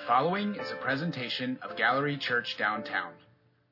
The 0.00 0.06
following 0.06 0.54
is 0.54 0.70
a 0.70 0.76
presentation 0.76 1.58
of 1.60 1.76
Gallery 1.76 2.16
Church 2.16 2.56
Downtown, 2.56 3.12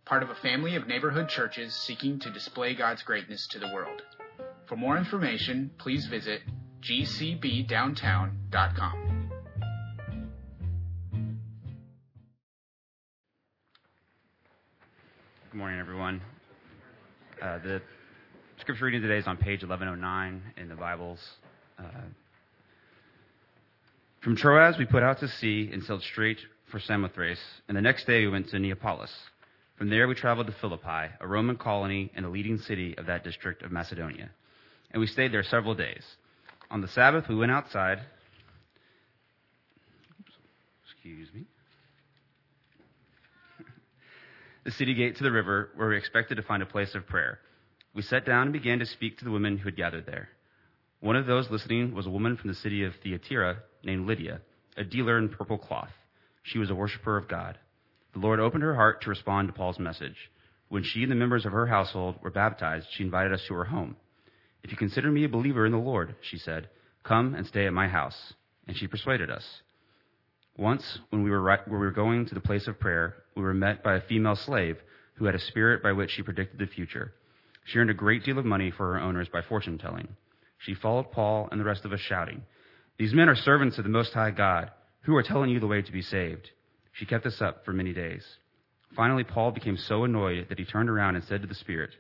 part 0.05 0.23
of 0.23 0.29
a 0.29 0.35
family 0.35 0.77
of 0.77 0.87
neighborhood 0.87 1.31
churches 1.31 1.75
seeking 1.75 2.21
to 2.21 2.31
display 2.31 2.75
God's 2.75 3.03
greatness 3.03 3.47
to 3.53 3.59
the 3.59 3.73
world. 3.73 4.03
For 4.67 4.77
more 4.77 4.99
information, 4.99 5.71
please 5.79 6.07
visit 6.07 6.43
gcbdowntown.com. 6.83 9.31
Good 15.51 15.59
morning, 15.59 15.81
everyone. 15.81 16.21
Uh, 17.41 17.59
the 17.61 17.81
scripture 18.61 18.85
reading 18.85 19.01
today 19.01 19.17
is 19.17 19.27
on 19.27 19.39
page 19.39 19.63
1109 19.63 20.43
in 20.59 20.69
the 20.69 20.77
Bibles. 20.77 21.27
Uh, 21.79 21.85
from 24.21 24.35
Troas, 24.35 24.77
we 24.79 24.85
put 24.85 25.05
out 25.05 25.21
to 25.21 25.29
sea 25.29 25.71
and 25.73 25.83
sailed 25.83 26.03
straight 26.03 26.39
for 26.73 26.81
Samothrace, 26.81 27.39
and 27.69 27.77
the 27.77 27.81
next 27.81 28.05
day 28.07 28.21
we 28.25 28.31
went 28.31 28.49
to 28.49 28.59
Neapolis. 28.59 29.13
From 29.77 29.91
there, 29.91 30.09
we 30.09 30.17
traveled 30.17 30.49
to 30.49 30.55
Philippi, 30.61 31.15
a 31.21 31.27
Roman 31.27 31.57
colony 31.57 32.11
and 32.17 32.27
a 32.27 32.29
leading 32.29 32.59
city 32.59 32.99
of 32.99 33.07
that 33.07 33.23
district 33.23 33.63
of 33.63 33.71
Macedonia. 33.71 34.29
And 34.91 35.01
we 35.01 35.07
stayed 35.07 35.33
there 35.33 35.45
several 35.45 35.77
days. 35.77 36.03
On 36.69 36.81
the 36.81 36.89
Sabbath, 36.89 37.29
we 37.29 37.37
went 37.37 37.53
outside. 37.53 38.01
Excuse 40.85 41.29
me. 41.33 41.45
the 44.65 44.73
city 44.73 44.95
gate 44.95 45.17
to 45.19 45.23
the 45.23 45.31
river, 45.31 45.71
where 45.77 45.89
we 45.89 45.97
expected 45.97 46.35
to 46.35 46.43
find 46.43 46.61
a 46.61 46.67
place 46.67 46.97
of 46.97 47.07
prayer. 47.07 47.39
We 47.95 48.03
sat 48.03 48.27
down 48.27 48.43
and 48.43 48.53
began 48.53 48.81
to 48.81 48.87
speak 48.87 49.19
to 49.19 49.25
the 49.25 49.31
women 49.31 49.59
who 49.59 49.67
had 49.67 49.77
gathered 49.77 50.07
there. 50.07 50.29
One 51.01 51.15
of 51.15 51.27
those 51.27 51.49
listening 51.51 51.95
was 51.95 52.07
a 52.07 52.11
woman 52.11 52.37
from 52.37 52.49
the 52.49 52.57
city 52.57 52.83
of 52.83 52.95
Thyatira 53.01 53.59
named 53.83 54.07
Lydia, 54.07 54.41
a 54.77 54.85
dealer 54.85 55.19
in 55.19 55.29
purple 55.29 55.59
cloth. 55.59 55.93
She 56.43 56.59
was 56.59 56.71
a 56.71 56.75
worshiper 56.75 57.17
of 57.17 57.29
God. 57.29 57.59
The 58.15 58.21
Lord 58.21 58.41
opened 58.41 58.63
her 58.63 58.75
heart 58.75 59.03
to 59.03 59.11
respond 59.11 59.49
to 59.49 59.55
Paul's 59.55 59.79
message. 59.79 60.17
When 60.69 60.83
she 60.83 61.03
and 61.03 61.11
the 61.11 61.17
members 61.17 61.47
of 61.47 61.53
her 61.53 61.67
household 61.67 62.17
were 62.23 62.31
baptized, 62.31 62.87
she 62.91 63.05
invited 63.05 63.33
us 63.33 63.43
to 63.49 63.55
her 63.55 63.65
home. 63.65 63.97
If 64.63 64.71
you 64.71 64.77
consider 64.77 65.11
me 65.11 65.25
a 65.25 65.29
believer 65.29 65.67
in 65.67 65.73
the 65.73 65.79
Lord, 65.79 66.15
she 66.21 66.39
said, 66.39 66.69
come 67.05 67.35
and 67.35 67.47
stay 67.47 67.67
at 67.67 67.73
my 67.73 67.89
house. 67.89 68.35
And 68.67 68.77
she 68.77 68.87
persuaded 68.87 69.31
us. 69.31 69.45
Once, 70.57 70.99
when 71.11 71.23
we 71.23 71.31
were, 71.31 71.41
right, 71.41 71.67
when 71.67 71.81
we 71.81 71.87
were 71.87 71.93
going 71.93 72.27
to 72.27 72.35
the 72.35 72.41
place 72.41 72.67
of 72.67 72.81
prayer, 72.81 73.15
we 73.35 73.43
were 73.43 73.55
met 73.55 73.83
by 73.83 73.95
a 73.95 74.01
female 74.03 74.37
slave 74.37 74.77
who 75.15 75.25
had 75.25 75.35
a 75.35 75.41
spirit 75.41 75.83
by 75.83 75.93
which 75.93 76.11
she 76.11 76.23
predicted 76.23 76.59
the 76.59 76.67
future. 76.67 77.13
She 77.65 77.79
earned 77.79 77.91
a 77.91 77.95
great 77.95 78.25
deal 78.25 78.39
of 78.39 78.45
money 78.45 78.71
for 78.71 78.93
her 78.93 79.01
owners 79.01 79.29
by 79.33 79.43
fortune 79.43 79.79
telling. 79.79 80.09
She 80.59 80.75
followed 80.75 81.13
Paul 81.13 81.49
and 81.51 81.61
the 81.61 81.65
rest 81.65 81.85
of 81.85 81.93
us 81.93 82.01
shouting, 82.01 82.43
these 82.99 83.15
men 83.15 83.29
are 83.29 83.37
servants 83.37 83.79
of 83.79 83.85
the 83.85 83.91
Most 83.91 84.13
High 84.13 84.33
God, 84.33 84.71
who 85.03 85.15
are 85.17 85.23
telling 85.23 85.51
you 85.51 85.61
the 85.61 85.67
way 85.67 85.83
to 85.83 85.93
be 85.93 86.03
saved. 86.03 86.51
She 86.93 87.07
kept 87.07 87.25
this 87.25 87.41
up 87.41 87.65
for 87.65 87.73
many 87.73 87.93
days. 87.93 88.25
Finally, 88.97 89.25
Paul 89.25 89.53
became 89.53 89.77
so 89.77 90.05
annoyed 90.05 90.47
that 90.49 90.59
he 90.59 90.65
turned 90.65 90.91
around 90.91 91.15
and 91.15 91.25
said 91.25 91.43
to 91.43 91.47
the 91.47 91.55
Spirit, 91.55 91.91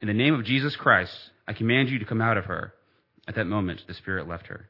In 0.00 0.08
the 0.08 0.14
name 0.14 0.34
of 0.34 0.44
Jesus 0.44 0.74
Christ, 0.74 1.16
I 1.46 1.52
command 1.52 1.90
you 1.90 1.98
to 2.00 2.04
come 2.04 2.20
out 2.20 2.38
of 2.38 2.46
her. 2.46 2.74
At 3.28 3.36
that 3.36 3.46
moment, 3.46 3.82
the 3.86 3.94
Spirit 3.94 4.28
left 4.28 4.48
her. 4.48 4.68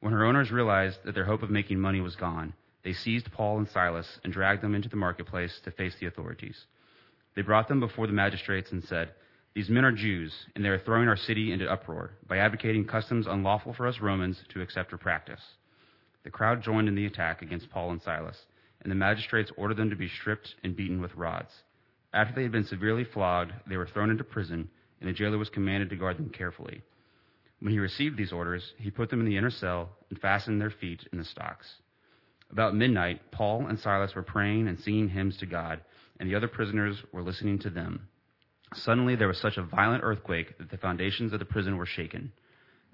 When 0.00 0.12
her 0.12 0.24
owners 0.24 0.50
realized 0.50 0.98
that 1.04 1.14
their 1.14 1.26
hope 1.26 1.42
of 1.42 1.50
making 1.50 1.80
money 1.80 2.00
was 2.00 2.16
gone, 2.16 2.54
they 2.82 2.92
seized 2.92 3.32
Paul 3.32 3.58
and 3.58 3.68
Silas 3.68 4.18
and 4.24 4.32
dragged 4.32 4.62
them 4.62 4.74
into 4.74 4.88
the 4.88 4.96
marketplace 4.96 5.60
to 5.64 5.70
face 5.70 5.94
the 6.00 6.06
authorities. 6.06 6.64
They 7.34 7.42
brought 7.42 7.68
them 7.68 7.80
before 7.80 8.06
the 8.06 8.12
magistrates 8.12 8.70
and 8.72 8.82
said, 8.84 9.10
these 9.54 9.68
men 9.68 9.84
are 9.84 9.92
Jews, 9.92 10.32
and 10.54 10.64
they 10.64 10.68
are 10.68 10.80
throwing 10.80 11.08
our 11.08 11.16
city 11.16 11.52
into 11.52 11.70
uproar 11.70 12.10
by 12.26 12.38
advocating 12.38 12.84
customs 12.84 13.26
unlawful 13.28 13.72
for 13.72 13.86
us 13.86 14.00
Romans 14.00 14.42
to 14.52 14.60
accept 14.60 14.92
or 14.92 14.98
practice. 14.98 15.40
The 16.24 16.30
crowd 16.30 16.62
joined 16.62 16.88
in 16.88 16.96
the 16.96 17.06
attack 17.06 17.40
against 17.40 17.70
Paul 17.70 17.92
and 17.92 18.02
Silas, 18.02 18.36
and 18.82 18.90
the 18.90 18.96
magistrates 18.96 19.52
ordered 19.56 19.76
them 19.76 19.90
to 19.90 19.96
be 19.96 20.08
stripped 20.08 20.56
and 20.64 20.74
beaten 20.74 21.00
with 21.00 21.14
rods. 21.14 21.52
After 22.12 22.34
they 22.34 22.42
had 22.42 22.52
been 22.52 22.64
severely 22.64 23.04
flogged, 23.04 23.52
they 23.68 23.76
were 23.76 23.86
thrown 23.86 24.10
into 24.10 24.24
prison, 24.24 24.68
and 25.00 25.08
the 25.08 25.14
jailer 25.14 25.38
was 25.38 25.50
commanded 25.50 25.90
to 25.90 25.96
guard 25.96 26.16
them 26.16 26.30
carefully. 26.30 26.82
When 27.60 27.72
he 27.72 27.78
received 27.78 28.16
these 28.16 28.32
orders, 28.32 28.72
he 28.78 28.90
put 28.90 29.08
them 29.08 29.20
in 29.20 29.26
the 29.26 29.36
inner 29.36 29.50
cell 29.50 29.90
and 30.10 30.20
fastened 30.20 30.60
their 30.60 30.70
feet 30.70 31.06
in 31.12 31.18
the 31.18 31.24
stocks. 31.24 31.76
About 32.50 32.74
midnight, 32.74 33.30
Paul 33.30 33.66
and 33.66 33.78
Silas 33.78 34.14
were 34.14 34.22
praying 34.22 34.66
and 34.66 34.78
singing 34.80 35.08
hymns 35.08 35.36
to 35.38 35.46
God, 35.46 35.80
and 36.18 36.28
the 36.28 36.34
other 36.34 36.48
prisoners 36.48 37.02
were 37.12 37.22
listening 37.22 37.58
to 37.60 37.70
them. 37.70 38.08
Suddenly 38.74 39.16
there 39.16 39.28
was 39.28 39.40
such 39.40 39.56
a 39.56 39.62
violent 39.62 40.02
earthquake 40.02 40.58
that 40.58 40.70
the 40.70 40.78
foundations 40.78 41.32
of 41.32 41.38
the 41.38 41.44
prison 41.44 41.76
were 41.76 41.86
shaken. 41.86 42.32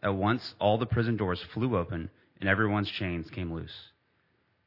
At 0.02 0.14
once 0.14 0.54
all 0.58 0.78
the 0.78 0.86
prison 0.86 1.16
doors 1.16 1.42
flew 1.54 1.76
open, 1.76 2.10
and 2.38 2.48
everyone's 2.48 2.90
chains 2.90 3.30
came 3.30 3.52
loose. 3.52 3.90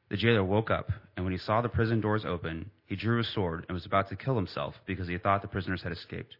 The 0.08 0.16
jailer 0.16 0.44
woke 0.44 0.70
up, 0.70 0.90
and 1.16 1.24
when 1.24 1.32
he 1.32 1.38
saw 1.38 1.60
the 1.60 1.68
prison 1.68 2.00
doors 2.00 2.24
open, 2.24 2.70
he 2.86 2.96
drew 2.96 3.18
his 3.18 3.32
sword 3.32 3.64
and 3.68 3.74
was 3.74 3.86
about 3.86 4.08
to 4.08 4.16
kill 4.16 4.36
himself 4.36 4.74
because 4.86 5.08
he 5.08 5.18
thought 5.18 5.42
the 5.42 5.48
prisoners 5.48 5.82
had 5.82 5.92
escaped. 5.92 6.36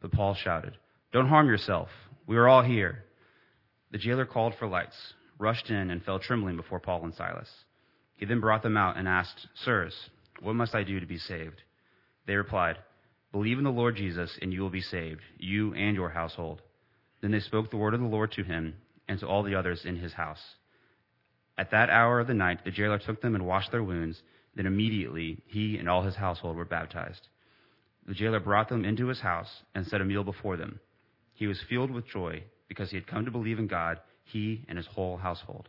But 0.00 0.12
Paul 0.12 0.34
shouted, 0.34 0.76
Don't 1.12 1.28
harm 1.28 1.48
yourself. 1.48 1.88
We 2.26 2.36
are 2.36 2.48
all 2.48 2.62
here. 2.62 3.04
The 3.90 3.98
jailer 3.98 4.26
called 4.26 4.54
for 4.58 4.68
lights, 4.68 5.14
rushed 5.38 5.70
in, 5.70 5.90
and 5.90 6.04
fell 6.04 6.18
trembling 6.18 6.56
before 6.56 6.80
Paul 6.80 7.04
and 7.04 7.14
Silas. 7.14 7.48
He 8.16 8.26
then 8.26 8.40
brought 8.40 8.62
them 8.62 8.76
out 8.76 8.96
and 8.96 9.08
asked, 9.08 9.46
Sirs, 9.64 9.94
what 10.40 10.54
must 10.54 10.74
I 10.74 10.82
do 10.82 11.00
to 11.00 11.06
be 11.06 11.18
saved? 11.18 11.62
They 12.26 12.34
replied, 12.34 12.76
Believe 13.32 13.58
in 13.58 13.64
the 13.64 13.70
Lord 13.70 13.96
Jesus, 13.96 14.38
and 14.40 14.52
you 14.52 14.62
will 14.62 14.70
be 14.70 14.80
saved, 14.80 15.20
you 15.38 15.74
and 15.74 15.94
your 15.94 16.08
household. 16.08 16.62
Then 17.20 17.30
they 17.30 17.40
spoke 17.40 17.70
the 17.70 17.76
word 17.76 17.94
of 17.94 18.00
the 18.00 18.06
Lord 18.06 18.32
to 18.32 18.42
him 18.42 18.74
and 19.06 19.18
to 19.20 19.26
all 19.26 19.42
the 19.42 19.54
others 19.54 19.84
in 19.84 19.96
his 19.96 20.14
house. 20.14 20.42
At 21.58 21.72
that 21.72 21.90
hour 21.90 22.20
of 22.20 22.26
the 22.26 22.34
night, 22.34 22.64
the 22.64 22.70
jailer 22.70 22.98
took 22.98 23.20
them 23.20 23.34
and 23.34 23.46
washed 23.46 23.72
their 23.72 23.82
wounds. 23.82 24.22
Then 24.54 24.66
immediately 24.66 25.42
he 25.46 25.76
and 25.76 25.88
all 25.88 26.02
his 26.02 26.16
household 26.16 26.56
were 26.56 26.64
baptized. 26.64 27.28
The 28.06 28.14
jailer 28.14 28.40
brought 28.40 28.68
them 28.68 28.84
into 28.84 29.08
his 29.08 29.20
house 29.20 29.62
and 29.74 29.86
set 29.86 30.00
a 30.00 30.04
meal 30.04 30.24
before 30.24 30.56
them. 30.56 30.80
He 31.34 31.46
was 31.46 31.60
filled 31.68 31.90
with 31.90 32.06
joy 32.06 32.44
because 32.68 32.90
he 32.90 32.96
had 32.96 33.06
come 33.06 33.24
to 33.24 33.30
believe 33.30 33.58
in 33.58 33.66
God, 33.66 33.98
he 34.24 34.64
and 34.68 34.78
his 34.78 34.86
whole 34.86 35.16
household. 35.16 35.68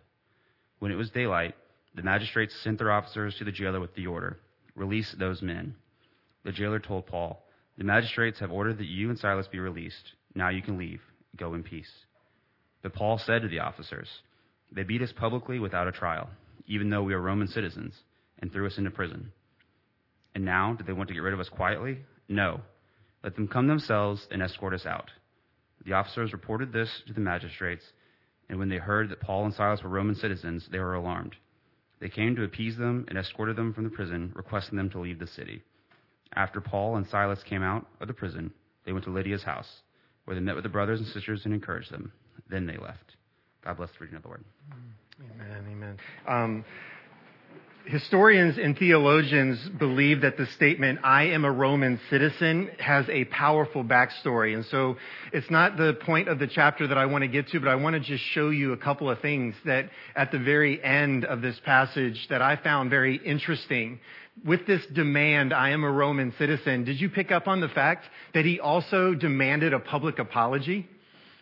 When 0.80 0.92
it 0.92 0.96
was 0.96 1.10
daylight, 1.10 1.56
the 1.96 2.04
magistrates 2.04 2.56
sent 2.64 2.78
their 2.78 2.92
officers 2.92 3.36
to 3.38 3.44
the 3.44 3.52
jailer 3.52 3.80
with 3.80 3.96
the 3.96 4.08
order 4.08 4.40
Release 4.76 5.14
those 5.20 5.42
men. 5.42 5.76
The 6.46 6.54
jailer 6.54 6.80
told 6.80 7.06
Paul, 7.06 7.44
the 7.80 7.86
magistrates 7.86 8.40
have 8.40 8.52
ordered 8.52 8.78
that 8.78 8.88
you 8.88 9.10
and 9.10 9.18
Silas 9.18 9.48
be 9.48 9.58
released. 9.58 10.12
Now 10.36 10.50
you 10.50 10.62
can 10.62 10.78
leave. 10.78 11.00
Go 11.38 11.54
in 11.54 11.64
peace. 11.64 11.90
But 12.84 12.94
Paul 12.94 13.18
said 13.18 13.42
to 13.42 13.48
the 13.48 13.60
officers, 13.60 14.10
They 14.70 14.84
beat 14.84 15.02
us 15.02 15.14
publicly 15.16 15.60
without 15.60 15.88
a 15.88 15.94
trial, 15.94 16.30
even 16.68 16.90
though 16.90 17.04
we 17.04 17.14
are 17.14 17.22
Roman 17.22 17.48
citizens, 17.48 17.94
and 18.40 18.52
threw 18.52 18.68
us 18.68 18.78
into 18.78 18.92
prison. 18.92 19.32
And 20.36 20.44
now, 20.44 20.74
do 20.74 20.84
they 20.84 20.92
want 20.92 21.08
to 21.08 21.14
get 21.14 21.24
rid 21.24 21.34
of 21.34 21.40
us 21.40 21.48
quietly? 21.48 22.00
No. 22.28 22.60
Let 23.24 23.36
them 23.36 23.48
come 23.48 23.68
themselves 23.68 24.28
and 24.30 24.44
escort 24.44 24.74
us 24.74 24.86
out. 24.86 25.10
The 25.86 25.94
officers 25.94 26.34
reported 26.34 26.74
this 26.74 26.90
to 27.08 27.14
the 27.14 27.22
magistrates, 27.22 27.86
and 28.50 28.60
when 28.60 28.68
they 28.68 28.78
heard 28.78 29.08
that 29.10 29.22
Paul 29.22 29.46
and 29.46 29.54
Silas 29.54 29.84
were 29.84 29.90
Roman 29.90 30.16
citizens, 30.16 30.68
they 30.70 30.80
were 30.80 30.96
alarmed. 30.96 31.38
They 32.02 32.10
came 32.10 32.36
to 32.36 32.44
appease 32.44 32.76
them 32.76 33.06
and 33.08 33.18
escorted 33.18 33.56
them 33.56 33.74
from 33.74 33.86
the 33.86 33.90
prison, 33.90 34.34
requesting 34.36 34.78
them 34.78 34.90
to 34.90 35.00
leave 35.00 35.20
the 35.20 35.28
city. 35.28 35.64
After 36.36 36.62
Paul 36.62 36.96
and 36.98 37.08
Silas 37.08 37.42
came 37.44 37.64
out 37.64 37.86
of 38.00 38.08
the 38.08 38.14
prison, 38.14 38.52
they 38.86 38.92
went 38.92 39.06
to 39.06 39.12
Lydia's 39.12 39.44
house, 39.44 39.70
where 40.26 40.36
they 40.36 40.42
met 40.42 40.56
with 40.56 40.64
the 40.64 40.70
brothers 40.70 41.00
and 41.00 41.08
sisters 41.10 41.42
and 41.46 41.54
encouraged 41.54 41.92
them. 41.92 42.12
Then 42.50 42.66
they 42.66 42.78
left. 42.78 43.16
God 43.64 43.78
bless 43.78 43.90
the 43.92 43.98
reading 44.02 44.18
of 44.18 44.24
the 44.24 44.30
word. 44.30 44.44
Amen. 45.22 45.66
Amen. 45.70 45.98
Um, 46.28 46.66
historians 47.86 48.58
and 48.58 48.78
theologians 48.78 49.60
believe 49.80 50.22
that 50.22 50.38
the 50.38 50.46
statement, 50.56 51.00
I 51.04 51.24
am 51.26 51.44
a 51.44 51.52
Roman 51.52 52.00
citizen, 52.10 52.70
has 52.80 53.08
a 53.10 53.26
powerful 53.26 53.84
backstory. 53.84 54.54
And 54.54 54.66
so 54.66 54.98
it's 55.34 55.50
not 55.50 55.76
the 55.76 55.94
point 56.06 56.30
of 56.30 56.40
the 56.40 56.48
chapter 56.48 56.88
that 56.88 56.98
I 56.98 57.08
want 57.08 57.24
to 57.24 57.28
get 57.28 57.48
to, 57.50 57.60
but 57.60 57.68
I 57.68 57.76
want 57.76 57.96
to 57.96 58.00
just 58.00 58.24
show 58.24 58.50
you 58.50 58.74
a 58.74 58.78
couple 58.78 59.10
of 59.10 59.20
things 59.22 59.56
that 59.66 59.90
at 60.16 60.32
the 60.32 60.40
very 60.40 60.82
end 60.84 61.26
of 61.26 61.42
this 61.42 61.60
passage 61.66 62.28
that 62.30 62.42
I 62.42 62.56
found 62.58 62.90
very 62.90 63.18
interesting 63.18 64.00
with 64.46 64.66
this 64.66 64.86
demand, 64.94 65.54
I 65.54 65.70
am 65.72 65.84
a 65.84 65.92
Roman 65.92 66.34
citizen, 66.38 66.86
did 66.86 67.00
you 67.00 67.10
pick 67.10 67.32
up 67.32 67.48
on 67.48 67.62
the 67.62 67.70
fact 67.70 68.06
that 68.34 68.46
he 68.46 68.60
also 68.60 69.14
demanded 69.14 69.74
a 69.74 69.80
public 69.80 70.20
apology? 70.20 70.88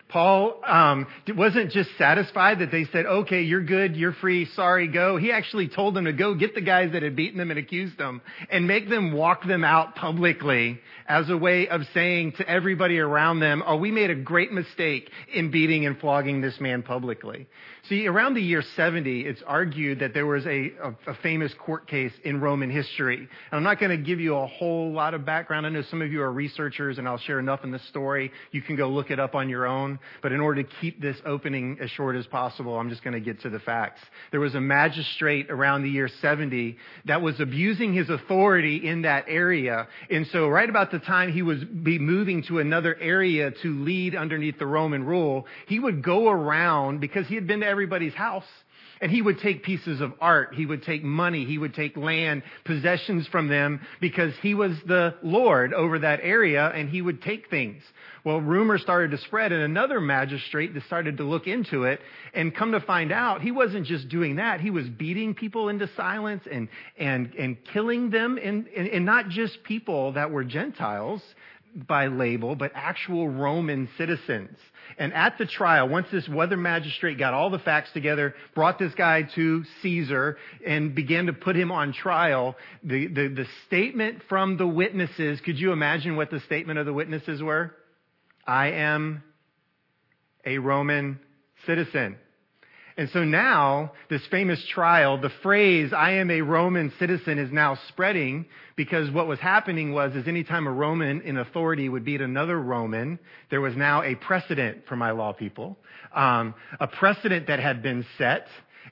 Paul 0.10 0.62
um, 0.66 1.06
wasn't 1.36 1.72
just 1.72 1.90
satisfied 1.98 2.60
that 2.60 2.72
they 2.72 2.86
said, 2.94 3.06
okay, 3.06 3.42
you're 3.42 3.64
good, 3.64 3.98
you're 3.98 4.14
free, 4.14 4.46
sorry, 4.56 4.88
go. 4.88 5.18
He 5.18 5.34
actually 5.34 5.68
told 5.68 5.96
them 5.96 6.06
to 6.06 6.14
go 6.14 6.34
get 6.34 6.56
the 6.56 6.62
guys 6.62 6.94
that 6.94 7.04
had 7.04 7.16
beaten 7.16 7.38
them 7.38 7.52
and 7.52 7.60
accused 7.60 7.98
them 7.98 8.22
and 8.50 8.68
make 8.68 8.90
them 8.90 9.12
walk 9.12 9.46
them 9.46 9.66
out 9.66 9.96
publicly 9.96 10.80
as 11.08 11.30
a 11.30 11.38
way 11.38 11.68
of 11.68 11.82
saying 11.94 12.34
to 12.38 12.50
everybody 12.50 13.00
around 13.00 13.40
them, 13.40 13.62
oh, 13.66 13.76
we 13.76 13.92
made 13.92 14.10
a 14.10 14.16
great 14.16 14.54
mistake 14.54 15.10
in 15.34 15.52
beating 15.52 15.86
and 15.86 16.00
flogging 16.00 16.40
this 16.40 16.58
man 16.62 16.84
publicly. 16.84 17.48
See, 17.90 18.06
around 18.06 18.34
the 18.34 18.42
year 18.42 18.64
70, 18.76 19.22
it's 19.22 19.42
argued 19.48 20.00
that 20.00 20.14
there 20.14 20.26
was 20.26 20.46
a, 20.46 20.74
a, 20.84 21.12
a 21.12 21.14
famous 21.24 21.54
court 21.58 21.88
case 21.88 22.12
in 22.26 22.42
Roman 22.42 22.70
history. 22.70 23.18
And 23.18 23.28
I'm 23.52 23.64
not 23.64 23.80
going 23.80 23.92
to 23.92 24.04
give 24.04 24.20
you 24.20 24.36
a 24.36 24.48
whole 24.48 24.92
lot 24.92 25.14
of 25.14 25.26
background. 25.26 25.66
I 25.66 25.70
know 25.70 25.84
some 25.90 26.02
of 26.02 26.12
you 26.12 26.22
are 26.22 26.32
researchers, 26.32 26.98
and 26.98 27.08
I'll 27.08 27.18
share 27.18 27.40
enough 27.40 27.64
in 27.64 27.72
the 27.72 27.80
story. 27.90 28.32
You 28.52 28.62
can 28.62 28.76
go 28.76 28.90
look 28.90 29.10
it 29.10 29.20
up 29.22 29.36
on 29.36 29.48
your 29.48 29.66
own. 29.66 29.97
But 30.22 30.32
in 30.32 30.40
order 30.40 30.64
to 30.64 30.70
keep 30.82 31.02
this 31.02 31.18
opening 31.26 31.78
as 31.82 31.90
short 31.92 32.16
as 32.16 32.26
possible, 32.28 32.78
I'm 32.78 32.90
just 32.90 33.04
going 33.04 33.14
to 33.14 33.20
get 33.20 33.42
to 33.42 33.50
the 33.50 33.60
facts. 33.60 34.02
There 34.32 34.40
was 34.40 34.56
a 34.56 34.62
magistrate 34.62 35.50
around 35.50 35.84
the 35.84 35.90
year 35.90 36.10
70 36.22 36.78
that 37.06 37.22
was 37.22 37.40
abusing 37.40 37.94
his 37.94 38.10
authority 38.10 38.88
in 38.88 39.04
that 39.04 39.26
area. 39.28 39.88
And 40.10 40.28
so 40.28 40.48
right 40.48 40.70
about 40.70 40.92
the 40.92 41.00
time 41.00 41.32
he 41.32 41.42
was 41.42 41.64
be 41.64 42.00
moving 42.00 42.44
to 42.44 42.60
another 42.60 42.96
area 43.00 43.52
to 43.64 43.84
lead 43.84 44.16
underneath 44.16 44.60
the 44.60 44.68
Roman 44.68 45.04
rule, 45.04 45.46
he 45.68 45.80
would 45.80 46.04
go 46.04 46.30
around 46.30 47.00
because 47.00 47.28
he 47.28 47.36
had 47.36 47.48
been 47.48 47.62
to 47.62 47.68
everybody's 47.68 48.14
house 48.14 48.44
and 49.02 49.12
he 49.12 49.22
would 49.22 49.40
take 49.40 49.64
pieces 49.64 50.02
of 50.02 50.14
art, 50.20 50.56
he 50.56 50.66
would 50.66 50.84
take 50.84 51.04
money, 51.04 51.46
he 51.46 51.58
would 51.58 51.74
take 51.74 51.98
land, 51.98 52.44
possessions 52.66 53.28
from 53.28 53.48
them 53.48 53.82
because 54.02 54.34
he 54.42 54.54
was 54.54 54.72
the 54.86 55.16
Lord 55.22 55.74
over 55.74 56.00
that 56.00 56.20
area 56.24 56.68
and 56.68 56.90
he 56.90 57.02
would 57.02 57.22
take 57.22 57.50
things. 57.50 57.84
Well, 58.24 58.42
rumors 58.42 58.82
started 58.82 59.12
to 59.12 59.18
spread 59.20 59.52
and 59.52 59.62
another 59.62 60.02
magistrate 60.02 60.74
decided 60.74 61.18
to 61.18 61.24
look 61.24 61.48
into 61.48 61.84
it 61.84 62.02
and 62.34 62.54
come 62.54 62.74
to 62.74 62.82
find 62.82 63.12
out 63.12 63.42
he 63.42 63.52
wasn't 63.52 63.86
just 63.86 64.10
doing 64.10 64.36
that. 64.36 64.60
He 64.60 64.70
was 64.70 64.88
beating 64.90 65.34
people 65.34 65.70
into 65.70 65.90
silence 65.96 66.44
and, 66.52 66.68
and, 66.98 67.34
and 67.36 67.58
killing 67.74 68.10
them 68.10 68.38
and, 68.42 68.68
and, 68.76 68.88
and 68.88 69.06
not 69.06 69.30
just 69.30 69.64
people 69.64 70.14
that 70.14 70.32
were 70.32 70.44
Gentiles 70.44 71.22
by 71.76 72.08
label, 72.08 72.56
but 72.56 72.72
actual 72.74 73.30
Roman 73.30 73.90
citizens. 73.98 74.58
And 74.98 75.14
at 75.14 75.38
the 75.38 75.46
trial, 75.46 75.88
once 75.88 76.08
this 76.12 76.28
weather 76.28 76.58
magistrate 76.58 77.18
got 77.18 77.34
all 77.34 77.50
the 77.50 77.60
facts 77.60 77.90
together, 77.94 78.34
brought 78.56 78.80
this 78.80 78.94
guy 78.96 79.24
to 79.36 79.64
Caesar, 79.82 80.38
and 80.66 80.96
began 80.96 81.28
to 81.28 81.34
put 81.34 81.56
him 81.56 81.72
on 81.72 81.94
trial, 81.94 82.56
the, 82.84 83.08
the, 83.08 83.28
the 83.28 83.46
statement 83.68 84.24
from 84.30 84.58
the 84.58 84.68
witnesses, 84.68 85.40
could 85.42 85.60
you 85.60 85.72
imagine 85.72 86.16
what 86.16 86.32
the 86.32 86.40
statement 86.42 86.80
of 86.80 86.86
the 86.86 86.94
witnesses 86.94 87.42
were? 87.42 87.76
I 88.46 88.72
am 88.72 89.24
a 90.46 90.58
Roman 90.58 91.20
citizen. 91.66 92.18
And 92.98 93.08
so 93.12 93.24
now, 93.24 93.92
this 94.10 94.26
famous 94.32 94.66
trial, 94.66 95.22
the 95.22 95.30
phrase, 95.44 95.94
I 95.94 96.14
am 96.14 96.32
a 96.32 96.42
Roman 96.42 96.92
citizen 96.98 97.38
is 97.38 97.52
now 97.52 97.78
spreading 97.90 98.48
because 98.76 99.12
what 99.12 99.28
was 99.28 99.38
happening 99.38 99.94
was, 99.94 100.16
is 100.16 100.28
anytime 100.28 100.66
a 100.66 100.72
Roman 100.72 101.22
in 101.22 101.38
authority 101.38 101.90
would 101.90 102.04
beat 102.04 102.22
another 102.22 102.60
Roman, 102.60 103.20
there 103.52 103.62
was 103.62 103.76
now 103.76 104.02
a 104.02 104.16
precedent 104.16 104.88
for 104.88 104.96
my 104.96 105.12
law 105.12 105.32
people. 105.32 105.78
Um, 106.16 106.56
a 106.80 106.88
precedent 106.88 107.46
that 107.48 107.60
had 107.60 107.84
been 107.84 108.04
set. 108.18 108.48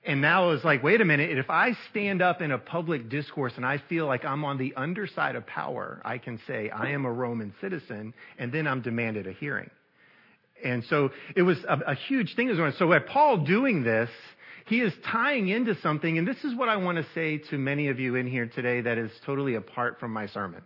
And 0.05 0.21
now 0.21 0.51
it's 0.51 0.63
like, 0.63 0.83
wait 0.83 1.01
a 1.01 1.05
minute, 1.05 1.35
if 1.35 1.49
I 1.49 1.75
stand 1.89 2.21
up 2.21 2.41
in 2.41 2.51
a 2.51 2.59
public 2.59 3.09
discourse 3.09 3.53
and 3.55 3.65
I 3.65 3.81
feel 3.89 4.05
like 4.05 4.23
I'm 4.23 4.45
on 4.45 4.59
the 4.59 4.75
underside 4.75 5.35
of 5.35 5.47
power, 5.47 5.99
I 6.05 6.19
can 6.19 6.39
say, 6.45 6.69
I 6.69 6.91
am 6.91 7.05
a 7.05 7.11
Roman 7.11 7.55
citizen, 7.59 8.13
and 8.37 8.51
then 8.51 8.67
I'm 8.67 8.81
demanded 8.81 9.25
a 9.25 9.31
hearing. 9.31 9.71
And 10.63 10.83
so 10.85 11.11
it 11.35 11.41
was 11.41 11.57
a, 11.67 11.91
a 11.91 11.95
huge 11.95 12.35
thing. 12.35 12.51
So 12.77 12.87
by 12.87 12.99
Paul 12.99 13.45
doing 13.45 13.83
this, 13.83 14.09
he 14.65 14.81
is 14.81 14.93
tying 15.11 15.47
into 15.47 15.79
something, 15.81 16.17
and 16.17 16.27
this 16.27 16.43
is 16.43 16.55
what 16.55 16.69
I 16.69 16.77
want 16.77 16.97
to 16.97 17.05
say 17.13 17.37
to 17.49 17.57
many 17.57 17.89
of 17.89 17.99
you 17.99 18.15
in 18.15 18.25
here 18.25 18.47
today 18.47 18.81
that 18.81 18.97
is 18.97 19.11
totally 19.25 19.55
apart 19.55 19.99
from 19.99 20.11
my 20.11 20.27
sermon. 20.27 20.63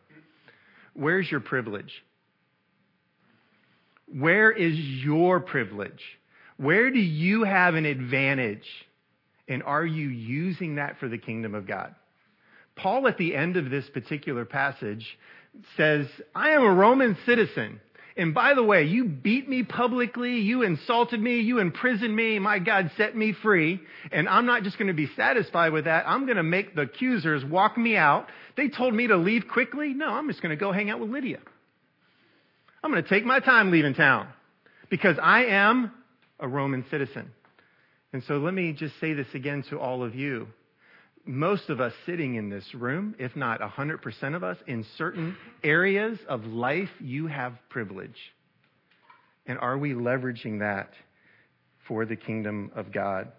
Where's 0.93 1.29
your 1.29 1.41
privilege? 1.41 1.91
Where 4.07 4.51
is 4.51 4.77
your 4.77 5.41
privilege? 5.41 6.01
Where 6.57 6.91
do 6.91 6.99
you 6.99 7.43
have 7.43 7.75
an 7.75 7.85
advantage? 7.85 8.65
And 9.47 9.63
are 9.63 9.85
you 9.85 10.07
using 10.07 10.75
that 10.75 10.99
for 10.99 11.09
the 11.09 11.17
kingdom 11.17 11.53
of 11.53 11.67
God? 11.67 11.93
Paul, 12.75 13.07
at 13.07 13.17
the 13.17 13.35
end 13.35 13.57
of 13.57 13.69
this 13.69 13.89
particular 13.89 14.45
passage, 14.45 15.05
says, 15.75 16.07
I 16.33 16.51
am 16.51 16.63
a 16.63 16.73
Roman 16.73 17.17
citizen. 17.25 17.81
And 18.19 18.33
by 18.33 18.53
the 18.53 18.61
way, 18.61 18.83
you 18.83 19.05
beat 19.05 19.47
me 19.47 19.63
publicly, 19.63 20.39
you 20.39 20.63
insulted 20.63 21.21
me, 21.21 21.39
you 21.39 21.59
imprisoned 21.59 22.13
me, 22.13 22.37
my 22.37 22.59
God 22.59 22.91
set 22.97 23.15
me 23.15 23.31
free. 23.31 23.79
And 24.11 24.27
I'm 24.27 24.45
not 24.45 24.63
just 24.63 24.77
going 24.77 24.89
to 24.89 24.93
be 24.93 25.07
satisfied 25.15 25.71
with 25.71 25.85
that. 25.85 26.05
I'm 26.05 26.25
going 26.25 26.35
to 26.35 26.43
make 26.43 26.75
the 26.75 26.81
accusers 26.81 27.45
walk 27.45 27.77
me 27.77 27.95
out. 27.95 28.27
They 28.57 28.67
told 28.67 28.93
me 28.93 29.07
to 29.07 29.15
leave 29.15 29.45
quickly. 29.49 29.93
No, 29.93 30.09
I'm 30.09 30.27
just 30.27 30.41
going 30.41 30.49
to 30.49 30.59
go 30.59 30.73
hang 30.73 30.89
out 30.89 30.99
with 30.99 31.09
Lydia. 31.09 31.39
I'm 32.83 32.91
going 32.91 33.01
to 33.01 33.07
take 33.07 33.23
my 33.23 33.39
time 33.39 33.71
leaving 33.71 33.93
town 33.93 34.27
because 34.89 35.15
I 35.17 35.45
am 35.45 35.89
a 36.41 36.47
Roman 36.47 36.83
citizen. 36.91 37.31
And 38.11 38.21
so 38.27 38.33
let 38.39 38.53
me 38.53 38.73
just 38.73 38.99
say 38.99 39.13
this 39.13 39.27
again 39.33 39.63
to 39.69 39.79
all 39.79 40.03
of 40.03 40.13
you 40.13 40.49
most 41.25 41.69
of 41.69 41.79
us 41.79 41.93
sitting 42.05 42.35
in 42.35 42.49
this 42.49 42.65
room, 42.73 43.15
if 43.19 43.35
not 43.35 43.61
100% 43.61 44.35
of 44.35 44.43
us, 44.43 44.57
in 44.67 44.85
certain 44.97 45.37
areas 45.63 46.17
of 46.27 46.45
life, 46.45 46.89
you 46.99 47.27
have 47.27 47.53
privilege. 47.69 48.15
And 49.45 49.57
are 49.59 49.77
we 49.77 49.93
leveraging 49.93 50.59
that 50.59 50.91
for 51.87 52.05
the 52.05 52.15
kingdom 52.15 52.71
of 52.75 52.91
God? 52.91 53.31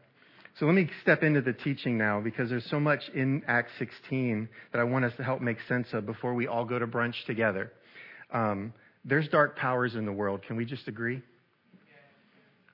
So 0.58 0.66
let 0.66 0.74
me 0.74 0.90
step 1.02 1.22
into 1.22 1.40
the 1.40 1.52
teaching 1.52 1.96
now 1.96 2.20
because 2.20 2.50
there's 2.50 2.68
so 2.68 2.80
much 2.80 3.00
in 3.14 3.42
Acts 3.46 3.72
16 3.78 4.48
that 4.72 4.78
I 4.78 4.84
want 4.84 5.04
us 5.04 5.12
to 5.16 5.24
help 5.24 5.40
make 5.40 5.58
sense 5.68 5.86
of 5.92 6.04
before 6.04 6.34
we 6.34 6.46
all 6.46 6.64
go 6.64 6.78
to 6.78 6.86
brunch 6.86 7.14
together. 7.26 7.72
Um, 8.32 8.74
there's 9.04 9.28
dark 9.28 9.56
powers 9.56 9.94
in 9.94 10.04
the 10.04 10.12
world. 10.12 10.42
Can 10.46 10.56
we 10.56 10.64
just 10.64 10.86
agree? 10.88 11.22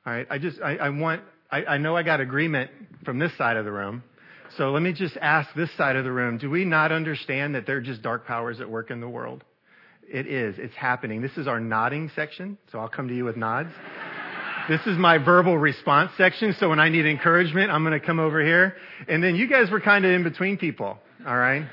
All 0.04 0.12
right. 0.12 0.26
I 0.30 0.38
just, 0.38 0.60
I, 0.60 0.76
I 0.76 0.88
want, 0.88 1.22
I, 1.50 1.64
I 1.64 1.78
know 1.78 1.96
I 1.96 2.02
got 2.02 2.20
agreement 2.20 2.70
from 3.04 3.18
this 3.18 3.36
side 3.36 3.56
of 3.56 3.64
the 3.64 3.72
room. 3.72 4.02
So 4.56 4.70
let 4.70 4.82
me 4.82 4.92
just 4.92 5.18
ask 5.18 5.48
this 5.54 5.70
side 5.76 5.96
of 5.96 6.04
the 6.04 6.12
room 6.12 6.38
do 6.38 6.48
we 6.48 6.64
not 6.64 6.90
understand 6.90 7.54
that 7.54 7.66
there 7.66 7.76
are 7.76 7.82
just 7.82 8.02
dark 8.02 8.26
powers 8.26 8.60
at 8.60 8.68
work 8.68 8.90
in 8.90 9.00
the 9.00 9.08
world? 9.08 9.44
It 10.08 10.26
is. 10.26 10.54
It's 10.58 10.74
happening. 10.74 11.20
This 11.20 11.36
is 11.36 11.46
our 11.46 11.60
nodding 11.60 12.10
section, 12.14 12.56
so 12.70 12.78
I'll 12.78 12.88
come 12.88 13.08
to 13.08 13.14
you 13.14 13.24
with 13.24 13.36
nods. 13.36 13.70
this 14.68 14.80
is 14.86 14.96
my 14.96 15.18
verbal 15.18 15.58
response 15.58 16.12
section, 16.16 16.54
so 16.58 16.68
when 16.68 16.78
I 16.78 16.88
need 16.88 17.06
encouragement, 17.06 17.70
I'm 17.70 17.82
going 17.84 17.98
to 17.98 18.04
come 18.04 18.20
over 18.20 18.42
here. 18.42 18.76
And 19.08 19.22
then 19.22 19.34
you 19.34 19.48
guys 19.48 19.70
were 19.70 19.80
kind 19.80 20.04
of 20.04 20.12
in 20.12 20.22
between 20.22 20.56
people, 20.56 20.96
all 21.26 21.36
right? 21.36 21.68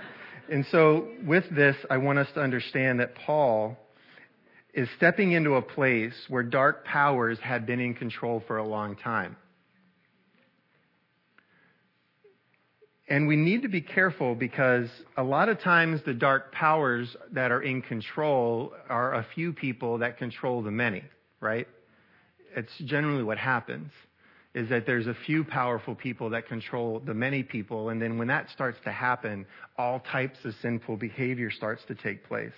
And 0.51 0.65
so 0.71 1.09
with 1.25 1.43
this, 1.55 1.75
I 1.89 1.97
want 1.97 2.19
us 2.19 2.27
to 2.33 2.41
understand 2.41 2.99
that 2.99 3.15
Paul 3.15 3.77
is 4.73 4.89
stepping 4.97 5.33
into 5.33 5.53
a 5.53 5.61
place 5.61 6.13
where 6.27 6.43
dark 6.43 6.83
powers 6.85 7.37
had 7.39 7.65
been 7.67 7.79
in 7.79 7.93
control 7.93 8.43
for 8.47 8.57
a 8.57 8.67
long 8.67 8.95
time. 8.95 9.37
And 13.13 13.27
we 13.27 13.35
need 13.35 13.61
to 13.61 13.67
be 13.67 13.79
careful 13.79 14.33
because 14.33 14.89
a 15.17 15.23
lot 15.23 15.47
of 15.47 15.59
times 15.59 16.01
the 16.03 16.15
dark 16.15 16.51
powers 16.51 17.15
that 17.31 17.51
are 17.51 17.61
in 17.61 17.83
control 17.83 18.73
are 18.89 19.13
a 19.13 19.23
few 19.35 19.53
people 19.53 19.99
that 19.99 20.17
control 20.17 20.63
the 20.63 20.71
many, 20.71 21.03
right? 21.39 21.67
It's 22.55 22.75
generally 22.85 23.21
what 23.21 23.37
happens 23.37 23.91
is 24.55 24.67
that 24.69 24.87
there's 24.87 25.05
a 25.05 25.13
few 25.27 25.43
powerful 25.43 25.93
people 25.93 26.31
that 26.31 26.47
control 26.47 27.03
the 27.05 27.13
many 27.13 27.43
people. 27.43 27.89
And 27.89 28.01
then 28.01 28.17
when 28.17 28.29
that 28.29 28.49
starts 28.49 28.79
to 28.85 28.91
happen, 28.91 29.45
all 29.77 29.99
types 29.99 30.39
of 30.43 30.55
sinful 30.63 30.97
behavior 30.97 31.51
starts 31.51 31.83
to 31.89 31.93
take 31.93 32.27
place. 32.27 32.51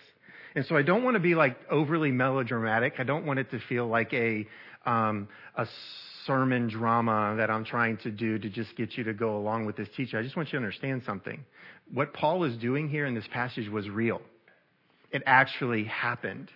And 0.55 0.65
so 0.65 0.77
I 0.77 0.83
don't 0.83 1.03
want 1.03 1.15
to 1.15 1.19
be 1.19 1.35
like 1.35 1.57
overly 1.69 2.13
melodramatic. 2.13 2.93
I 2.99 3.03
don't 3.03 3.25
want 3.25 3.39
it 3.39 3.51
to 3.51 3.59
feel 3.59 3.87
like 3.87 4.13
a, 4.13 4.47
um, 4.85 5.27
a 5.55 5.65
sermon 6.25 6.67
drama 6.67 7.35
that 7.37 7.49
I'm 7.49 7.65
trying 7.65 7.97
to 7.97 8.11
do 8.11 8.39
to 8.39 8.49
just 8.49 8.75
get 8.75 8.97
you 8.97 9.03
to 9.05 9.13
go 9.13 9.37
along 9.37 9.65
with 9.65 9.75
this 9.75 9.87
teaching. 9.95 10.17
I 10.17 10.23
just 10.23 10.35
want 10.35 10.49
you 10.49 10.51
to 10.53 10.57
understand 10.57 11.03
something. 11.05 11.43
What 11.93 12.13
Paul 12.13 12.43
is 12.43 12.57
doing 12.57 12.89
here 12.89 13.05
in 13.05 13.13
this 13.13 13.27
passage 13.31 13.69
was 13.69 13.87
real. 13.89 14.21
It 15.11 15.23
actually 15.25 15.85
happened. 15.85 16.49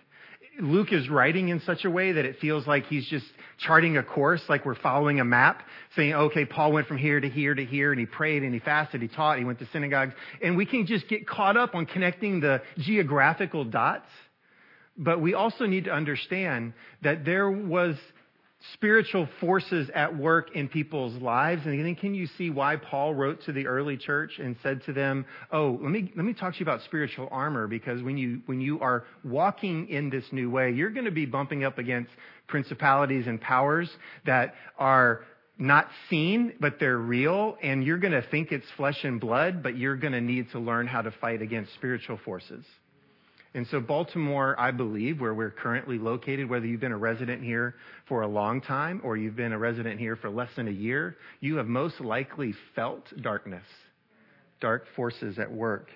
Luke 0.60 0.92
is 0.92 1.08
writing 1.08 1.48
in 1.48 1.60
such 1.60 1.84
a 1.84 1.90
way 1.90 2.12
that 2.12 2.24
it 2.24 2.38
feels 2.40 2.66
like 2.66 2.84
he's 2.86 3.06
just 3.06 3.24
charting 3.58 3.96
a 3.96 4.02
course, 4.02 4.42
like 4.48 4.66
we're 4.66 4.74
following 4.74 5.20
a 5.20 5.24
map, 5.24 5.62
saying, 5.96 6.12
okay, 6.12 6.44
Paul 6.44 6.72
went 6.72 6.86
from 6.86 6.98
here 6.98 7.20
to 7.20 7.28
here 7.28 7.54
to 7.54 7.64
here, 7.64 7.92
and 7.92 8.00
he 8.00 8.06
prayed 8.06 8.42
and 8.42 8.52
he 8.52 8.60
fasted, 8.60 9.00
he 9.00 9.08
taught, 9.08 9.38
he 9.38 9.44
went 9.44 9.60
to 9.60 9.68
synagogues, 9.72 10.12
and 10.42 10.56
we 10.56 10.66
can 10.66 10.86
just 10.86 11.08
get 11.08 11.26
caught 11.26 11.56
up 11.56 11.74
on 11.74 11.86
connecting 11.86 12.40
the 12.40 12.60
geographical 12.78 13.64
dots. 13.64 14.08
But 14.96 15.20
we 15.20 15.34
also 15.34 15.66
need 15.66 15.84
to 15.84 15.92
understand 15.92 16.74
that 17.02 17.24
there 17.24 17.50
was 17.50 17.96
spiritual 18.74 19.26
forces 19.40 19.90
at 19.94 20.16
work 20.16 20.54
in 20.54 20.68
people's 20.68 21.14
lives. 21.22 21.62
And 21.64 21.84
then 21.84 21.94
can 21.94 22.14
you 22.14 22.26
see 22.38 22.50
why 22.50 22.76
Paul 22.76 23.14
wrote 23.14 23.42
to 23.44 23.52
the 23.52 23.66
early 23.66 23.96
church 23.96 24.38
and 24.38 24.56
said 24.62 24.82
to 24.84 24.92
them, 24.92 25.24
Oh, 25.50 25.78
let 25.80 25.90
me, 25.90 26.12
let 26.14 26.24
me 26.24 26.34
talk 26.34 26.52
to 26.54 26.60
you 26.60 26.64
about 26.64 26.82
spiritual 26.82 27.28
armor 27.30 27.66
because 27.66 28.02
when 28.02 28.18
you, 28.18 28.40
when 28.46 28.60
you 28.60 28.80
are 28.80 29.04
walking 29.24 29.88
in 29.88 30.10
this 30.10 30.24
new 30.32 30.50
way, 30.50 30.70
you're 30.72 30.90
going 30.90 31.06
to 31.06 31.10
be 31.10 31.26
bumping 31.26 31.64
up 31.64 31.78
against 31.78 32.10
principalities 32.48 33.26
and 33.26 33.40
powers 33.40 33.90
that 34.26 34.54
are 34.78 35.22
not 35.58 35.88
seen, 36.08 36.54
but 36.60 36.78
they're 36.78 36.98
real. 36.98 37.56
And 37.62 37.84
you're 37.84 37.98
going 37.98 38.12
to 38.12 38.26
think 38.30 38.52
it's 38.52 38.66
flesh 38.76 39.04
and 39.04 39.20
blood, 39.20 39.62
but 39.62 39.76
you're 39.78 39.96
going 39.96 40.12
to 40.12 40.20
need 40.20 40.50
to 40.52 40.58
learn 40.58 40.86
how 40.86 41.00
to 41.02 41.10
fight 41.12 41.40
against 41.40 41.72
spiritual 41.74 42.18
forces. 42.24 42.64
And 43.52 43.66
so, 43.68 43.80
Baltimore, 43.80 44.54
I 44.58 44.70
believe, 44.70 45.20
where 45.20 45.34
we're 45.34 45.50
currently 45.50 45.98
located, 45.98 46.48
whether 46.48 46.66
you've 46.66 46.80
been 46.80 46.92
a 46.92 46.96
resident 46.96 47.42
here 47.42 47.74
for 48.08 48.22
a 48.22 48.28
long 48.28 48.60
time 48.60 49.00
or 49.02 49.16
you've 49.16 49.34
been 49.34 49.52
a 49.52 49.58
resident 49.58 49.98
here 49.98 50.14
for 50.14 50.30
less 50.30 50.50
than 50.54 50.68
a 50.68 50.72
year, 50.72 51.16
you 51.40 51.56
have 51.56 51.66
most 51.66 52.00
likely 52.00 52.54
felt 52.76 53.02
darkness, 53.20 53.64
dark 54.60 54.84
forces 54.94 55.38
at 55.40 55.50
work. 55.50 55.90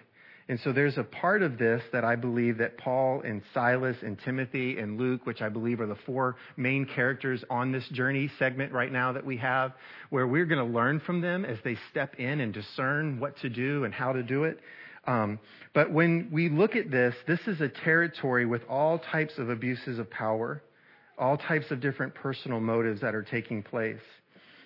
And 0.49 0.61
so 0.61 0.73
there's 0.73 0.99
a 0.99 1.05
part 1.05 1.43
of 1.43 1.57
this 1.57 1.81
that 1.93 2.05
I 2.05 2.17
believe 2.17 2.59
that 2.59 2.77
Paul 2.77 3.23
and 3.25 3.41
Silas 3.55 3.97
and 4.03 4.19
Timothy 4.25 4.79
and 4.79 4.99
Luke, 4.99 5.25
which 5.25 5.41
I 5.41 5.49
believe 5.49 5.81
are 5.81 5.87
the 5.87 5.97
four 6.05 6.37
main 6.57 6.85
characters 6.85 7.43
on 7.49 7.73
this 7.73 7.89
journey 7.93 8.31
segment 8.39 8.73
right 8.73 8.93
now 8.93 9.13
that 9.13 9.25
we 9.25 9.39
have, 9.39 9.73
where 10.11 10.27
we're 10.27 10.45
going 10.45 10.59
to 10.67 10.75
learn 10.75 11.01
from 11.01 11.23
them 11.23 11.47
as 11.47 11.57
they 11.65 11.79
step 11.91 12.17
in 12.19 12.41
and 12.41 12.53
discern 12.53 13.21
what 13.21 13.39
to 13.39 13.49
do 13.49 13.85
and 13.85 13.95
how 13.95 14.13
to 14.13 14.23
do 14.23 14.45
it. 14.45 14.59
Um, 15.07 15.39
but 15.75 15.91
when 15.93 16.29
we 16.33 16.49
look 16.49 16.77
at 16.77 16.91
this, 16.91 17.15
this 17.27 17.41
is 17.47 17.61
a 17.61 17.69
territory 17.69 18.47
with 18.47 18.63
all 18.69 18.99
types 18.99 19.39
of 19.39 19.51
abuses 19.51 19.99
of 19.99 20.11
power, 20.11 20.63
all 21.19 21.37
types 21.37 21.71
of 21.71 21.81
different 21.81 22.15
personal 22.15 22.61
motives 22.61 23.01
that 23.03 23.15
are 23.15 23.23
taking 23.23 23.63
place. 23.63 24.01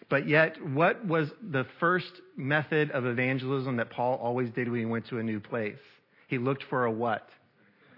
But 0.09 0.29
yet, 0.29 0.57
what 0.65 1.05
was 1.05 1.29
the 1.51 1.67
first 1.81 2.13
method 2.37 2.91
of 2.93 3.05
evangelism 3.05 3.77
that 3.77 3.91
Paul 3.91 4.19
always 4.23 4.51
did 4.51 4.71
when 4.71 4.81
he 4.81 4.87
went 4.87 5.09
to 5.09 5.19
a 5.19 5.23
new 5.23 5.41
place? 5.41 5.79
He 6.29 6.39
looked 6.39 6.65
for 6.71 6.85
a 6.85 6.91
what? 6.91 7.29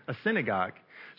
A 0.08 0.16
synagogue. 0.24 0.72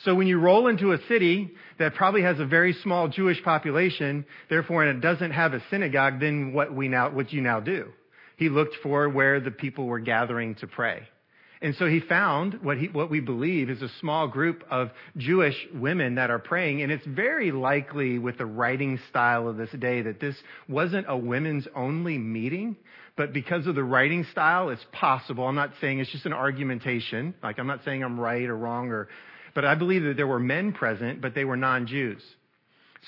So 0.04 0.16
when 0.16 0.28
you 0.28 0.40
roll 0.40 0.68
into 0.68 0.92
a 0.92 0.98
city 1.08 1.52
that 1.78 1.96
probably 1.96 2.24
has 2.24 2.40
a 2.40 2.46
very 2.46 2.74
small 2.74 3.08
Jewish 3.08 3.42
population, 3.44 4.26
therefore, 4.50 4.84
and 4.84 4.98
it 4.98 5.02
doesn't 5.02 5.32
have 5.32 5.54
a 5.54 5.62
synagogue, 5.70 6.20
then 6.20 6.54
what 6.54 6.74
we 6.74 6.88
now, 6.88 7.10
what 7.10 7.32
you 7.32 7.42
now 7.42 7.60
do? 7.60 7.90
He 8.38 8.50
looked 8.50 8.76
for 8.82 9.08
where 9.08 9.40
the 9.40 9.52
people 9.52 9.86
were 9.86 10.00
gathering 10.00 10.56
to 10.56 10.68
pray. 10.68 11.08
And 11.64 11.76
so 11.76 11.86
he 11.86 12.00
found 12.00 12.64
what, 12.64 12.78
he, 12.78 12.88
what 12.88 13.12
we 13.12 13.20
believe 13.20 13.70
is 13.70 13.84
a 13.84 13.90
small 14.00 14.28
group 14.28 14.64
of 14.72 14.90
Jewish 15.16 15.56
women 15.74 16.16
that 16.16 16.32
are 16.32 16.40
praying. 16.40 16.82
And 16.82 16.92
it's 16.92 17.06
very 17.06 17.52
likely 17.52 18.18
with 18.18 18.40
the 18.40 18.48
writing 18.48 19.00
style 19.10 19.48
of 19.48 19.58
this 19.58 19.70
day 19.78 20.02
that 20.02 20.20
this 20.20 20.36
wasn't 20.68 21.06
a 21.08 21.16
women's 21.16 21.68
only 21.76 22.18
meeting. 22.18 22.78
But 23.16 23.32
because 23.32 23.68
of 23.68 23.76
the 23.76 23.84
writing 23.84 24.26
style, 24.32 24.70
it's 24.70 24.86
possible. 24.92 25.46
I'm 25.46 25.54
not 25.54 25.74
saying 25.80 26.00
it's 26.00 26.12
just 26.12 26.26
an 26.26 26.34
argumentation. 26.34 27.36
Like 27.44 27.60
I'm 27.60 27.68
not 27.68 27.82
saying 27.86 28.04
I'm 28.04 28.20
right 28.20 28.44
or 28.50 28.58
wrong 28.58 28.90
or, 28.90 29.08
but 29.54 29.64
I 29.64 29.76
believe 29.76 30.04
that 30.04 30.18
there 30.18 30.28
were 30.28 30.40
men 30.40 30.74
present, 30.74 31.22
but 31.22 31.36
they 31.36 31.46
were 31.46 31.58
non-Jews. 31.58 32.24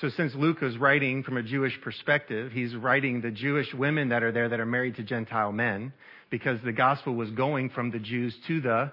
So 0.01 0.09
since 0.09 0.33
Luke 0.33 0.57
is 0.63 0.77
writing 0.77 1.21
from 1.21 1.37
a 1.37 1.43
Jewish 1.43 1.79
perspective, 1.81 2.51
he's 2.51 2.75
writing 2.75 3.21
the 3.21 3.29
Jewish 3.29 3.71
women 3.73 4.09
that 4.09 4.23
are 4.23 4.31
there 4.31 4.49
that 4.49 4.59
are 4.59 4.65
married 4.65 4.95
to 4.95 5.03
Gentile 5.03 5.51
men 5.51 5.93
because 6.31 6.59
the 6.63 6.71
gospel 6.71 7.13
was 7.13 7.29
going 7.31 7.69
from 7.69 7.91
the 7.91 7.99
Jews 7.99 8.35
to 8.47 8.59
the 8.59 8.91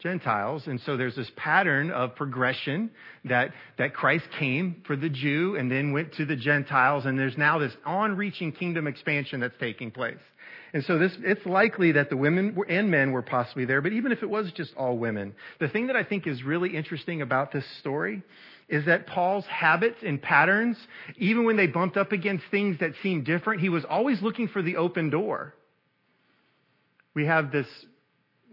Gentiles. 0.00 0.66
And 0.66 0.80
so 0.86 0.96
there's 0.96 1.16
this 1.16 1.30
pattern 1.36 1.90
of 1.90 2.14
progression 2.14 2.90
that, 3.24 3.52
that 3.78 3.92
Christ 3.92 4.24
came 4.38 4.82
for 4.86 4.94
the 4.94 5.08
Jew 5.08 5.56
and 5.56 5.70
then 5.70 5.92
went 5.92 6.14
to 6.14 6.24
the 6.24 6.36
Gentiles. 6.36 7.06
And 7.06 7.18
there's 7.18 7.36
now 7.36 7.58
this 7.58 7.72
on 7.84 8.16
reaching 8.16 8.52
kingdom 8.52 8.86
expansion 8.86 9.40
that's 9.40 9.58
taking 9.58 9.90
place. 9.90 10.16
And 10.72 10.84
so 10.84 10.98
this, 10.98 11.12
it's 11.22 11.44
likely 11.44 11.92
that 11.92 12.10
the 12.10 12.16
women 12.16 12.56
and 12.68 12.90
men 12.90 13.10
were 13.10 13.22
possibly 13.22 13.64
there, 13.64 13.82
but 13.82 13.92
even 13.92 14.12
if 14.12 14.22
it 14.22 14.30
was 14.30 14.52
just 14.52 14.72
all 14.76 14.96
women, 14.96 15.34
the 15.58 15.68
thing 15.68 15.88
that 15.88 15.96
I 15.96 16.04
think 16.04 16.28
is 16.28 16.44
really 16.44 16.76
interesting 16.76 17.22
about 17.22 17.52
this 17.52 17.64
story 17.80 18.22
is 18.70 18.86
that 18.86 19.06
Paul's 19.06 19.44
habits 19.46 19.98
and 20.06 20.22
patterns, 20.22 20.76
even 21.18 21.44
when 21.44 21.56
they 21.56 21.66
bumped 21.66 21.96
up 21.98 22.12
against 22.12 22.44
things 22.50 22.78
that 22.80 22.92
seemed 23.02 23.26
different, 23.26 23.60
he 23.60 23.68
was 23.68 23.84
always 23.84 24.22
looking 24.22 24.48
for 24.48 24.62
the 24.62 24.76
open 24.76 25.10
door 25.10 25.54
we 27.14 27.26
have 27.26 27.50
this 27.50 27.66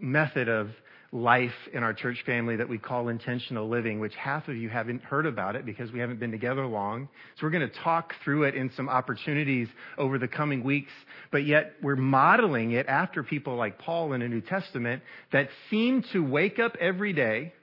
method 0.00 0.48
of 0.48 0.70
life 1.10 1.54
in 1.72 1.82
our 1.82 1.94
church 1.94 2.22
family 2.26 2.56
that 2.56 2.68
we 2.68 2.76
call 2.76 3.08
intentional 3.08 3.66
living, 3.66 3.98
which 3.98 4.14
half 4.14 4.46
of 4.48 4.56
you 4.56 4.68
haven't 4.68 5.02
heard 5.02 5.24
about 5.24 5.56
it 5.56 5.64
because 5.64 5.90
we 5.90 6.00
haven't 6.00 6.20
been 6.20 6.30
together 6.30 6.66
long. 6.66 7.08
So 7.36 7.46
we're 7.46 7.50
going 7.50 7.68
to 7.68 7.78
talk 7.78 8.12
through 8.22 8.42
it 8.42 8.54
in 8.54 8.70
some 8.76 8.90
opportunities 8.90 9.68
over 9.96 10.18
the 10.18 10.28
coming 10.28 10.62
weeks, 10.62 10.92
but 11.32 11.46
yet 11.46 11.72
we're 11.82 11.96
modeling 11.96 12.72
it 12.72 12.86
after 12.88 13.22
people 13.22 13.56
like 13.56 13.78
Paul 13.78 14.12
in 14.12 14.20
the 14.20 14.28
New 14.28 14.42
Testament 14.42 15.02
that 15.32 15.48
seem 15.70 16.04
to 16.12 16.22
wake 16.22 16.58
up 16.58 16.76
every 16.78 17.14
day 17.14 17.54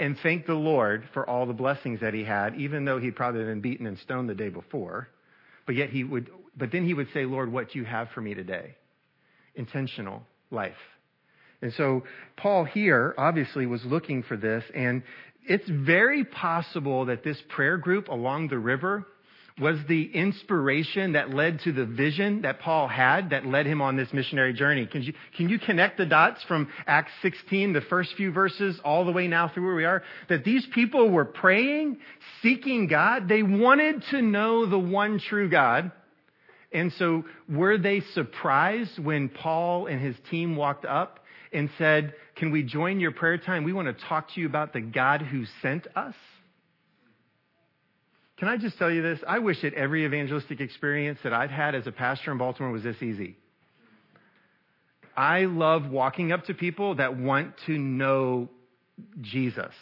and 0.00 0.16
thank 0.22 0.46
the 0.46 0.54
Lord 0.54 1.04
for 1.14 1.28
all 1.28 1.46
the 1.46 1.52
blessings 1.52 2.00
that 2.00 2.14
he 2.14 2.24
had, 2.24 2.56
even 2.56 2.84
though 2.84 2.98
he'd 2.98 3.14
probably 3.14 3.44
been 3.44 3.60
beaten 3.60 3.86
and 3.86 3.98
stoned 3.98 4.28
the 4.28 4.34
day 4.34 4.48
before. 4.48 5.08
But 5.66 5.76
yet 5.76 5.90
he 5.90 6.02
would, 6.02 6.30
but 6.56 6.72
then 6.72 6.84
he 6.84 6.94
would 6.94 7.08
say, 7.14 7.24
Lord, 7.24 7.52
what 7.52 7.70
do 7.70 7.78
you 7.78 7.84
have 7.84 8.08
for 8.10 8.20
me 8.20 8.34
today? 8.34 8.76
intentional 9.54 10.22
life. 10.50 10.72
And 11.62 11.72
so 11.74 12.04
Paul 12.36 12.64
here 12.64 13.14
obviously 13.18 13.66
was 13.66 13.84
looking 13.84 14.22
for 14.22 14.36
this, 14.36 14.64
and 14.74 15.02
it's 15.46 15.68
very 15.68 16.24
possible 16.24 17.06
that 17.06 17.22
this 17.22 17.40
prayer 17.48 17.76
group 17.76 18.08
along 18.08 18.48
the 18.48 18.58
river 18.58 19.06
was 19.60 19.78
the 19.88 20.10
inspiration 20.14 21.12
that 21.12 21.30
led 21.30 21.60
to 21.60 21.72
the 21.72 21.84
vision 21.84 22.42
that 22.42 22.60
Paul 22.60 22.88
had 22.88 23.30
that 23.30 23.44
led 23.44 23.66
him 23.66 23.82
on 23.82 23.96
this 23.96 24.08
missionary 24.12 24.54
journey. 24.54 24.86
Can 24.86 25.02
you, 25.02 25.12
can 25.36 25.48
you 25.48 25.58
connect 25.58 25.98
the 25.98 26.06
dots 26.06 26.42
from 26.48 26.68
Acts 26.86 27.12
16, 27.22 27.72
the 27.72 27.82
first 27.82 28.14
few 28.16 28.32
verses, 28.32 28.80
all 28.84 29.04
the 29.04 29.12
way 29.12 29.28
now 29.28 29.48
through 29.52 29.66
where 29.66 29.74
we 29.74 29.84
are? 29.84 30.02
That 30.28 30.44
these 30.44 30.66
people 30.74 31.10
were 31.10 31.26
praying, 31.26 31.98
seeking 32.42 32.86
God. 32.86 33.28
They 33.28 33.42
wanted 33.42 34.02
to 34.10 34.22
know 34.22 34.66
the 34.66 34.78
one 34.78 35.20
true 35.20 35.50
God. 35.50 35.92
And 36.72 36.92
so 36.98 37.24
were 37.48 37.78
they 37.78 38.00
surprised 38.14 38.98
when 38.98 39.28
Paul 39.28 39.86
and 39.86 40.00
his 40.00 40.16
team 40.30 40.56
walked 40.56 40.84
up 40.84 41.20
and 41.52 41.68
said, 41.78 42.14
Can 42.36 42.52
we 42.52 42.62
join 42.62 43.00
your 43.00 43.10
prayer 43.10 43.38
time? 43.38 43.64
We 43.64 43.72
want 43.72 43.88
to 43.88 44.04
talk 44.06 44.32
to 44.34 44.40
you 44.40 44.46
about 44.46 44.72
the 44.72 44.80
God 44.80 45.22
who 45.22 45.44
sent 45.62 45.86
us. 45.96 46.14
Can 48.40 48.48
I 48.48 48.56
just 48.56 48.78
tell 48.78 48.90
you 48.90 49.02
this? 49.02 49.20
I 49.28 49.38
wish 49.38 49.60
that 49.60 49.74
every 49.74 50.06
evangelistic 50.06 50.60
experience 50.60 51.18
that 51.24 51.34
I've 51.34 51.50
had 51.50 51.74
as 51.74 51.86
a 51.86 51.92
pastor 51.92 52.32
in 52.32 52.38
Baltimore 52.38 52.72
was 52.72 52.82
this 52.82 53.02
easy. 53.02 53.36
I 55.14 55.44
love 55.44 55.90
walking 55.90 56.32
up 56.32 56.46
to 56.46 56.54
people 56.54 56.94
that 56.94 57.18
want 57.18 57.52
to 57.66 57.76
know 57.76 58.48
Jesus 59.20 59.74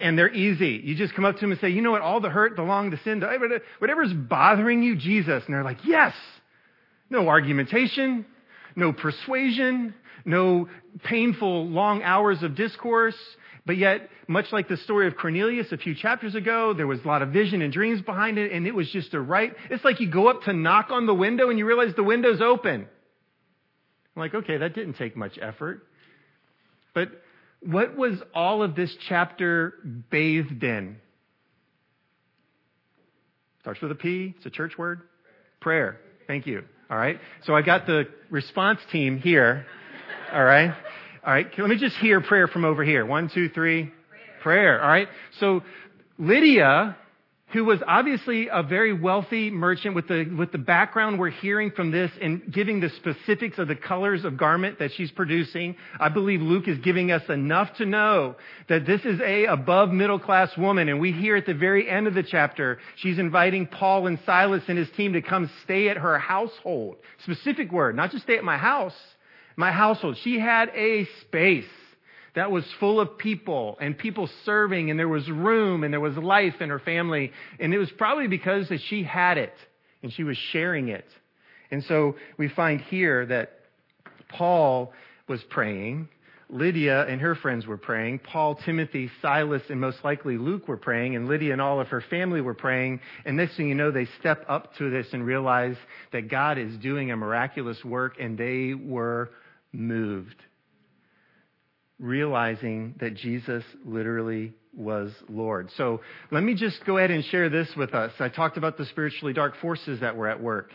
and 0.00 0.18
they're 0.18 0.32
easy. 0.32 0.80
You 0.82 0.96
just 0.96 1.14
come 1.14 1.24
up 1.24 1.36
to 1.36 1.40
them 1.40 1.52
and 1.52 1.60
say, 1.60 1.68
you 1.68 1.82
know 1.82 1.92
what, 1.92 2.02
all 2.02 2.20
the 2.20 2.30
hurt, 2.30 2.56
the 2.56 2.62
long, 2.62 2.90
the 2.90 2.98
sin, 3.04 3.20
the, 3.20 3.60
whatever's 3.78 4.12
bothering 4.12 4.82
you, 4.82 4.96
Jesus. 4.96 5.44
And 5.46 5.54
they're 5.54 5.62
like, 5.62 5.84
yes. 5.84 6.14
No 7.10 7.28
argumentation, 7.28 8.26
no 8.74 8.92
persuasion, 8.92 9.94
no 10.24 10.68
painful 11.04 11.68
long 11.68 12.02
hours 12.02 12.42
of 12.42 12.56
discourse. 12.56 13.16
But 13.66 13.76
yet, 13.76 14.08
much 14.26 14.46
like 14.52 14.68
the 14.68 14.76
story 14.78 15.06
of 15.06 15.16
Cornelius 15.16 15.70
a 15.70 15.76
few 15.76 15.94
chapters 15.94 16.34
ago, 16.34 16.72
there 16.72 16.86
was 16.86 17.00
a 17.04 17.06
lot 17.06 17.22
of 17.22 17.30
vision 17.30 17.62
and 17.62 17.72
dreams 17.72 18.00
behind 18.00 18.38
it, 18.38 18.52
and 18.52 18.66
it 18.66 18.74
was 18.74 18.90
just 18.90 19.12
a 19.14 19.20
right. 19.20 19.52
It's 19.70 19.84
like 19.84 20.00
you 20.00 20.10
go 20.10 20.28
up 20.28 20.42
to 20.42 20.52
knock 20.52 20.88
on 20.90 21.06
the 21.06 21.14
window 21.14 21.50
and 21.50 21.58
you 21.58 21.66
realize 21.66 21.94
the 21.94 22.02
window's 22.02 22.40
open. 22.40 22.88
I'm 24.16 24.20
like, 24.20 24.34
okay, 24.34 24.58
that 24.58 24.74
didn't 24.74 24.94
take 24.94 25.16
much 25.16 25.38
effort. 25.40 25.86
But 26.94 27.10
what 27.60 27.96
was 27.96 28.18
all 28.34 28.62
of 28.62 28.74
this 28.74 28.94
chapter 29.08 29.74
bathed 30.10 30.62
in? 30.64 30.96
Starts 33.60 33.80
with 33.82 33.92
a 33.92 33.94
P. 33.94 34.34
It's 34.36 34.46
a 34.46 34.50
church 34.50 34.78
word. 34.78 35.02
Prayer. 35.60 36.00
Thank 36.26 36.46
you. 36.46 36.64
All 36.90 36.96
right. 36.96 37.20
So 37.44 37.54
I 37.54 37.62
got 37.62 37.86
the 37.86 38.08
response 38.30 38.80
team 38.90 39.18
here. 39.18 39.66
All 40.32 40.42
right. 40.42 40.74
All 41.24 41.32
right. 41.32 41.46
Let 41.58 41.68
me 41.68 41.76
just 41.76 41.96
hear 41.96 42.20
prayer 42.20 42.48
from 42.48 42.64
over 42.64 42.82
here. 42.82 43.04
One, 43.04 43.28
two, 43.28 43.48
three. 43.50 43.84
Prayer. 43.84 44.40
prayer. 44.42 44.82
All 44.82 44.88
right. 44.88 45.08
So 45.38 45.62
Lydia 46.18 46.96
who 47.52 47.64
was 47.64 47.80
obviously 47.86 48.48
a 48.48 48.62
very 48.62 48.92
wealthy 48.92 49.50
merchant 49.50 49.94
with 49.94 50.06
the, 50.06 50.24
with 50.38 50.52
the 50.52 50.58
background 50.58 51.18
we're 51.18 51.30
hearing 51.30 51.70
from 51.72 51.90
this 51.90 52.10
and 52.20 52.52
giving 52.52 52.78
the 52.80 52.90
specifics 52.90 53.58
of 53.58 53.66
the 53.66 53.74
colors 53.74 54.24
of 54.24 54.36
garment 54.36 54.78
that 54.78 54.92
she's 54.92 55.10
producing. 55.10 55.74
I 55.98 56.10
believe 56.10 56.40
Luke 56.40 56.68
is 56.68 56.78
giving 56.78 57.10
us 57.10 57.28
enough 57.28 57.74
to 57.78 57.86
know 57.86 58.36
that 58.68 58.86
this 58.86 59.00
is 59.04 59.20
a 59.20 59.46
above 59.46 59.90
middle 59.90 60.20
class 60.20 60.56
woman. 60.56 60.88
And 60.88 61.00
we 61.00 61.10
hear 61.10 61.34
at 61.34 61.46
the 61.46 61.54
very 61.54 61.90
end 61.90 62.06
of 62.06 62.14
the 62.14 62.22
chapter, 62.22 62.78
she's 62.96 63.18
inviting 63.18 63.66
Paul 63.66 64.06
and 64.06 64.20
Silas 64.24 64.62
and 64.68 64.78
his 64.78 64.90
team 64.90 65.14
to 65.14 65.22
come 65.22 65.50
stay 65.64 65.88
at 65.88 65.96
her 65.96 66.18
household. 66.18 66.98
Specific 67.24 67.72
word, 67.72 67.96
not 67.96 68.12
just 68.12 68.22
stay 68.22 68.38
at 68.38 68.44
my 68.44 68.58
house, 68.58 68.94
my 69.56 69.72
household. 69.72 70.16
She 70.22 70.38
had 70.38 70.70
a 70.74 71.06
space 71.22 71.64
that 72.34 72.50
was 72.50 72.64
full 72.78 73.00
of 73.00 73.18
people 73.18 73.76
and 73.80 73.96
people 73.96 74.28
serving 74.44 74.90
and 74.90 74.98
there 74.98 75.08
was 75.08 75.28
room 75.28 75.82
and 75.84 75.92
there 75.92 76.00
was 76.00 76.16
life 76.16 76.60
in 76.60 76.68
her 76.68 76.78
family. 76.78 77.32
And 77.58 77.74
it 77.74 77.78
was 77.78 77.90
probably 77.90 78.28
because 78.28 78.68
that 78.68 78.80
she 78.88 79.02
had 79.02 79.38
it 79.38 79.54
and 80.02 80.12
she 80.12 80.24
was 80.24 80.36
sharing 80.36 80.88
it. 80.88 81.06
And 81.70 81.84
so 81.84 82.16
we 82.38 82.48
find 82.48 82.80
here 82.80 83.26
that 83.26 83.60
Paul 84.28 84.92
was 85.28 85.42
praying. 85.50 86.08
Lydia 86.52 87.06
and 87.06 87.20
her 87.20 87.34
friends 87.34 87.66
were 87.66 87.76
praying. 87.76 88.20
Paul, 88.20 88.56
Timothy, 88.64 89.10
Silas, 89.22 89.62
and 89.70 89.80
most 89.80 89.98
likely 90.04 90.36
Luke 90.36 90.68
were 90.68 90.76
praying. 90.76 91.16
And 91.16 91.28
Lydia 91.28 91.52
and 91.52 91.60
all 91.60 91.80
of 91.80 91.88
her 91.88 92.02
family 92.10 92.40
were 92.40 92.54
praying. 92.54 93.00
And 93.24 93.36
next 93.36 93.56
thing 93.56 93.68
you 93.68 93.74
know, 93.74 93.90
they 93.90 94.06
step 94.18 94.44
up 94.48 94.74
to 94.78 94.90
this 94.90 95.06
and 95.12 95.24
realize 95.24 95.76
that 96.12 96.28
God 96.28 96.58
is 96.58 96.76
doing 96.78 97.10
a 97.10 97.16
miraculous 97.16 97.82
work 97.84 98.16
and 98.18 98.36
they 98.36 98.74
were 98.74 99.30
moved 99.72 100.36
realizing 102.00 102.94
that 102.98 103.14
Jesus 103.14 103.62
literally 103.84 104.54
was 104.74 105.12
Lord. 105.28 105.68
So 105.76 106.00
let 106.30 106.42
me 106.42 106.54
just 106.54 106.84
go 106.86 106.96
ahead 106.96 107.10
and 107.10 107.24
share 107.26 107.48
this 107.48 107.68
with 107.76 107.94
us. 107.94 108.12
I 108.18 108.28
talked 108.28 108.56
about 108.56 108.78
the 108.78 108.86
spiritually 108.86 109.34
dark 109.34 109.54
forces 109.60 110.00
that 110.00 110.16
were 110.16 110.28
at 110.28 110.40
work. 110.40 110.70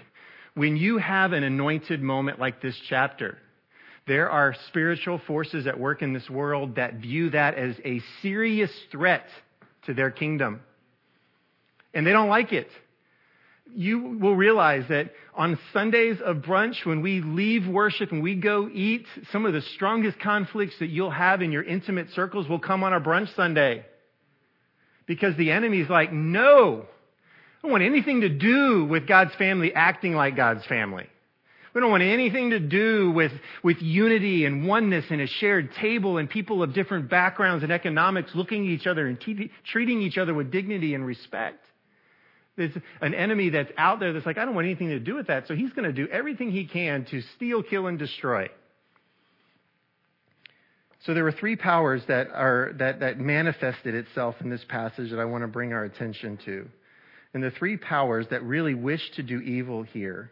When 0.53 0.77
you 0.77 0.99
have 0.99 1.33
an 1.33 1.43
anointed 1.43 2.01
moment 2.01 2.39
like 2.39 2.61
this 2.61 2.79
chapter, 2.87 3.37
There 4.07 4.29
are 4.29 4.55
spiritual 4.67 5.19
forces 5.25 5.65
at 5.65 5.79
work 5.79 6.01
in 6.01 6.13
this 6.13 6.29
world 6.29 6.75
that 6.75 6.95
view 6.95 7.31
that 7.31 7.55
as 7.55 7.75
a 7.83 8.01
serious 8.21 8.71
threat 8.91 9.25
to 9.85 9.93
their 9.93 10.11
kingdom. 10.11 10.61
And 11.93 12.05
they 12.05 12.11
don't 12.11 12.29
like 12.29 12.53
it. 12.53 12.67
You 13.73 14.19
will 14.21 14.35
realize 14.35 14.83
that 14.89 15.11
on 15.33 15.57
Sundays 15.73 16.17
of 16.23 16.37
brunch, 16.37 16.85
when 16.85 17.01
we 17.01 17.21
leave 17.21 17.67
worship 17.67 18.11
and 18.11 18.21
we 18.21 18.35
go 18.35 18.69
eat, 18.71 19.07
some 19.31 19.45
of 19.45 19.53
the 19.53 19.61
strongest 19.61 20.19
conflicts 20.19 20.77
that 20.79 20.89
you'll 20.89 21.09
have 21.09 21.41
in 21.41 21.51
your 21.51 21.63
intimate 21.63 22.09
circles 22.11 22.47
will 22.47 22.59
come 22.59 22.83
on 22.83 22.93
a 22.93 23.01
brunch 23.01 23.33
Sunday. 23.35 23.85
Because 25.07 25.35
the 25.35 25.51
enemy's 25.51 25.89
like, 25.89 26.13
no, 26.13 26.85
I 26.85 27.61
don't 27.63 27.71
want 27.71 27.83
anything 27.83 28.21
to 28.21 28.29
do 28.29 28.85
with 28.85 29.07
God's 29.07 29.33
family 29.35 29.73
acting 29.73 30.13
like 30.13 30.35
God's 30.35 30.65
family. 30.67 31.07
We 31.75 31.81
don't 31.81 31.91
want 31.91 32.03
anything 32.03 32.51
to 32.51 32.59
do 32.59 33.11
with, 33.11 33.33
with 33.61 33.81
unity 33.81 34.45
and 34.45 34.65
oneness 34.65 35.03
and 35.09 35.19
a 35.19 35.27
shared 35.27 35.73
table 35.73 36.17
and 36.17 36.29
people 36.29 36.63
of 36.63 36.73
different 36.73 37.09
backgrounds 37.09 37.63
and 37.63 37.71
economics 37.71 38.31
looking 38.33 38.65
at 38.65 38.69
each 38.69 38.87
other 38.87 39.05
and 39.07 39.19
t- 39.19 39.51
treating 39.65 40.01
each 40.01 40.17
other 40.17 40.33
with 40.33 40.51
dignity 40.51 40.93
and 40.93 41.05
respect. 41.05 41.65
There's 42.55 42.71
an 43.01 43.13
enemy 43.13 43.49
that's 43.49 43.71
out 43.77 43.99
there 43.99 44.13
that's 44.13 44.25
like, 44.25 44.37
I 44.37 44.45
don't 44.45 44.55
want 44.55 44.67
anything 44.67 44.87
to 44.87 45.01
do 45.01 45.15
with 45.15 45.27
that. 45.27 45.49
So 45.49 45.53
he's 45.53 45.73
going 45.73 45.83
to 45.83 45.91
do 45.91 46.07
everything 46.09 46.49
he 46.49 46.65
can 46.65 47.03
to 47.11 47.21
steal, 47.35 47.61
kill, 47.61 47.87
and 47.87 47.99
destroy. 47.99 48.47
So 51.05 51.13
there 51.13 51.25
were 51.25 51.33
three 51.33 51.57
powers 51.57 52.01
that 52.07 52.29
are 52.33 52.71
that, 52.77 53.01
that 53.01 53.19
manifested 53.19 53.93
itself 53.93 54.35
in 54.39 54.49
this 54.49 54.63
passage 54.69 55.11
that 55.11 55.19
I 55.19 55.25
want 55.25 55.43
to 55.43 55.49
bring 55.49 55.73
our 55.73 55.83
attention 55.83 56.39
to. 56.45 56.69
And 57.33 57.43
the 57.43 57.51
three 57.51 57.75
powers 57.75 58.27
that 58.31 58.43
really 58.43 58.73
wish 58.73 59.11
to 59.17 59.23
do 59.23 59.41
evil 59.41 59.83
here, 59.83 60.31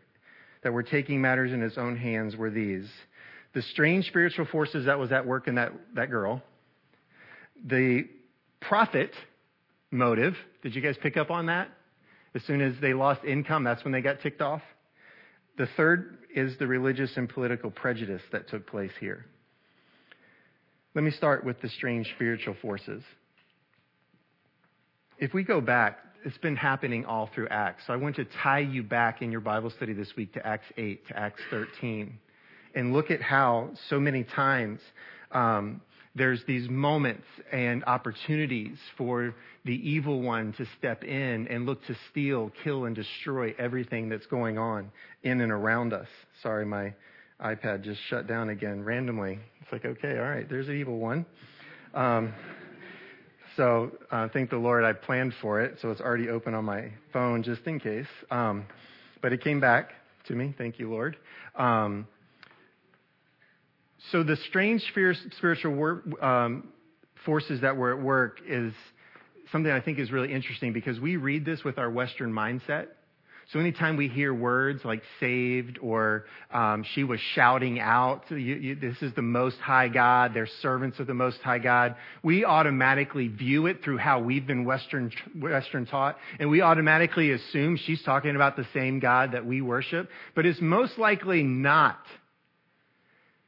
that 0.63 0.74
were 0.74 0.84
taking 0.84 1.22
matters 1.22 1.51
in 1.51 1.62
his 1.62 1.77
own 1.77 1.98
hands, 1.98 2.36
were 2.36 2.50
these. 2.50 2.89
The 3.53 3.62
strange 3.62 4.05
spiritual 4.08 4.46
forces 4.46 4.86
that 4.86 4.98
was 4.98 5.12
at 5.12 5.25
work 5.25 5.48
in 5.48 5.55
that, 5.55 5.74
that 5.96 6.10
girl, 6.10 6.41
the 7.65 8.08
profit 8.62 9.12
motive. 9.91 10.36
Did 10.62 10.75
you 10.75 10.82
guys 10.82 10.96
pick 11.01 11.17
up 11.17 11.29
on 11.29 11.48
that? 11.48 11.70
As 12.36 12.43
soon 12.43 12.62
as 12.62 12.74
they 12.82 12.93
lost 12.93 13.24
income, 13.24 13.63
that's 13.63 13.84
when 13.84 13.93
they 13.93 14.01
got 14.01 14.22
ticked 14.22 14.41
off. 14.41 14.62
The 15.58 15.67
third 15.77 16.17
is 16.36 16.58
the 16.58 16.65
religious 16.65 17.15
and 17.15 17.29
political 17.29 17.70
prejudice 17.70 18.24
that 18.32 18.50
took 18.50 18.65
place 18.65 18.91
here. 19.00 19.25
Let 20.96 21.03
me 21.03 21.12
start 21.12 21.46
with 21.46 21.62
the 21.62 21.70
strange 21.70 22.12
spiritual 22.15 22.55
forces. 22.62 23.03
If 25.20 25.34
we 25.34 25.43
go 25.43 25.62
back, 25.62 26.00
it's 26.25 26.38
been 26.38 26.56
happening 26.56 27.06
all 27.06 27.30
through 27.34 27.48
Acts. 27.50 27.84
So 27.88 27.94
I 27.94 27.98
want 27.98 28.15
to 28.15 28.25
tie 28.42 28.60
you 28.60 28.84
back 28.84 29.22
in 29.22 29.32
your 29.32 29.42
Bible 29.42 29.70
study 29.70 29.94
this 29.94 30.15
week 30.15 30.34
to 30.34 30.46
Acts 30.46 30.68
8, 30.77 31.08
to 31.08 31.18
Acts 31.18 31.42
13, 31.50 32.18
and 32.75 32.94
look 32.94 33.12
at 33.12 33.22
how 33.22 33.72
so 33.89 34.00
many 34.00 34.24
times 34.24 34.80
um, 35.32 35.82
there's 36.15 36.42
these 36.46 36.70
moments 36.70 37.25
and 37.51 37.84
opportunities 37.86 38.77
for 38.98 39.36
the 39.65 39.74
evil 39.89 40.22
one 40.22 40.53
to 40.53 40.65
step 40.77 41.03
in 41.03 41.48
and 41.48 41.65
look 41.65 41.86
to 41.88 41.96
steal, 42.12 42.51
kill, 42.63 42.86
and 42.86 42.96
destroy 42.96 43.53
everything 43.58 44.10
that's 44.10 44.27
going 44.27 44.58
on 44.58 44.92
in 45.24 45.42
and 45.42 45.51
around 45.51 45.92
us. 45.92 46.08
Sorry, 46.42 46.65
my 46.65 46.94
iPad 47.44 47.84
just 47.84 48.00
shut 48.10 48.27
down 48.27 48.50
again 48.50 48.84
randomly. 48.84 49.39
It's 49.62 49.72
like, 49.72 49.86
okay, 49.86 50.18
all 50.18 50.25
right, 50.25 50.48
there's 50.48 50.70
an 50.70 50.77
evil 50.77 51.00
one. 51.00 51.25
Um, 51.94 52.34
so 53.56 53.92
uh, 54.12 54.28
thank 54.34 54.50
the 54.50 54.58
Lord 54.58 54.84
I 54.84 54.94
planned 54.94 55.34
for 55.42 55.62
it, 55.62 55.78
so 55.82 55.92
it's 55.92 56.02
already 56.02 56.30
open 56.30 56.54
on 56.54 56.66
my 56.66 56.92
phone 57.12 57.44
just 57.44 57.62
in 57.66 57.80
case. 57.80 58.08
Um, 58.32 58.66
but 59.22 59.34
it 59.34 59.44
came 59.44 59.60
back 59.60 59.92
to 60.28 60.34
me. 60.34 60.54
Thank 60.58 60.80
you, 60.80 60.90
Lord. 60.90 61.18
Um, 61.56 62.08
so 64.12 64.24
the 64.24 64.36
strange 64.50 64.84
spiritual 65.38 65.74
work, 65.76 66.04
um, 66.22 66.70
forces 67.26 67.62
that 67.62 67.78
were 67.78 67.96
at 67.96 68.04
work 68.04 68.40
is 68.48 68.74
something 69.52 69.72
I 69.72 69.80
think 69.80 70.00
is 70.00 70.12
really 70.12 70.34
interesting 70.34 70.74
because 70.74 71.00
we 71.00 71.16
read 71.16 71.46
this 71.46 71.64
with 71.64 71.78
our 71.78 71.90
Western 71.90 72.34
mindset. 72.34 72.88
So 73.52 73.60
anytime 73.60 73.98
we 73.98 74.08
hear 74.08 74.34
words 74.34 74.86
like 74.86 75.04
saved 75.20 75.78
or 75.82 76.26
um, 76.52 76.84
she 76.94 77.04
was 77.04 77.20
shouting 77.20 77.80
out, 77.80 78.24
you, 78.30 78.38
you, 78.38 78.76
this 78.76 79.02
is 79.02 79.14
the 79.16 79.22
Most 79.22 79.58
High 79.58 79.90
God, 79.90 80.34
they're 80.34 80.48
servants 80.62 81.00
of 81.00 81.08
the 81.08 81.14
Most 81.14 81.40
High 81.42 81.60
God, 81.60 81.96
we 82.24 82.46
automatically 82.46 83.28
view 83.28 83.67
it 83.67 83.84
through 83.84 83.98
how 83.98 84.20
we've 84.20 84.48
been 84.48 84.65
Western, 84.65 85.12
Western 85.39 85.86
taught, 85.86 86.17
and 86.39 86.50
we 86.50 86.62
automatically 86.62 87.32
assume 87.32 87.78
she's 87.78 88.02
talking 88.04 88.36
about 88.36 88.56
the 88.56 88.67
same 88.74 89.00
God 89.00 89.34
that 89.34 89.46
we 89.46 89.62
worship, 89.62 90.10
but 90.36 90.46
it's 90.46 90.62
most 90.62 90.98
likely 90.98 91.44
not. 91.44 92.00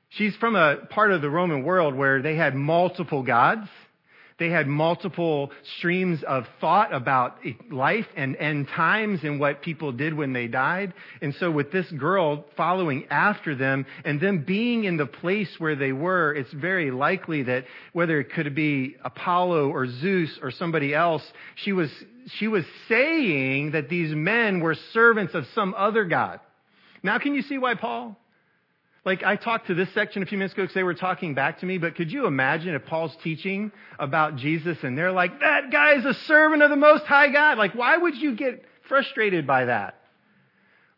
She's 0.09 0.35
from 0.35 0.55
a 0.55 0.77
part 0.89 1.11
of 1.11 1.21
the 1.21 1.29
Roman 1.29 1.63
world 1.63 1.95
where 1.95 2.21
they 2.21 2.35
had 2.35 2.55
multiple 2.55 3.23
gods. 3.23 3.67
They 4.37 4.49
had 4.49 4.67
multiple 4.67 5.51
streams 5.77 6.21
of 6.23 6.45
thought 6.59 6.93
about 6.93 7.37
life 7.71 8.07
and 8.17 8.35
end 8.35 8.67
times 8.67 9.21
and 9.23 9.39
what 9.39 9.61
people 9.61 9.93
did 9.93 10.13
when 10.13 10.33
they 10.33 10.47
died. 10.47 10.93
And 11.21 11.33
so 11.35 11.49
with 11.49 11.71
this 11.71 11.89
girl 11.91 12.43
following 12.57 13.05
after 13.09 13.55
them 13.55 13.85
and 14.03 14.19
them 14.19 14.43
being 14.45 14.83
in 14.83 14.97
the 14.97 15.05
place 15.05 15.55
where 15.57 15.77
they 15.77 15.93
were, 15.93 16.33
it's 16.33 16.51
very 16.51 16.91
likely 16.91 17.43
that 17.43 17.63
whether 17.93 18.19
it 18.19 18.33
could 18.33 18.53
be 18.53 18.97
Apollo 19.05 19.69
or 19.69 19.87
Zeus 19.87 20.37
or 20.41 20.51
somebody 20.51 20.93
else, 20.93 21.23
she 21.55 21.71
was, 21.71 21.89
she 22.37 22.49
was 22.49 22.65
saying 22.89 23.71
that 23.71 23.87
these 23.87 24.13
men 24.13 24.59
were 24.59 24.75
servants 24.91 25.33
of 25.33 25.45
some 25.55 25.73
other 25.77 26.03
God. 26.03 26.41
Now 27.03 27.19
can 27.19 27.35
you 27.35 27.41
see 27.41 27.57
why 27.57 27.75
Paul 27.75 28.17
like, 29.05 29.23
I 29.23 29.35
talked 29.35 29.67
to 29.67 29.75
this 29.75 29.93
section 29.93 30.23
a 30.23 30.25
few 30.25 30.37
minutes 30.37 30.55
ago 30.55 30.63
because 30.63 30.73
they 30.73 30.83
were 30.83 30.95
talking 30.95 31.35
back 31.35 31.59
to 31.59 31.65
me, 31.65 31.77
but 31.77 31.95
could 31.95 32.11
you 32.11 32.25
imagine 32.25 32.73
if 32.73 32.85
Paul's 32.85 33.15
teaching 33.23 33.71
about 33.99 34.35
Jesus 34.35 34.79
and 34.81 34.97
they're 34.97 35.11
like, 35.11 35.39
that 35.41 35.71
guy 35.71 35.93
is 35.93 36.05
a 36.05 36.15
servant 36.15 36.63
of 36.63 36.71
the 36.71 36.75
Most 36.75 37.05
High 37.05 37.31
God? 37.31 37.59
Like, 37.59 37.75
why 37.75 37.95
would 37.95 38.17
you 38.17 38.35
get 38.35 38.65
frustrated 38.87 39.45
by 39.45 39.65
that? 39.65 39.99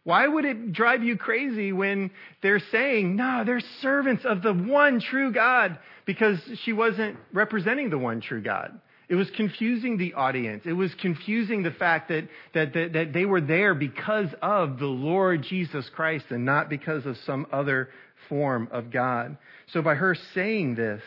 Why 0.05 0.25
would 0.25 0.45
it 0.45 0.71
drive 0.71 1.03
you 1.03 1.17
crazy 1.17 1.73
when 1.73 2.11
they're 2.41 2.61
saying, 2.71 3.17
no, 3.17 3.43
they're 3.45 3.59
servants 3.81 4.23
of 4.23 4.41
the 4.41 4.53
one 4.53 5.01
true 5.01 5.33
God? 5.33 5.77
Because 6.05 6.39
she 6.63 6.71
wasn't 6.71 7.17
representing 7.33 7.89
the 7.89 7.97
one 7.97 8.21
true 8.21 8.41
God. 8.41 8.79
It 9.09 9.15
was 9.15 9.29
confusing 9.31 9.97
the 9.97 10.15
audience. 10.15 10.63
It 10.65 10.73
was 10.73 10.93
confusing 10.95 11.63
the 11.63 11.71
fact 11.71 12.09
that, 12.09 12.27
that, 12.53 12.73
that, 12.73 12.93
that, 12.93 13.13
they 13.13 13.25
were 13.25 13.39
there 13.39 13.73
because 13.73 14.27
of 14.41 14.79
the 14.79 14.85
Lord 14.85 15.43
Jesus 15.43 15.89
Christ 15.95 16.25
and 16.29 16.43
not 16.43 16.69
because 16.69 17.05
of 17.05 17.15
some 17.25 17.47
other 17.53 17.89
form 18.27 18.67
of 18.71 18.91
God. 18.91 19.37
So 19.71 19.81
by 19.81 19.95
her 19.95 20.15
saying 20.33 20.75
this, 20.75 21.01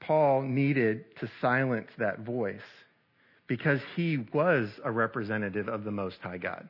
Paul 0.00 0.42
needed 0.42 1.04
to 1.20 1.30
silence 1.40 1.88
that 1.98 2.20
voice 2.20 2.60
because 3.46 3.80
he 3.96 4.18
was 4.32 4.68
a 4.84 4.90
representative 4.90 5.68
of 5.68 5.84
the 5.84 5.90
Most 5.90 6.16
High 6.20 6.38
God. 6.38 6.68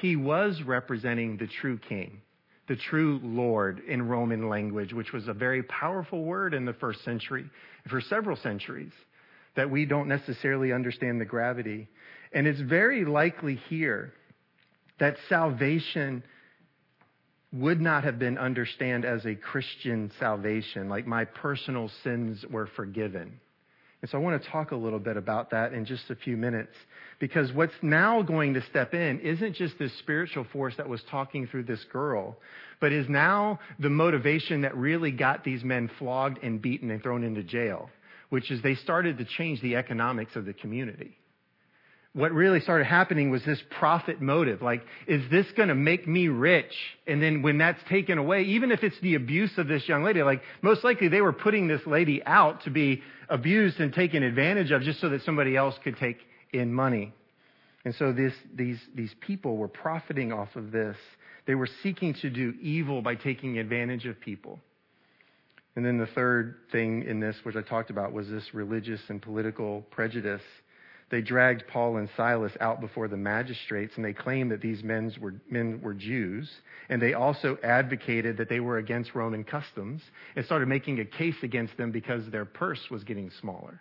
He 0.00 0.16
was 0.16 0.62
representing 0.62 1.36
the 1.36 1.46
true 1.46 1.78
King 1.78 2.22
the 2.68 2.76
true 2.76 3.20
Lord 3.22 3.80
in 3.86 4.08
Roman 4.08 4.48
language, 4.48 4.92
which 4.92 5.12
was 5.12 5.28
a 5.28 5.34
very 5.34 5.62
powerful 5.64 6.24
word 6.24 6.54
in 6.54 6.64
the 6.64 6.72
first 6.74 7.04
century, 7.04 7.44
for 7.90 8.00
several 8.00 8.36
centuries, 8.36 8.92
that 9.56 9.70
we 9.70 9.84
don't 9.84 10.08
necessarily 10.08 10.72
understand 10.72 11.20
the 11.20 11.24
gravity. 11.24 11.88
And 12.32 12.46
it's 12.46 12.60
very 12.60 13.04
likely 13.04 13.56
here 13.68 14.12
that 14.98 15.16
salvation 15.28 16.22
would 17.52 17.80
not 17.80 18.04
have 18.04 18.18
been 18.18 18.38
understood 18.38 19.04
as 19.04 19.24
a 19.24 19.34
Christian 19.34 20.10
salvation, 20.18 20.88
like 20.88 21.06
my 21.06 21.24
personal 21.24 21.90
sins 22.02 22.44
were 22.50 22.68
forgiven. 22.74 23.40
And 24.04 24.10
so 24.10 24.18
I 24.18 24.20
want 24.20 24.42
to 24.42 24.50
talk 24.50 24.72
a 24.72 24.76
little 24.76 24.98
bit 24.98 25.16
about 25.16 25.48
that 25.52 25.72
in 25.72 25.86
just 25.86 26.10
a 26.10 26.14
few 26.14 26.36
minutes. 26.36 26.74
Because 27.20 27.50
what's 27.54 27.72
now 27.80 28.20
going 28.20 28.52
to 28.52 28.60
step 28.68 28.92
in 28.92 29.18
isn't 29.20 29.54
just 29.54 29.78
this 29.78 29.96
spiritual 29.96 30.44
force 30.52 30.74
that 30.76 30.86
was 30.86 31.02
talking 31.10 31.46
through 31.46 31.62
this 31.62 31.82
girl, 31.84 32.36
but 32.82 32.92
is 32.92 33.08
now 33.08 33.60
the 33.78 33.88
motivation 33.88 34.60
that 34.60 34.76
really 34.76 35.10
got 35.10 35.42
these 35.42 35.64
men 35.64 35.90
flogged 35.98 36.38
and 36.42 36.60
beaten 36.60 36.90
and 36.90 37.02
thrown 37.02 37.24
into 37.24 37.42
jail, 37.42 37.88
which 38.28 38.50
is 38.50 38.60
they 38.60 38.74
started 38.74 39.16
to 39.16 39.24
change 39.24 39.62
the 39.62 39.74
economics 39.74 40.36
of 40.36 40.44
the 40.44 40.52
community 40.52 41.16
what 42.14 42.32
really 42.32 42.60
started 42.60 42.84
happening 42.84 43.30
was 43.30 43.44
this 43.44 43.60
profit 43.78 44.22
motive. 44.22 44.62
Like, 44.62 44.82
is 45.08 45.28
this 45.32 45.46
going 45.56 45.68
to 45.68 45.74
make 45.74 46.06
me 46.06 46.28
rich? 46.28 46.72
And 47.08 47.20
then 47.20 47.42
when 47.42 47.58
that's 47.58 47.82
taken 47.88 48.18
away, 48.18 48.42
even 48.42 48.70
if 48.70 48.84
it's 48.84 48.98
the 49.00 49.16
abuse 49.16 49.50
of 49.58 49.66
this 49.66 49.88
young 49.88 50.04
lady, 50.04 50.22
like 50.22 50.40
most 50.62 50.84
likely 50.84 51.08
they 51.08 51.20
were 51.20 51.32
putting 51.32 51.66
this 51.66 51.84
lady 51.86 52.22
out 52.24 52.62
to 52.64 52.70
be 52.70 53.02
abused 53.28 53.80
and 53.80 53.92
taken 53.92 54.22
advantage 54.22 54.70
of 54.70 54.82
just 54.82 55.00
so 55.00 55.08
that 55.08 55.22
somebody 55.22 55.56
else 55.56 55.74
could 55.82 55.96
take 55.96 56.18
in 56.52 56.72
money. 56.72 57.12
And 57.84 57.94
so 57.96 58.12
this, 58.12 58.32
these, 58.54 58.78
these 58.94 59.14
people 59.20 59.56
were 59.56 59.68
profiting 59.68 60.32
off 60.32 60.54
of 60.54 60.70
this. 60.70 60.96
They 61.46 61.56
were 61.56 61.68
seeking 61.82 62.14
to 62.22 62.30
do 62.30 62.54
evil 62.62 63.02
by 63.02 63.16
taking 63.16 63.58
advantage 63.58 64.06
of 64.06 64.20
people. 64.20 64.60
And 65.74 65.84
then 65.84 65.98
the 65.98 66.06
third 66.06 66.54
thing 66.70 67.02
in 67.02 67.18
this, 67.18 67.34
which 67.42 67.56
I 67.56 67.62
talked 67.62 67.90
about, 67.90 68.12
was 68.12 68.28
this 68.28 68.54
religious 68.54 69.00
and 69.08 69.20
political 69.20 69.82
prejudice 69.90 70.42
they 71.10 71.20
dragged 71.20 71.64
Paul 71.68 71.98
and 71.98 72.08
Silas 72.16 72.52
out 72.60 72.80
before 72.80 73.08
the 73.08 73.16
magistrates 73.16 73.92
and 73.96 74.04
they 74.04 74.12
claimed 74.12 74.50
that 74.50 74.60
these 74.60 74.82
men 74.82 75.12
were, 75.20 75.34
men 75.50 75.80
were 75.82 75.94
Jews. 75.94 76.50
And 76.88 77.00
they 77.00 77.14
also 77.14 77.58
advocated 77.62 78.38
that 78.38 78.48
they 78.48 78.60
were 78.60 78.78
against 78.78 79.14
Roman 79.14 79.44
customs 79.44 80.02
and 80.34 80.44
started 80.44 80.66
making 80.66 81.00
a 81.00 81.04
case 81.04 81.36
against 81.42 81.76
them 81.76 81.90
because 81.90 82.28
their 82.30 82.44
purse 82.44 82.80
was 82.90 83.04
getting 83.04 83.30
smaller. 83.40 83.80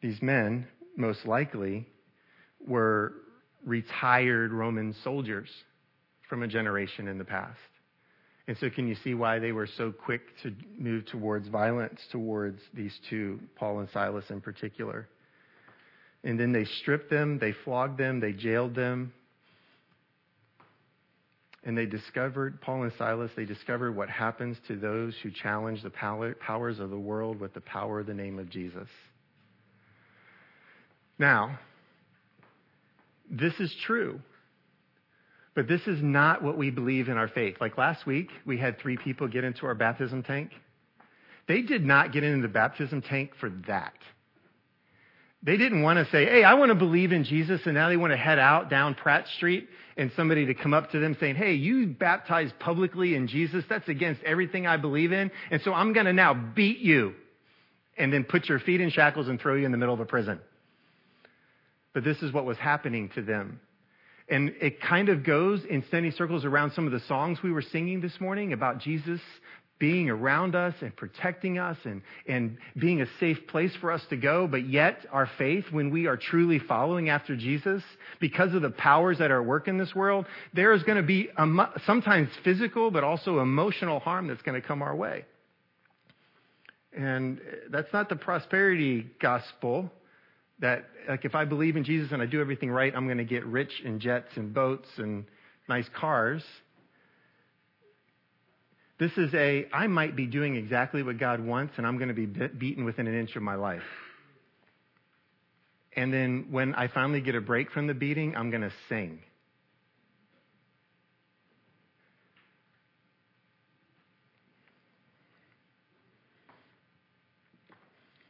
These 0.00 0.20
men, 0.22 0.66
most 0.96 1.26
likely, 1.26 1.86
were 2.66 3.14
retired 3.64 4.52
Roman 4.52 4.94
soldiers 5.02 5.48
from 6.28 6.42
a 6.42 6.48
generation 6.48 7.08
in 7.08 7.18
the 7.18 7.24
past. 7.24 7.58
And 8.48 8.56
so, 8.56 8.70
can 8.70 8.88
you 8.88 8.96
see 9.04 9.12
why 9.12 9.38
they 9.38 9.52
were 9.52 9.68
so 9.76 9.92
quick 9.92 10.22
to 10.42 10.54
move 10.78 11.04
towards 11.04 11.46
violence 11.48 12.00
towards 12.10 12.58
these 12.72 12.98
two, 13.10 13.38
Paul 13.56 13.80
and 13.80 13.88
Silas 13.92 14.24
in 14.30 14.40
particular? 14.40 15.06
And 16.24 16.40
then 16.40 16.52
they 16.52 16.64
stripped 16.80 17.10
them, 17.10 17.38
they 17.38 17.52
flogged 17.64 17.98
them, 17.98 18.20
they 18.20 18.32
jailed 18.32 18.74
them. 18.74 19.12
And 21.62 21.76
they 21.76 21.84
discovered, 21.84 22.62
Paul 22.62 22.84
and 22.84 22.92
Silas, 22.96 23.30
they 23.36 23.44
discovered 23.44 23.94
what 23.94 24.08
happens 24.08 24.56
to 24.68 24.76
those 24.76 25.14
who 25.22 25.30
challenge 25.30 25.82
the 25.82 25.90
powers 25.90 26.78
of 26.78 26.88
the 26.88 26.98
world 26.98 27.40
with 27.40 27.52
the 27.52 27.60
power 27.60 28.00
of 28.00 28.06
the 28.06 28.14
name 28.14 28.38
of 28.38 28.48
Jesus. 28.48 28.88
Now, 31.18 31.58
this 33.30 33.52
is 33.60 33.74
true. 33.84 34.20
But 35.58 35.66
this 35.66 35.88
is 35.88 36.00
not 36.00 36.40
what 36.40 36.56
we 36.56 36.70
believe 36.70 37.08
in 37.08 37.16
our 37.16 37.26
faith. 37.26 37.56
Like 37.60 37.76
last 37.76 38.06
week, 38.06 38.30
we 38.46 38.58
had 38.58 38.78
three 38.78 38.96
people 38.96 39.26
get 39.26 39.42
into 39.42 39.66
our 39.66 39.74
baptism 39.74 40.22
tank. 40.22 40.52
They 41.48 41.62
did 41.62 41.84
not 41.84 42.12
get 42.12 42.22
into 42.22 42.42
the 42.42 42.52
baptism 42.52 43.02
tank 43.02 43.32
for 43.40 43.50
that. 43.66 43.94
They 45.42 45.56
didn't 45.56 45.82
want 45.82 45.98
to 45.98 46.08
say, 46.12 46.26
hey, 46.26 46.44
I 46.44 46.54
want 46.54 46.68
to 46.68 46.76
believe 46.76 47.10
in 47.10 47.24
Jesus, 47.24 47.60
and 47.64 47.74
now 47.74 47.88
they 47.88 47.96
want 47.96 48.12
to 48.12 48.16
head 48.16 48.38
out 48.38 48.70
down 48.70 48.94
Pratt 48.94 49.26
Street 49.36 49.68
and 49.96 50.12
somebody 50.14 50.46
to 50.46 50.54
come 50.54 50.74
up 50.74 50.92
to 50.92 51.00
them 51.00 51.16
saying, 51.18 51.34
hey, 51.34 51.54
you 51.54 51.88
baptized 51.88 52.56
publicly 52.60 53.16
in 53.16 53.26
Jesus. 53.26 53.64
That's 53.68 53.88
against 53.88 54.22
everything 54.22 54.68
I 54.68 54.76
believe 54.76 55.10
in. 55.10 55.28
And 55.50 55.60
so 55.62 55.74
I'm 55.74 55.92
going 55.92 56.06
to 56.06 56.12
now 56.12 56.34
beat 56.34 56.78
you 56.78 57.14
and 57.96 58.12
then 58.12 58.22
put 58.22 58.48
your 58.48 58.60
feet 58.60 58.80
in 58.80 58.90
shackles 58.90 59.26
and 59.26 59.40
throw 59.40 59.56
you 59.56 59.66
in 59.66 59.72
the 59.72 59.78
middle 59.78 59.94
of 59.94 59.98
a 59.98 60.06
prison. 60.06 60.38
But 61.94 62.04
this 62.04 62.22
is 62.22 62.32
what 62.32 62.44
was 62.44 62.58
happening 62.58 63.10
to 63.16 63.22
them. 63.22 63.58
And 64.30 64.54
it 64.60 64.80
kind 64.80 65.08
of 65.08 65.24
goes 65.24 65.64
in 65.64 65.84
standing 65.88 66.12
circles 66.12 66.44
around 66.44 66.72
some 66.72 66.86
of 66.86 66.92
the 66.92 67.00
songs 67.00 67.42
we 67.42 67.50
were 67.50 67.62
singing 67.62 68.00
this 68.00 68.20
morning 68.20 68.52
about 68.52 68.78
Jesus 68.78 69.20
being 69.78 70.10
around 70.10 70.54
us 70.54 70.74
and 70.80 70.94
protecting 70.96 71.58
us 71.58 71.76
and, 71.84 72.02
and 72.26 72.58
being 72.76 73.00
a 73.00 73.06
safe 73.20 73.38
place 73.46 73.72
for 73.80 73.92
us 73.92 74.02
to 74.10 74.16
go. 74.16 74.46
But 74.46 74.68
yet, 74.68 75.06
our 75.12 75.28
faith, 75.38 75.66
when 75.70 75.90
we 75.90 76.06
are 76.06 76.16
truly 76.16 76.58
following 76.58 77.08
after 77.08 77.36
Jesus, 77.36 77.82
because 78.20 78.54
of 78.54 78.62
the 78.62 78.70
powers 78.70 79.18
that 79.18 79.30
are 79.30 79.40
at 79.40 79.46
work 79.46 79.68
in 79.68 79.78
this 79.78 79.94
world, 79.94 80.26
there 80.52 80.72
is 80.72 80.82
going 80.82 80.96
to 80.96 81.06
be 81.06 81.28
a, 81.36 81.46
sometimes 81.86 82.28
physical, 82.42 82.90
but 82.90 83.04
also 83.04 83.40
emotional 83.40 84.00
harm 84.00 84.26
that's 84.26 84.42
going 84.42 84.60
to 84.60 84.66
come 84.66 84.82
our 84.82 84.94
way. 84.94 85.24
And 86.96 87.40
that's 87.70 87.92
not 87.92 88.08
the 88.08 88.16
prosperity 88.16 89.06
gospel 89.20 89.92
that 90.60 90.86
like 91.08 91.24
if 91.24 91.34
I 91.34 91.44
believe 91.44 91.76
in 91.76 91.84
Jesus 91.84 92.12
and 92.12 92.20
I 92.20 92.26
do 92.26 92.40
everything 92.40 92.70
right, 92.70 92.92
I'm 92.94 93.06
going 93.06 93.18
to 93.18 93.24
get 93.24 93.44
rich 93.46 93.80
in 93.84 94.00
jets 94.00 94.28
and 94.36 94.52
boats 94.52 94.88
and 94.96 95.24
nice 95.68 95.88
cars. 95.94 96.42
This 98.98 99.12
is 99.16 99.32
a 99.34 99.66
I 99.72 99.86
might 99.86 100.16
be 100.16 100.26
doing 100.26 100.56
exactly 100.56 101.02
what 101.02 101.18
God 101.18 101.40
wants 101.40 101.74
and 101.76 101.86
I'm 101.86 101.98
going 101.98 102.08
to 102.08 102.14
be 102.14 102.26
beaten 102.26 102.84
within 102.84 103.06
an 103.06 103.18
inch 103.18 103.36
of 103.36 103.42
my 103.42 103.54
life. 103.54 103.82
And 105.96 106.12
then 106.12 106.46
when 106.50 106.74
I 106.74 106.88
finally 106.88 107.20
get 107.20 107.34
a 107.34 107.40
break 107.40 107.70
from 107.70 107.86
the 107.86 107.94
beating, 107.94 108.36
I'm 108.36 108.50
going 108.50 108.62
to 108.62 108.72
sing. 108.88 109.20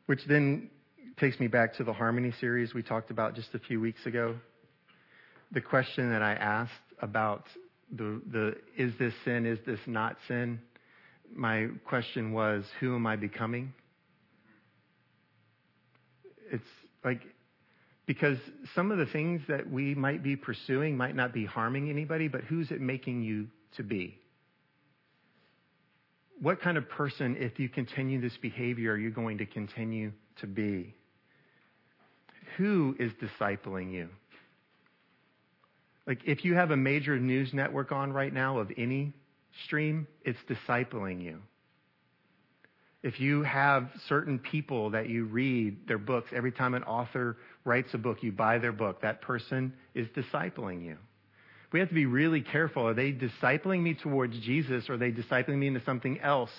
Which 0.06 0.24
then 0.26 0.70
takes 1.18 1.38
me 1.40 1.48
back 1.48 1.74
to 1.74 1.84
the 1.84 1.92
Harmony 1.92 2.32
series 2.40 2.74
we 2.74 2.82
talked 2.82 3.10
about 3.10 3.34
just 3.34 3.48
a 3.54 3.58
few 3.58 3.80
weeks 3.80 4.04
ago. 4.06 4.36
The 5.52 5.60
question 5.60 6.10
that 6.10 6.22
I 6.22 6.34
asked 6.34 6.72
about 7.00 7.44
the, 7.90 8.20
the 8.30 8.54
is 8.76 8.92
this 8.98 9.14
sin, 9.24 9.46
is 9.46 9.58
this 9.66 9.80
not 9.86 10.16
sin? 10.28 10.60
My 11.34 11.68
question 11.86 12.32
was, 12.32 12.64
who 12.80 12.94
am 12.94 13.06
I 13.06 13.16
becoming? 13.16 13.72
It's 16.50 16.62
like, 17.04 17.22
because 18.06 18.38
some 18.74 18.90
of 18.90 18.98
the 18.98 19.06
things 19.06 19.42
that 19.48 19.70
we 19.70 19.94
might 19.94 20.22
be 20.22 20.36
pursuing 20.36 20.96
might 20.96 21.16
not 21.16 21.34
be 21.34 21.44
harming 21.44 21.90
anybody, 21.90 22.28
but 22.28 22.42
who's 22.44 22.70
it 22.70 22.80
making 22.80 23.22
you 23.22 23.48
to 23.76 23.82
be? 23.82 24.18
What 26.40 26.60
kind 26.60 26.78
of 26.78 26.88
person, 26.88 27.36
if 27.38 27.58
you 27.58 27.68
continue 27.68 28.20
this 28.20 28.36
behavior, 28.40 28.92
are 28.92 28.98
you 28.98 29.10
going 29.10 29.38
to 29.38 29.46
continue 29.46 30.12
to 30.40 30.46
be? 30.46 30.94
Who 32.58 32.96
is 32.98 33.12
discipling 33.22 33.92
you? 33.92 34.08
Like, 36.06 36.20
if 36.26 36.44
you 36.44 36.54
have 36.54 36.70
a 36.70 36.76
major 36.76 37.18
news 37.18 37.54
network 37.54 37.92
on 37.92 38.12
right 38.12 38.32
now 38.32 38.58
of 38.58 38.70
any 38.76 39.12
stream, 39.64 40.06
it's 40.24 40.38
discipling 40.48 41.22
you. 41.22 41.38
If 43.02 43.20
you 43.20 43.42
have 43.44 43.88
certain 44.08 44.40
people 44.40 44.90
that 44.90 45.08
you 45.08 45.26
read 45.26 45.86
their 45.86 45.98
books, 45.98 46.30
every 46.34 46.50
time 46.50 46.74
an 46.74 46.82
author 46.82 47.36
writes 47.64 47.90
a 47.94 47.98
book, 47.98 48.22
you 48.22 48.32
buy 48.32 48.58
their 48.58 48.72
book, 48.72 49.02
that 49.02 49.22
person 49.22 49.72
is 49.94 50.08
discipling 50.08 50.84
you. 50.84 50.96
We 51.70 51.78
have 51.78 51.90
to 51.90 51.94
be 51.94 52.06
really 52.06 52.40
careful. 52.40 52.88
Are 52.88 52.94
they 52.94 53.12
discipling 53.12 53.82
me 53.82 53.94
towards 53.94 54.36
Jesus 54.40 54.88
or 54.88 54.94
are 54.94 54.96
they 54.96 55.12
discipling 55.12 55.58
me 55.58 55.68
into 55.68 55.84
something 55.84 56.18
else? 56.20 56.50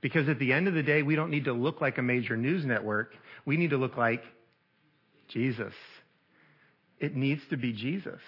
Because 0.00 0.28
at 0.28 0.38
the 0.38 0.52
end 0.52 0.66
of 0.66 0.74
the 0.74 0.82
day, 0.82 1.02
we 1.02 1.14
don't 1.14 1.30
need 1.30 1.44
to 1.44 1.52
look 1.52 1.80
like 1.80 1.98
a 1.98 2.02
major 2.02 2.36
news 2.36 2.64
network. 2.64 3.14
We 3.44 3.56
need 3.56 3.70
to 3.70 3.76
look 3.76 3.96
like 3.96 4.24
Jesus. 5.30 5.72
It 6.98 7.16
needs 7.16 7.40
to 7.50 7.56
be 7.56 7.72
Jesus. 7.72 8.20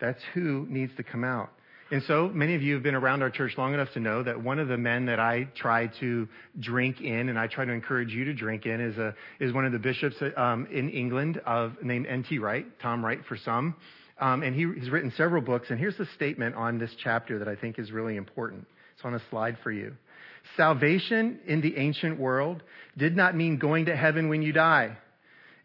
That's 0.00 0.20
who 0.34 0.66
needs 0.68 0.92
to 0.96 1.02
come 1.02 1.24
out. 1.24 1.50
And 1.90 2.02
so 2.04 2.28
many 2.28 2.54
of 2.54 2.62
you 2.62 2.74
have 2.74 2.82
been 2.82 2.94
around 2.94 3.22
our 3.22 3.30
church 3.30 3.52
long 3.58 3.74
enough 3.74 3.92
to 3.92 4.00
know 4.00 4.22
that 4.22 4.42
one 4.42 4.58
of 4.58 4.68
the 4.68 4.76
men 4.76 5.06
that 5.06 5.20
I 5.20 5.48
try 5.54 5.88
to 6.00 6.26
drink 6.58 7.00
in, 7.00 7.28
and 7.28 7.38
I 7.38 7.46
try 7.46 7.64
to 7.64 7.72
encourage 7.72 8.10
you 8.10 8.24
to 8.24 8.34
drink 8.34 8.64
in, 8.64 8.80
is 8.80 8.96
a 8.96 9.14
is 9.38 9.52
one 9.52 9.66
of 9.66 9.72
the 9.72 9.78
bishops 9.78 10.16
um, 10.36 10.66
in 10.72 10.88
England 10.90 11.40
of 11.44 11.74
named 11.82 12.06
N.T. 12.06 12.38
Wright, 12.38 12.66
Tom 12.80 13.04
Wright 13.04 13.20
for 13.28 13.36
some, 13.36 13.76
um, 14.18 14.42
and 14.42 14.54
he, 14.54 14.66
he's 14.80 14.90
written 14.90 15.12
several 15.16 15.42
books. 15.42 15.68
And 15.70 15.78
here's 15.78 15.96
the 15.96 16.08
statement 16.16 16.54
on 16.54 16.78
this 16.78 16.90
chapter 17.02 17.38
that 17.38 17.48
I 17.48 17.54
think 17.54 17.78
is 17.78 17.92
really 17.92 18.16
important. 18.16 18.66
It's 18.96 19.04
on 19.04 19.14
a 19.14 19.22
slide 19.30 19.58
for 19.62 19.70
you. 19.70 19.94
Salvation 20.56 21.40
in 21.46 21.60
the 21.60 21.76
ancient 21.76 22.18
world 22.18 22.62
did 22.96 23.14
not 23.14 23.36
mean 23.36 23.58
going 23.58 23.86
to 23.86 23.96
heaven 23.96 24.28
when 24.28 24.42
you 24.42 24.52
die. 24.52 24.96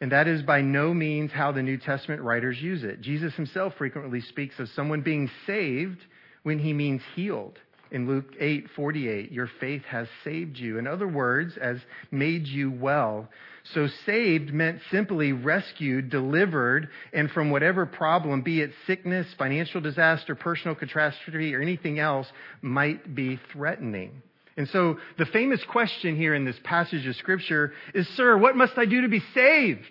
And 0.01 0.11
that 0.11 0.27
is 0.27 0.41
by 0.41 0.61
no 0.61 0.93
means 0.93 1.31
how 1.31 1.51
the 1.51 1.61
New 1.61 1.77
Testament 1.77 2.21
writers 2.21 2.61
use 2.61 2.83
it. 2.83 3.01
Jesus 3.01 3.33
himself 3.35 3.73
frequently 3.77 4.21
speaks 4.21 4.57
of 4.59 4.69
someone 4.69 5.01
being 5.01 5.29
saved 5.45 5.99
when 6.43 6.59
he 6.59 6.71
means 6.73 7.01
healed. 7.15 7.59
In 7.91 8.07
Luke 8.07 8.35
8:48, 8.39 9.31
your 9.31 9.47
faith 9.59 9.83
has 9.85 10.07
saved 10.23 10.57
you. 10.57 10.77
In 10.77 10.85
other 10.85 11.07
words, 11.07 11.57
as 11.57 11.79
made 12.11 12.47
you 12.47 12.69
well. 12.69 13.27
So 13.73 13.87
saved 14.05 14.53
meant 14.53 14.81
simply 14.91 15.33
rescued, 15.33 16.09
delivered, 16.09 16.89
and 17.13 17.31
from 17.31 17.49
whatever 17.49 17.85
problem, 17.85 18.41
be 18.41 18.61
it 18.61 18.71
sickness, 18.85 19.27
financial 19.37 19.81
disaster, 19.81 20.35
personal 20.35 20.75
catastrophe, 20.75 21.53
or 21.55 21.61
anything 21.61 21.99
else, 21.99 22.31
might 22.61 23.15
be 23.15 23.39
threatening. 23.51 24.21
And 24.59 24.67
so 24.67 24.97
the 25.17 25.25
famous 25.25 25.63
question 25.63 26.17
here 26.17 26.35
in 26.35 26.43
this 26.43 26.57
passage 26.65 27.07
of 27.07 27.15
scripture 27.15 27.71
is, 27.93 28.05
Sir, 28.09 28.37
what 28.37 28.57
must 28.57 28.73
I 28.77 28.83
do 28.83 29.03
to 29.03 29.07
be 29.07 29.21
saved? 29.33 29.89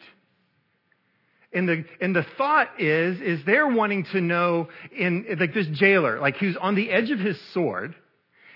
And 1.54 1.66
the, 1.66 1.84
and 2.02 2.14
the 2.14 2.26
thought 2.36 2.78
is, 2.78 3.18
is 3.22 3.40
they're 3.46 3.66
wanting 3.66 4.04
to 4.12 4.20
know 4.20 4.68
in, 4.94 5.24
like 5.40 5.54
this 5.54 5.68
jailer, 5.72 6.20
like 6.20 6.36
who's 6.36 6.54
on 6.58 6.74
the 6.74 6.90
edge 6.90 7.10
of 7.10 7.18
his 7.18 7.40
sword, 7.54 7.94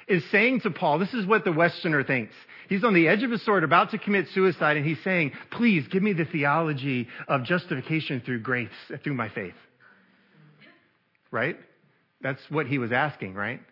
is 0.07 0.23
saying 0.31 0.61
to 0.61 0.71
Paul, 0.71 0.99
this 0.99 1.15
is 1.15 1.25
what 1.25 1.47
the 1.47 1.53
Westerner 1.53 2.05
thinks. 2.05 2.35
He's 2.69 2.85
on 2.85 2.93
the 2.93 3.09
edge 3.09 3.23
of 3.23 3.31
his 3.31 3.43
sword, 3.43 3.65
about 3.65 3.93
to 3.93 3.99
commit 3.99 4.27
suicide, 4.35 4.77
and 4.77 4.85
he's 4.85 5.03
saying, 5.03 5.33
please 5.51 5.89
give 5.89 6.03
me 6.03 6.13
the 6.13 6.27
theology 6.27 7.09
of 7.27 7.45
justification 7.45 8.21
through 8.21 8.41
grace, 8.41 8.69
through 9.03 9.15
my 9.15 9.31
faith. 9.31 9.55
Right? 11.31 11.57
That's 12.21 12.43
what 12.51 12.67
he 12.67 12.77
was 12.77 12.93
asking, 12.93 13.33
right? 13.33 13.63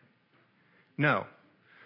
No. 0.97 1.27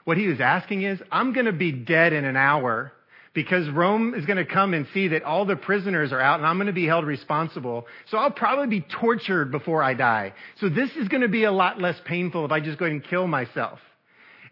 What 0.04 0.16
he 0.16 0.26
was 0.26 0.40
asking 0.40 0.82
is, 0.82 1.00
I'm 1.10 1.32
going 1.32 1.46
to 1.46 1.52
be 1.52 1.72
dead 1.72 2.12
in 2.12 2.24
an 2.24 2.36
hour 2.36 2.92
because 3.32 3.68
Rome 3.68 4.14
is 4.14 4.26
going 4.26 4.36
to 4.36 4.44
come 4.44 4.74
and 4.74 4.86
see 4.94 5.08
that 5.08 5.24
all 5.24 5.44
the 5.44 5.56
prisoners 5.56 6.12
are 6.12 6.20
out 6.20 6.38
and 6.38 6.46
I'm 6.46 6.56
going 6.56 6.68
to 6.68 6.72
be 6.72 6.86
held 6.86 7.04
responsible. 7.04 7.86
So 8.06 8.16
I'll 8.16 8.30
probably 8.30 8.80
be 8.80 8.86
tortured 8.86 9.50
before 9.50 9.82
I 9.82 9.94
die. 9.94 10.34
So 10.60 10.68
this 10.68 10.94
is 10.96 11.08
going 11.08 11.22
to 11.22 11.28
be 11.28 11.44
a 11.44 11.52
lot 11.52 11.80
less 11.80 12.00
painful 12.04 12.44
if 12.44 12.52
I 12.52 12.60
just 12.60 12.78
go 12.78 12.84
ahead 12.84 12.94
and 12.94 13.04
kill 13.04 13.26
myself. 13.26 13.80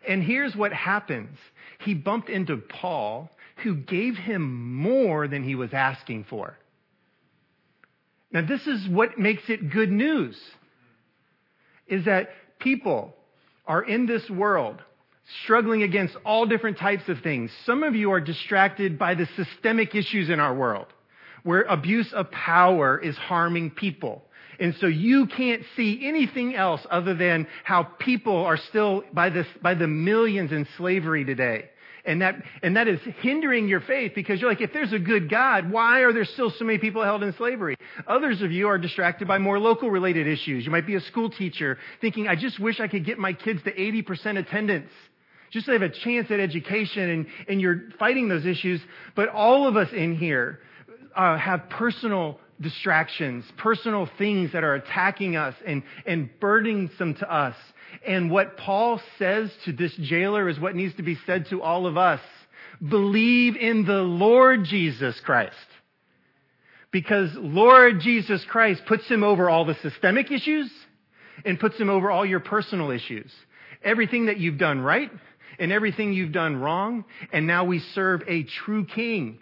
And 0.06 0.22
here's 0.22 0.56
what 0.56 0.72
happens. 0.72 1.38
He 1.78 1.94
bumped 1.94 2.28
into 2.28 2.56
Paul 2.56 3.30
who 3.62 3.76
gave 3.76 4.16
him 4.16 4.74
more 4.74 5.28
than 5.28 5.44
he 5.44 5.54
was 5.54 5.72
asking 5.72 6.24
for. 6.24 6.58
Now, 8.32 8.40
this 8.40 8.66
is 8.66 8.88
what 8.88 9.18
makes 9.18 9.48
it 9.48 9.70
good 9.70 9.92
news 9.92 10.40
is 11.86 12.06
that 12.06 12.30
people 12.58 13.14
are 13.66 13.82
in 13.82 14.06
this 14.06 14.28
world 14.30 14.82
struggling 15.44 15.82
against 15.82 16.16
all 16.24 16.46
different 16.46 16.78
types 16.78 17.08
of 17.08 17.20
things. 17.20 17.50
Some 17.66 17.82
of 17.82 17.94
you 17.94 18.12
are 18.12 18.20
distracted 18.20 18.98
by 18.98 19.14
the 19.14 19.26
systemic 19.36 19.94
issues 19.94 20.30
in 20.30 20.40
our 20.40 20.54
world 20.54 20.86
where 21.42 21.62
abuse 21.62 22.12
of 22.12 22.30
power 22.30 22.98
is 22.98 23.16
harming 23.16 23.70
people. 23.70 24.22
And 24.60 24.74
so 24.80 24.86
you 24.86 25.26
can't 25.26 25.62
see 25.76 26.06
anything 26.06 26.54
else 26.54 26.80
other 26.90 27.14
than 27.14 27.46
how 27.64 27.82
people 27.82 28.44
are 28.44 28.56
still 28.56 29.02
by, 29.12 29.30
this, 29.30 29.46
by 29.60 29.74
the 29.74 29.88
millions 29.88 30.52
in 30.52 30.68
slavery 30.76 31.24
today. 31.24 31.68
And 32.04 32.20
that, 32.20 32.34
and 32.62 32.76
that 32.76 32.88
is 32.88 32.98
hindering 33.20 33.68
your 33.68 33.80
faith 33.80 34.12
because 34.14 34.40
you're 34.40 34.50
like, 34.50 34.60
if 34.60 34.72
there's 34.72 34.92
a 34.92 34.98
good 34.98 35.30
God, 35.30 35.70
why 35.70 36.00
are 36.00 36.12
there 36.12 36.24
still 36.24 36.50
so 36.50 36.64
many 36.64 36.78
people 36.78 37.02
held 37.04 37.22
in 37.22 37.32
slavery? 37.34 37.76
Others 38.08 38.42
of 38.42 38.50
you 38.50 38.66
are 38.68 38.78
distracted 38.78 39.28
by 39.28 39.38
more 39.38 39.58
local 39.58 39.88
related 39.88 40.26
issues. 40.26 40.64
You 40.64 40.72
might 40.72 40.86
be 40.86 40.96
a 40.96 41.00
school 41.00 41.30
teacher 41.30 41.78
thinking, 42.00 42.26
I 42.26 42.34
just 42.34 42.58
wish 42.58 42.80
I 42.80 42.88
could 42.88 43.04
get 43.04 43.18
my 43.18 43.32
kids 43.32 43.62
to 43.64 43.72
80% 43.72 44.36
attendance 44.36 44.90
just 45.52 45.66
so 45.66 45.72
they 45.72 45.78
have 45.78 45.90
a 45.90 45.94
chance 45.94 46.30
at 46.30 46.40
education 46.40 47.10
and, 47.10 47.26
and 47.46 47.60
you're 47.60 47.82
fighting 47.98 48.28
those 48.28 48.46
issues. 48.46 48.80
But 49.14 49.28
all 49.28 49.68
of 49.68 49.76
us 49.76 49.88
in 49.92 50.16
here 50.16 50.60
uh, 51.14 51.36
have 51.36 51.68
personal 51.68 52.40
distractions, 52.60 53.44
personal 53.58 54.08
things 54.18 54.52
that 54.52 54.64
are 54.64 54.74
attacking 54.74 55.36
us 55.36 55.54
and, 55.66 55.82
and 56.06 56.30
burdensome 56.40 57.14
to 57.16 57.32
us. 57.32 57.56
And 58.06 58.30
what 58.30 58.56
Paul 58.56 59.00
says 59.18 59.50
to 59.66 59.72
this 59.72 59.94
jailer 60.00 60.48
is 60.48 60.58
what 60.58 60.74
needs 60.74 60.96
to 60.96 61.02
be 61.02 61.18
said 61.26 61.46
to 61.50 61.60
all 61.60 61.86
of 61.86 61.98
us. 61.98 62.20
Believe 62.86 63.54
in 63.56 63.84
the 63.84 64.00
Lord 64.00 64.64
Jesus 64.64 65.20
Christ. 65.20 65.54
Because 66.90 67.30
Lord 67.34 68.00
Jesus 68.00 68.44
Christ 68.48 68.82
puts 68.86 69.06
him 69.06 69.22
over 69.22 69.50
all 69.50 69.66
the 69.66 69.76
systemic 69.82 70.30
issues 70.30 70.70
and 71.44 71.60
puts 71.60 71.78
him 71.78 71.90
over 71.90 72.10
all 72.10 72.24
your 72.24 72.40
personal 72.40 72.90
issues. 72.90 73.30
Everything 73.84 74.26
that 74.26 74.38
you've 74.38 74.58
done 74.58 74.80
right 74.80 75.10
and 75.58 75.72
everything 75.72 76.12
you've 76.12 76.32
done 76.32 76.56
wrong. 76.56 77.04
And 77.32 77.46
now 77.46 77.64
we 77.64 77.80
serve 77.94 78.22
a 78.26 78.44
true 78.44 78.84
king 78.84 79.38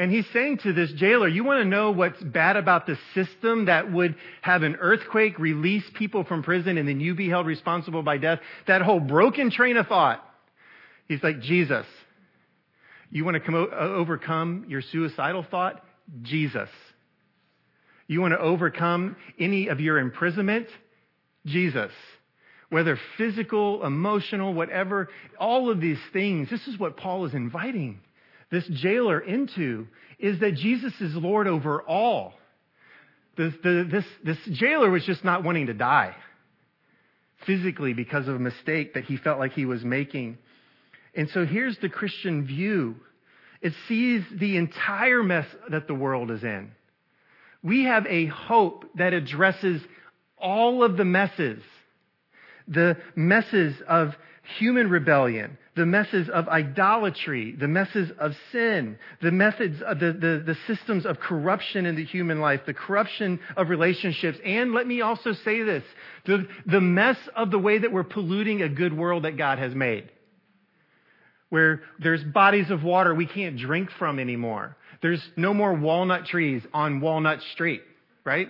and 0.00 0.10
he's 0.10 0.24
saying 0.32 0.60
to 0.62 0.72
this 0.72 0.90
jailer, 0.92 1.28
you 1.28 1.44
want 1.44 1.62
to 1.62 1.68
know 1.68 1.90
what's 1.90 2.22
bad 2.22 2.56
about 2.56 2.86
the 2.86 2.96
system 3.14 3.66
that 3.66 3.92
would 3.92 4.14
have 4.40 4.62
an 4.62 4.76
earthquake, 4.76 5.38
release 5.38 5.84
people 5.94 6.24
from 6.24 6.42
prison, 6.42 6.78
and 6.78 6.88
then 6.88 7.00
you 7.00 7.14
be 7.14 7.28
held 7.28 7.46
responsible 7.46 8.02
by 8.02 8.16
death? 8.16 8.38
That 8.66 8.80
whole 8.80 8.98
broken 8.98 9.50
train 9.50 9.76
of 9.76 9.88
thought. 9.88 10.24
He's 11.06 11.22
like, 11.22 11.42
Jesus. 11.42 11.84
You 13.10 13.26
want 13.26 13.34
to 13.34 13.40
come, 13.40 13.54
uh, 13.54 13.76
overcome 13.76 14.64
your 14.68 14.80
suicidal 14.80 15.44
thought? 15.50 15.84
Jesus. 16.22 16.70
You 18.06 18.22
want 18.22 18.32
to 18.32 18.40
overcome 18.40 19.16
any 19.38 19.68
of 19.68 19.80
your 19.80 19.98
imprisonment? 19.98 20.68
Jesus. 21.44 21.92
Whether 22.70 22.98
physical, 23.18 23.84
emotional, 23.84 24.54
whatever, 24.54 25.08
all 25.38 25.70
of 25.70 25.80
these 25.80 25.98
things, 26.12 26.48
this 26.50 26.66
is 26.66 26.78
what 26.78 26.96
Paul 26.96 27.26
is 27.26 27.34
inviting 27.34 28.00
this 28.50 28.66
jailer 28.66 29.20
into 29.20 29.86
is 30.18 30.40
that 30.40 30.54
Jesus 30.54 30.92
is 31.00 31.14
Lord 31.14 31.46
over 31.46 31.82
all. 31.82 32.34
The, 33.36 33.54
the, 33.62 33.88
this, 33.90 34.04
this 34.24 34.58
jailer 34.58 34.90
was 34.90 35.04
just 35.04 35.24
not 35.24 35.44
wanting 35.44 35.66
to 35.66 35.74
die 35.74 36.14
physically 37.46 37.94
because 37.94 38.28
of 38.28 38.34
a 38.34 38.40
mistake 38.40 38.94
that 38.94 39.04
he 39.04 39.16
felt 39.16 39.38
like 39.38 39.52
he 39.52 39.64
was 39.64 39.82
making. 39.82 40.36
And 41.14 41.30
so 41.30 41.46
here's 41.46 41.78
the 41.78 41.88
Christian 41.88 42.46
view 42.46 42.96
it 43.62 43.72
sees 43.88 44.22
the 44.38 44.56
entire 44.56 45.22
mess 45.22 45.46
that 45.70 45.86
the 45.86 45.94
world 45.94 46.30
is 46.30 46.42
in. 46.42 46.72
We 47.62 47.84
have 47.84 48.06
a 48.06 48.26
hope 48.26 48.86
that 48.96 49.12
addresses 49.12 49.82
all 50.38 50.82
of 50.82 50.96
the 50.96 51.04
messes 51.04 51.62
the 52.70 52.96
messes 53.16 53.74
of 53.86 54.14
human 54.58 54.88
rebellion, 54.88 55.58
the 55.76 55.86
messes 55.86 56.28
of 56.28 56.48
idolatry, 56.48 57.54
the 57.58 57.68
messes 57.68 58.10
of 58.18 58.32
sin, 58.52 58.98
the 59.22 59.30
methods 59.30 59.80
of 59.82 59.98
the, 59.98 60.12
the, 60.12 60.42
the, 60.46 60.56
systems 60.66 61.06
of 61.06 61.18
corruption 61.18 61.86
in 61.86 61.96
the 61.96 62.04
human 62.04 62.40
life, 62.40 62.60
the 62.66 62.74
corruption 62.74 63.38
of 63.56 63.68
relationships, 63.68 64.38
and 64.44 64.72
let 64.72 64.86
me 64.86 65.00
also 65.00 65.32
say 65.44 65.62
this, 65.62 65.84
the, 66.26 66.46
the 66.66 66.80
mess 66.80 67.16
of 67.36 67.50
the 67.50 67.58
way 67.58 67.78
that 67.78 67.92
we're 67.92 68.04
polluting 68.04 68.62
a 68.62 68.68
good 68.68 68.96
world 68.96 69.24
that 69.24 69.36
God 69.36 69.58
has 69.58 69.74
made. 69.74 70.10
Where 71.50 71.82
there's 71.98 72.22
bodies 72.22 72.70
of 72.70 72.82
water 72.84 73.14
we 73.14 73.26
can't 73.26 73.58
drink 73.58 73.90
from 73.98 74.18
anymore. 74.18 74.76
There's 75.02 75.22
no 75.36 75.52
more 75.52 75.74
walnut 75.74 76.26
trees 76.26 76.62
on 76.72 77.00
Walnut 77.00 77.40
Street, 77.52 77.82
right? 78.24 78.48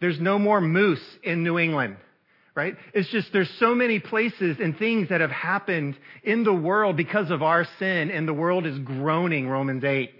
There's 0.00 0.20
no 0.20 0.38
more 0.38 0.60
moose 0.60 1.02
in 1.22 1.42
New 1.42 1.58
England 1.58 1.96
right? 2.54 2.76
It's 2.92 3.10
just 3.10 3.32
there's 3.32 3.50
so 3.58 3.74
many 3.74 3.98
places 3.98 4.58
and 4.60 4.76
things 4.76 5.08
that 5.08 5.20
have 5.20 5.30
happened 5.30 5.96
in 6.22 6.44
the 6.44 6.52
world 6.52 6.96
because 6.96 7.30
of 7.30 7.42
our 7.42 7.66
sin, 7.78 8.10
and 8.10 8.28
the 8.28 8.34
world 8.34 8.66
is 8.66 8.78
groaning, 8.78 9.48
Romans 9.48 9.84
8. 9.84 10.10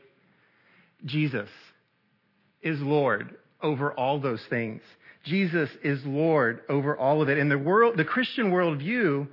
Jesus 1.04 1.48
is 2.62 2.80
Lord 2.80 3.36
over 3.62 3.92
all 3.92 4.20
those 4.20 4.42
things. 4.50 4.82
Jesus 5.24 5.70
is 5.82 6.00
Lord 6.04 6.60
over 6.68 6.96
all 6.96 7.22
of 7.22 7.28
it. 7.28 7.38
And 7.38 7.50
the 7.50 7.58
world, 7.58 7.96
the 7.96 8.04
Christian 8.04 8.50
worldview 8.50 9.28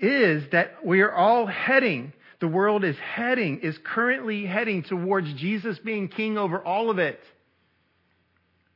is 0.00 0.44
that 0.52 0.84
we 0.84 1.00
are 1.00 1.12
all 1.12 1.46
heading, 1.46 2.12
the 2.40 2.48
world 2.48 2.84
is 2.84 2.96
heading, 2.96 3.60
is 3.60 3.76
currently 3.84 4.46
heading 4.46 4.82
towards 4.82 5.32
Jesus 5.34 5.78
being 5.84 6.08
king 6.08 6.38
over 6.38 6.62
all 6.62 6.90
of 6.90 6.98
it. 6.98 7.20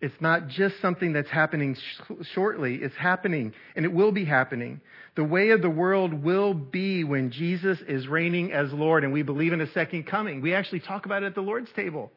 It's 0.00 0.20
not 0.20 0.46
just 0.48 0.80
something 0.80 1.12
that's 1.12 1.28
happening 1.28 1.74
sh- 1.74 2.12
shortly. 2.32 2.76
It's 2.76 2.94
happening, 2.94 3.52
and 3.74 3.84
it 3.84 3.92
will 3.92 4.12
be 4.12 4.24
happening. 4.24 4.80
The 5.16 5.24
way 5.24 5.50
of 5.50 5.60
the 5.60 5.70
world 5.70 6.14
will 6.14 6.54
be 6.54 7.02
when 7.02 7.32
Jesus 7.32 7.78
is 7.88 8.06
reigning 8.06 8.52
as 8.52 8.72
Lord, 8.72 9.02
and 9.02 9.12
we 9.12 9.22
believe 9.22 9.52
in 9.52 9.60
a 9.60 9.70
second 9.72 10.04
coming. 10.04 10.40
We 10.40 10.54
actually 10.54 10.80
talk 10.80 11.06
about 11.06 11.24
it 11.24 11.26
at 11.26 11.34
the 11.34 11.40
Lord's 11.40 11.70
table. 11.74 12.12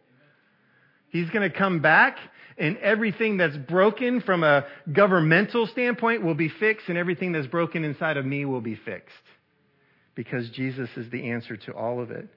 He's 1.10 1.30
going 1.32 1.50
to 1.50 1.58
come 1.58 1.80
back, 1.82 2.18
and 2.58 2.78
everything 2.78 3.38
that's 3.38 3.58
broken 3.58 4.22
from 4.22 4.44
a 4.44 4.66
governmental 4.94 5.66
standpoint 5.66 6.24
will 6.24 6.36
be 6.36 6.50
fixed, 6.50 6.88
and 6.88 7.00
everything 7.00 7.32
that's 7.32 7.48
broken 7.48 7.84
inside 7.84 8.18
of 8.18 8.26
me 8.26 8.46
will 8.46 8.62
be 8.62 8.76
fixed. 8.76 9.10
Because 10.14 10.48
Jesus 10.52 10.90
is 10.98 11.10
the 11.10 11.32
answer 11.32 11.58
to 11.58 11.72
all 11.74 12.00
of 12.00 12.12
it. 12.12 12.30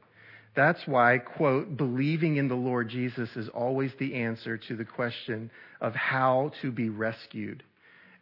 That's 0.54 0.80
why, 0.86 1.18
quote, 1.18 1.76
believing 1.76 2.36
in 2.36 2.48
the 2.48 2.54
Lord 2.54 2.88
Jesus 2.88 3.28
is 3.36 3.48
always 3.48 3.90
the 3.98 4.14
answer 4.14 4.56
to 4.56 4.76
the 4.76 4.84
question 4.84 5.50
of 5.80 5.94
how 5.94 6.52
to 6.62 6.70
be 6.70 6.88
rescued 6.88 7.64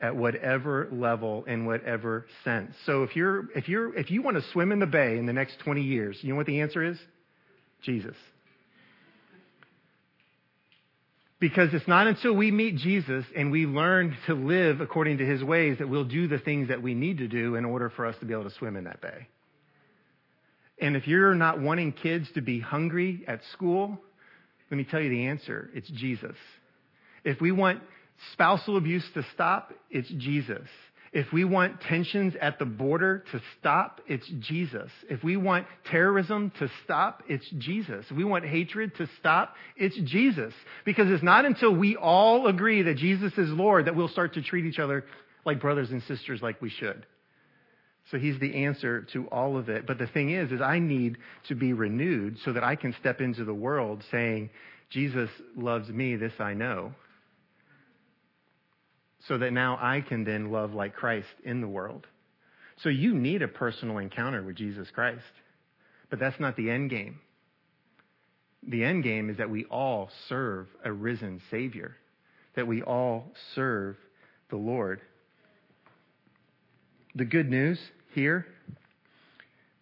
at 0.01 0.17
whatever 0.17 0.89
level 0.91 1.45
in 1.45 1.67
whatever 1.67 2.27
sense. 2.43 2.75
So 2.87 3.05
if 3.05 3.15
you're 3.15 3.51
if 3.53 3.69
you're 3.69 3.97
if 3.97 4.11
you 4.11 4.23
want 4.23 4.37
to 4.37 4.51
swim 4.51 4.73
in 4.73 4.81
the 4.81 4.87
bay 4.87 5.19
in 5.19 5.27
the 5.27 5.33
next 5.33 5.59
20 5.61 5.83
years, 5.83 6.19
you 6.23 6.31
know 6.31 6.37
what 6.37 6.47
the 6.47 6.61
answer 6.61 6.83
is? 6.83 6.99
Jesus. 7.83 8.17
Because 11.39 11.75
it's 11.75 11.89
not 11.89 12.07
until 12.07 12.35
we 12.35 12.51
meet 12.51 12.77
Jesus 12.77 13.25
and 13.37 13.51
we 13.51 13.67
learn 13.67 14.17
to 14.27 14.35
live 14.35 14.81
according 14.81 15.19
to 15.19 15.27
his 15.27 15.43
ways 15.43 15.79
that 15.79 15.89
we'll 15.89 16.05
do 16.05 16.29
the 16.29 16.39
things 16.39 16.69
that 16.69 16.83
we 16.83 16.95
need 16.95 17.19
to 17.19 17.29
do 17.29 17.57
in 17.57 17.65
order 17.65 17.91
for 17.91 18.07
us 18.07 18.15
to 18.21 18.27
be 18.27 18.33
able 18.33 18.45
to 18.45 18.55
swim 18.57 18.77
in 18.77 18.85
that 18.85 19.01
bay. 19.01 19.27
And 20.81 20.97
if 20.97 21.07
you're 21.07 21.35
not 21.35 21.61
wanting 21.61 21.93
kids 21.93 22.29
to 22.35 22.41
be 22.41 22.61
hungry 22.61 23.25
at 23.29 23.41
school, 23.53 23.99
let 24.71 24.77
me 24.77 24.85
tell 24.85 25.01
you 25.01 25.11
the 25.11 25.27
answer 25.27 25.71
it's 25.75 25.89
Jesus. 25.91 26.37
If 27.25 27.41
we 27.41 27.53
want 27.53 27.81
spousal 28.33 28.77
abuse 28.77 29.05
to 29.15 29.25
stop, 29.35 29.73
it's 29.91 30.09
Jesus. 30.09 30.67
If 31.13 31.31
we 31.31 31.45
want 31.45 31.83
tensions 31.83 32.35
at 32.41 32.59
the 32.59 32.65
border 32.65 33.23
to 33.33 33.41
stop, 33.61 34.01
it's 34.07 34.27
Jesus. 34.41 34.91
If 35.11 35.23
we 35.23 35.37
want 35.37 35.67
terrorism 35.91 36.51
to 36.59 36.71
stop, 36.85 37.23
it's 37.29 37.47
Jesus. 37.59 38.07
If 38.11 38.17
we 38.17 38.25
want 38.25 38.47
hatred 38.47 38.97
to 38.97 39.07
stop, 39.21 39.55
it's 39.77 39.97
Jesus. 40.11 40.55
Because 40.87 41.11
it's 41.11 41.23
not 41.23 41.45
until 41.45 41.75
we 41.75 41.97
all 41.97 42.47
agree 42.47 42.81
that 42.83 42.97
Jesus 42.97 43.35
is 43.37 43.51
Lord 43.51 43.87
that 43.87 43.95
we'll 43.95 44.09
start 44.09 44.35
to 44.35 44.43
treat 44.43 44.65
each 44.65 44.79
other 44.79 45.05
like 45.45 45.61
brothers 45.61 45.91
and 45.91 46.03
sisters 46.05 46.41
like 46.41 46.63
we 46.63 46.71
should. 46.71 47.05
So 48.11 48.19
he's 48.19 48.39
the 48.41 48.65
answer 48.65 49.03
to 49.13 49.27
all 49.27 49.57
of 49.57 49.69
it. 49.69 49.87
But 49.87 49.99
the 49.99 50.07
thing 50.07 50.31
is, 50.31 50.51
is 50.53 50.61
I 50.61 50.79
need 50.79 51.19
to 51.49 51.55
be 51.55 51.73
renewed 51.73 52.39
so 52.45 52.53
that 52.53 52.65
I 52.65 52.77
can 52.77 52.95
step 53.01 53.21
into 53.21 53.45
the 53.45 53.55
world 53.55 54.03
saying, 54.11 54.51
Jesus 54.91 55.31
loves 55.57 55.89
me, 55.89 56.17
this 56.17 56.33
I 56.39 56.55
know. 56.55 56.93
So 59.29 59.39
that 59.39 59.53
now 59.53 59.79
I 59.81 60.01
can 60.01 60.25
then 60.25 60.51
love 60.51 60.75
like 60.75 60.95
Christ 60.95 61.29
in 61.45 61.61
the 61.61 61.69
world. 61.69 62.07
So 62.83 62.89
you 62.89 63.15
need 63.15 63.43
a 63.43 63.49
personal 63.49 63.99
encounter 63.99 64.43
with 64.43 64.57
Jesus 64.57 64.89
Christ. 64.91 65.23
But 66.11 66.19
that's 66.19 66.39
not 66.41 66.57
the 66.57 66.71
end 66.71 66.91
game. 66.91 67.21
The 68.69 68.85
end 68.85 69.03
game 69.03 69.31
is 69.31 69.39
that 69.39 69.51
we 69.51 69.65
all 69.65 70.11
serve 70.29 70.67
a 70.85 70.93
risen 70.93 71.41
Savior, 71.51 71.97
that 72.55 72.67
we 72.67 72.83
all 72.83 73.33
serve 73.55 73.97
the 74.51 74.57
Lord. 74.57 75.01
The 77.15 77.25
good 77.25 77.49
news 77.51 77.79
here 78.15 78.47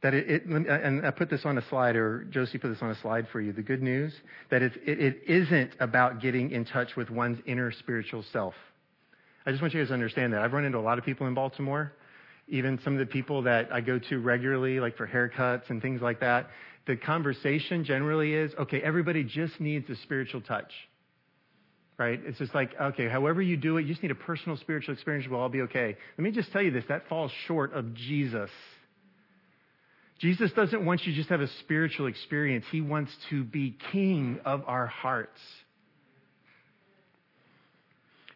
That 0.02 0.14
it, 0.14 0.30
it, 0.30 0.46
and 0.46 1.06
I 1.06 1.10
put 1.10 1.28
this 1.28 1.44
on 1.44 1.58
a 1.58 1.68
slide, 1.68 1.94
or 1.94 2.24
Josie 2.30 2.56
put 2.58 2.68
this 2.68 2.80
on 2.80 2.90
a 2.90 2.94
slide 3.00 3.28
for 3.30 3.40
you. 3.40 3.52
The 3.52 3.62
good 3.62 3.82
news 3.82 4.14
that 4.50 4.62
it, 4.62 4.72
it, 4.86 4.98
it 4.98 5.22
isn't 5.26 5.72
about 5.78 6.20
getting 6.22 6.50
in 6.52 6.64
touch 6.64 6.96
with 6.96 7.10
one's 7.10 7.38
inner 7.46 7.70
spiritual 7.70 8.24
self. 8.32 8.54
I 9.44 9.50
just 9.50 9.60
want 9.60 9.74
you 9.74 9.80
guys 9.80 9.88
to 9.88 9.94
understand 9.94 10.32
that. 10.32 10.42
I've 10.42 10.52
run 10.52 10.64
into 10.64 10.78
a 10.78 10.80
lot 10.80 10.98
of 10.98 11.04
people 11.04 11.26
in 11.26 11.34
Baltimore, 11.34 11.92
even 12.48 12.78
some 12.82 12.94
of 12.94 12.98
the 12.98 13.06
people 13.06 13.42
that 13.42 13.72
I 13.72 13.80
go 13.80 13.98
to 13.98 14.18
regularly, 14.18 14.80
like 14.80 14.96
for 14.96 15.06
haircuts 15.06 15.68
and 15.68 15.82
things 15.82 16.00
like 16.00 16.20
that. 16.20 16.48
The 16.86 16.96
conversation 16.96 17.84
generally 17.84 18.32
is 18.34 18.52
okay, 18.58 18.80
everybody 18.80 19.22
just 19.22 19.60
needs 19.60 19.88
a 19.90 19.96
spiritual 19.96 20.40
touch. 20.40 20.72
Right? 22.00 22.18
It's 22.24 22.38
just 22.38 22.54
like, 22.54 22.70
okay, 22.80 23.10
however 23.10 23.42
you 23.42 23.58
do 23.58 23.76
it, 23.76 23.82
you 23.82 23.88
just 23.88 24.02
need 24.02 24.10
a 24.10 24.14
personal 24.14 24.56
spiritual 24.56 24.94
experience, 24.94 25.26
we'll 25.28 25.38
all 25.38 25.50
be 25.50 25.60
okay. 25.60 25.98
Let 26.16 26.24
me 26.24 26.30
just 26.30 26.50
tell 26.50 26.62
you 26.62 26.70
this 26.70 26.84
that 26.88 27.06
falls 27.10 27.30
short 27.46 27.74
of 27.74 27.92
Jesus. 27.92 28.48
Jesus 30.18 30.50
doesn't 30.52 30.82
want 30.86 31.04
you 31.04 31.12
to 31.12 31.18
just 31.18 31.28
have 31.28 31.42
a 31.42 31.48
spiritual 31.60 32.06
experience. 32.06 32.64
He 32.72 32.80
wants 32.80 33.12
to 33.28 33.44
be 33.44 33.76
king 33.92 34.40
of 34.46 34.62
our 34.66 34.86
hearts. 34.86 35.38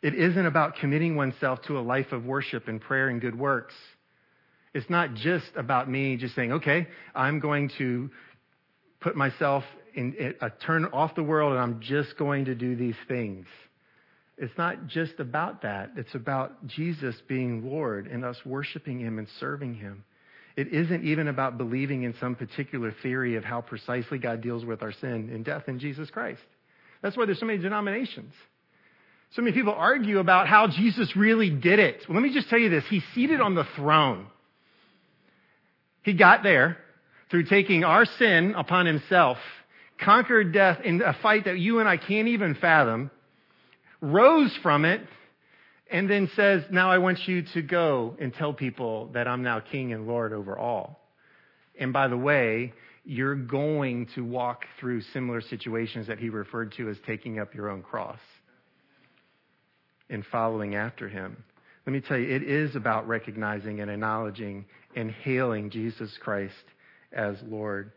It 0.03 0.15
isn't 0.15 0.45
about 0.45 0.77
committing 0.77 1.17
oneself 1.17 1.63
to 1.63 1.79
a 1.79 1.81
life 1.81 2.13
of 2.13 2.27
worship 2.27 2.69
and 2.69 2.83
prayer 2.83 3.09
and 3.09 3.19
good 3.19 3.39
works. 3.39 3.73
It's 4.75 4.91
not 4.91 5.15
just 5.15 5.47
about 5.57 5.89
me 5.89 6.19
just 6.19 6.35
saying, 6.35 6.53
okay, 6.53 6.87
I'm 7.15 7.41
going 7.41 7.71
to 7.79 8.11
put 9.01 9.17
myself 9.17 9.65
in, 9.95 10.35
a 10.41 10.51
turn 10.51 10.87
off 10.87 11.15
the 11.15 11.23
world 11.23 11.53
and 11.53 11.61
I'm 11.61 11.81
just 11.81 12.17
going 12.17 12.47
to 12.47 12.55
do 12.55 12.77
these 12.77 12.97
things. 13.09 13.47
It's 14.37 14.57
not 14.59 14.87
just 14.89 15.21
about 15.21 15.63
that. 15.63 15.93
It's 15.97 16.15
about 16.15 16.67
Jesus 16.67 17.15
being 17.29 17.71
Lord 17.71 18.07
and 18.07 18.25
us 18.25 18.37
worshiping 18.45 18.99
Him 18.99 19.19
and 19.19 19.29
serving 19.39 19.75
Him. 19.75 20.05
It 20.57 20.73
isn't 20.73 21.05
even 21.05 21.29
about 21.29 21.59
believing 21.59 22.03
in 22.03 22.15
some 22.21 22.35
particular 22.35 22.95
theory 23.03 23.37
of 23.37 23.45
how 23.45 23.61
precisely 23.61 24.19
God 24.19 24.41
deals 24.41 24.65
with 24.65 24.83
our 24.83 24.93
sin 24.93 25.31
and 25.33 25.45
death 25.45 25.65
in 25.69 25.79
Jesus 25.79 26.11
Christ. 26.11 26.43
That's 27.03 27.17
why 27.17 27.27
there's 27.27 27.41
so 27.41 27.47
many 27.47 27.59
denominations. 27.59 28.33
So 29.35 29.43
many 29.43 29.55
people 29.55 29.75
argue 29.77 30.21
about 30.21 30.47
how 30.47 30.69
Jesus 30.69 31.17
really 31.17 31.51
did 31.51 31.81
it. 31.81 32.05
Well, 32.09 32.17
let 32.17 32.23
me 32.23 32.33
just 32.33 32.49
tell 32.49 32.59
you 32.59 32.71
this. 32.71 32.85
He's 32.89 33.03
seated 33.15 33.41
on 33.41 33.55
the 33.55 33.67
throne. 33.77 34.27
He 36.03 36.13
got 36.13 36.43
there 36.43 36.77
through 37.31 37.45
taking 37.45 37.83
our 37.83 38.05
sin 38.05 38.55
upon 38.57 38.87
himself, 38.87 39.39
conquered 40.05 40.53
death 40.53 40.81
in 40.85 41.03
a 41.03 41.15
fight 41.23 41.47
that 41.47 41.59
you 41.59 41.81
and 41.81 41.89
I 41.89 41.97
can't 41.97 42.29
even 42.29 42.55
fathom, 42.55 43.11
rose 44.01 44.57
from 44.63 44.85
it, 44.85 45.01
and 45.91 46.09
then 46.09 46.31
says, 46.37 46.65
Now 46.71 46.91
I 46.91 46.99
want 46.99 47.27
you 47.27 47.43
to 47.55 47.63
go 47.63 48.17
and 48.21 48.33
tell 48.35 48.53
people 48.53 49.11
that 49.15 49.27
I'm 49.27 49.43
now 49.43 49.61
king 49.61 49.93
and 49.93 50.07
Lord 50.07 50.33
over 50.33 50.59
all. 50.59 51.01
And 51.79 51.93
by 51.93 52.09
the 52.09 52.17
way, 52.17 52.73
you're 53.05 53.35
going 53.35 54.07
to 54.15 54.25
walk 54.25 54.65
through 54.81 55.03
similar 55.13 55.41
situations 55.41 56.07
that 56.07 56.19
he 56.19 56.29
referred 56.29 56.73
to 56.73 56.89
as 56.89 56.97
taking 57.07 57.39
up 57.39 57.55
your 57.55 57.69
own 57.69 57.83
cross 57.83 58.21
and 60.09 60.25
following 60.27 60.75
after 60.75 61.09
him. 61.09 61.37
Let 61.87 61.93
me 61.93 62.01
tell 62.01 62.19
you, 62.19 62.35
it 62.35 62.43
is 62.43 62.77
about 62.77 63.07
recognizing 63.07 63.81
and 63.81 63.91
acknowledging 63.91 64.65
and 64.97 65.11
hailing 65.11 65.71
Jesus 65.71 66.17
Christ 66.23 66.55
as 67.13 67.37
Lord 67.47 67.93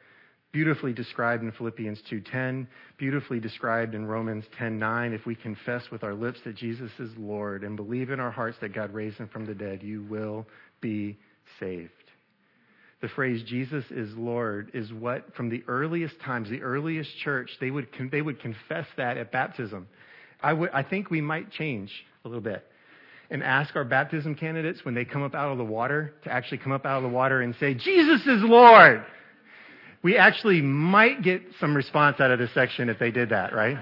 beautifully 0.51 0.93
described 0.93 1.43
in 1.43 1.51
Philippians 1.51 2.01
2:10, 2.03 2.67
beautifully 2.97 3.39
described 3.39 3.93
in 3.93 4.05
Romans 4.05 4.47
10:9. 4.57 5.13
If 5.13 5.25
we 5.25 5.35
confess 5.35 5.89
with 5.91 6.03
our 6.03 6.13
lips 6.13 6.41
that 6.41 6.55
Jesus 6.55 6.91
is 6.99 7.15
Lord 7.17 7.63
and 7.63 7.75
believe 7.75 8.09
in 8.09 8.19
our 8.19 8.31
hearts 8.31 8.57
that 8.59 8.73
God 8.73 8.93
raised 8.93 9.17
him 9.17 9.27
from 9.27 9.45
the 9.45 9.55
dead, 9.55 9.83
you 9.83 10.03
will 10.03 10.47
be 10.81 11.17
saved. 11.59 11.91
The 13.01 13.09
phrase 13.09 13.43
Jesus 13.43 13.91
is 13.91 14.15
Lord 14.15 14.71
is 14.73 14.91
what 14.91 15.35
from 15.35 15.49
the 15.49 15.63
earliest 15.67 16.19
times, 16.19 16.49
the 16.49 16.63
earliest 16.63 17.15
church, 17.19 17.51
they 17.59 17.69
would 17.69 17.87
they 18.11 18.21
would 18.21 18.39
confess 18.39 18.87
that 18.95 19.17
at 19.17 19.31
baptism. 19.31 19.87
I 20.41 20.53
would 20.53 20.71
I 20.71 20.83
think 20.83 21.11
we 21.11 21.21
might 21.21 21.51
change 21.51 21.91
a 22.23 22.27
little 22.27 22.41
bit 22.41 22.65
and 23.29 23.43
ask 23.43 23.75
our 23.75 23.83
baptism 23.83 24.35
candidates 24.35 24.85
when 24.85 24.95
they 24.95 25.05
come 25.05 25.21
up 25.21 25.35
out 25.35 25.51
of 25.51 25.57
the 25.57 25.65
water 25.65 26.13
to 26.23 26.31
actually 26.31 26.59
come 26.59 26.71
up 26.71 26.85
out 26.85 26.97
of 26.97 27.03
the 27.03 27.09
water 27.09 27.41
and 27.41 27.53
say, 27.55 27.73
Jesus 27.73 28.21
is 28.25 28.41
Lord 28.41 29.05
we 30.03 30.17
actually 30.17 30.61
might 30.61 31.21
get 31.21 31.41
some 31.59 31.75
response 31.75 32.19
out 32.19 32.31
of 32.31 32.39
this 32.39 32.53
section 32.53 32.89
if 32.89 32.99
they 32.99 33.11
did 33.11 33.29
that, 33.29 33.53
right? 33.53 33.77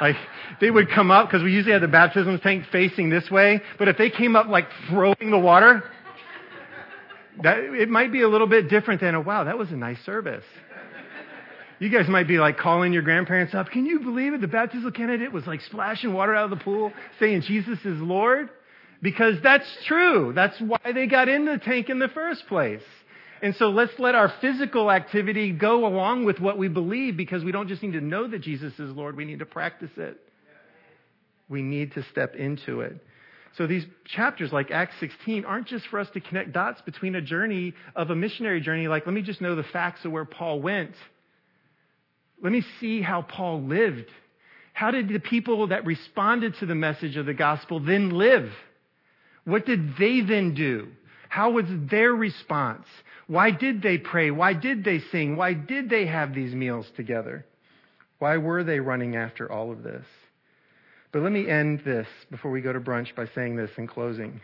Like, 0.00 0.16
they 0.60 0.70
would 0.70 0.90
come 0.90 1.10
up, 1.10 1.28
because 1.28 1.42
we 1.42 1.52
usually 1.52 1.72
have 1.72 1.82
the 1.82 1.88
baptism 1.88 2.38
tank 2.40 2.64
facing 2.72 3.10
this 3.10 3.30
way, 3.30 3.60
but 3.78 3.88
if 3.88 3.98
they 3.98 4.10
came 4.10 4.36
up 4.36 4.46
like 4.46 4.66
throwing 4.88 5.30
the 5.30 5.38
water, 5.38 5.84
that, 7.42 7.58
it 7.58 7.88
might 7.88 8.12
be 8.12 8.22
a 8.22 8.28
little 8.28 8.46
bit 8.46 8.68
different 8.68 9.00
than, 9.00 9.14
oh, 9.14 9.20
wow, 9.20 9.44
that 9.44 9.58
was 9.58 9.70
a 9.70 9.76
nice 9.76 10.00
service. 10.04 10.44
You 11.78 11.88
guys 11.88 12.08
might 12.08 12.28
be 12.28 12.38
like 12.38 12.58
calling 12.58 12.92
your 12.92 13.02
grandparents 13.02 13.54
up. 13.54 13.70
Can 13.70 13.86
you 13.86 14.00
believe 14.00 14.34
it? 14.34 14.42
The 14.42 14.48
baptismal 14.48 14.92
candidate 14.92 15.32
was 15.32 15.46
like 15.46 15.62
splashing 15.62 16.12
water 16.12 16.34
out 16.34 16.44
of 16.44 16.50
the 16.50 16.62
pool 16.62 16.92
saying 17.18 17.40
Jesus 17.42 17.78
is 17.86 17.98
Lord? 18.00 18.50
Because 19.00 19.36
that's 19.42 19.66
true. 19.86 20.32
That's 20.34 20.60
why 20.60 20.92
they 20.92 21.06
got 21.06 21.30
in 21.30 21.46
the 21.46 21.56
tank 21.56 21.88
in 21.88 21.98
the 21.98 22.08
first 22.08 22.46
place. 22.48 22.82
And 23.42 23.54
so 23.56 23.70
let's 23.70 23.92
let 23.98 24.14
our 24.14 24.32
physical 24.40 24.90
activity 24.90 25.52
go 25.52 25.86
along 25.86 26.24
with 26.24 26.40
what 26.40 26.58
we 26.58 26.68
believe 26.68 27.16
because 27.16 27.42
we 27.42 27.52
don't 27.52 27.68
just 27.68 27.82
need 27.82 27.92
to 27.92 28.00
know 28.00 28.28
that 28.28 28.40
Jesus 28.42 28.72
is 28.74 28.94
Lord, 28.94 29.16
we 29.16 29.24
need 29.24 29.38
to 29.38 29.46
practice 29.46 29.90
it. 29.96 30.18
We 31.48 31.62
need 31.62 31.92
to 31.94 32.04
step 32.10 32.34
into 32.34 32.82
it. 32.82 33.00
So 33.56 33.66
these 33.66 33.84
chapters 34.04 34.52
like 34.52 34.70
Acts 34.70 34.94
16 35.00 35.44
aren't 35.44 35.66
just 35.66 35.86
for 35.88 35.98
us 35.98 36.08
to 36.14 36.20
connect 36.20 36.52
dots 36.52 36.80
between 36.82 37.16
a 37.16 37.20
journey 37.20 37.74
of 37.96 38.10
a 38.10 38.14
missionary 38.14 38.60
journey, 38.60 38.86
like 38.88 39.06
let 39.06 39.14
me 39.14 39.22
just 39.22 39.40
know 39.40 39.56
the 39.56 39.64
facts 39.64 40.04
of 40.04 40.12
where 40.12 40.24
Paul 40.24 40.60
went. 40.60 40.94
Let 42.42 42.52
me 42.52 42.62
see 42.78 43.02
how 43.02 43.22
Paul 43.22 43.62
lived. 43.62 44.08
How 44.72 44.90
did 44.90 45.08
the 45.08 45.18
people 45.18 45.68
that 45.68 45.84
responded 45.84 46.54
to 46.60 46.66
the 46.66 46.74
message 46.74 47.16
of 47.16 47.26
the 47.26 47.34
gospel 47.34 47.80
then 47.80 48.10
live? 48.10 48.50
What 49.44 49.66
did 49.66 49.96
they 49.98 50.20
then 50.20 50.54
do? 50.54 50.88
How 51.30 51.52
was 51.52 51.64
their 51.68 52.12
response? 52.12 52.86
Why 53.28 53.52
did 53.52 53.82
they 53.82 53.98
pray? 53.98 54.32
Why 54.32 54.52
did 54.52 54.82
they 54.82 54.98
sing? 55.12 55.36
Why 55.36 55.54
did 55.54 55.88
they 55.88 56.06
have 56.06 56.34
these 56.34 56.52
meals 56.52 56.86
together? 56.96 57.46
Why 58.18 58.36
were 58.36 58.64
they 58.64 58.80
running 58.80 59.14
after 59.14 59.50
all 59.50 59.70
of 59.70 59.84
this? 59.84 60.04
But 61.12 61.22
let 61.22 61.30
me 61.30 61.48
end 61.48 61.82
this 61.84 62.08
before 62.32 62.50
we 62.50 62.60
go 62.60 62.72
to 62.72 62.80
brunch 62.80 63.14
by 63.14 63.26
saying 63.32 63.54
this 63.54 63.70
in 63.78 63.86
closing. 63.86 64.40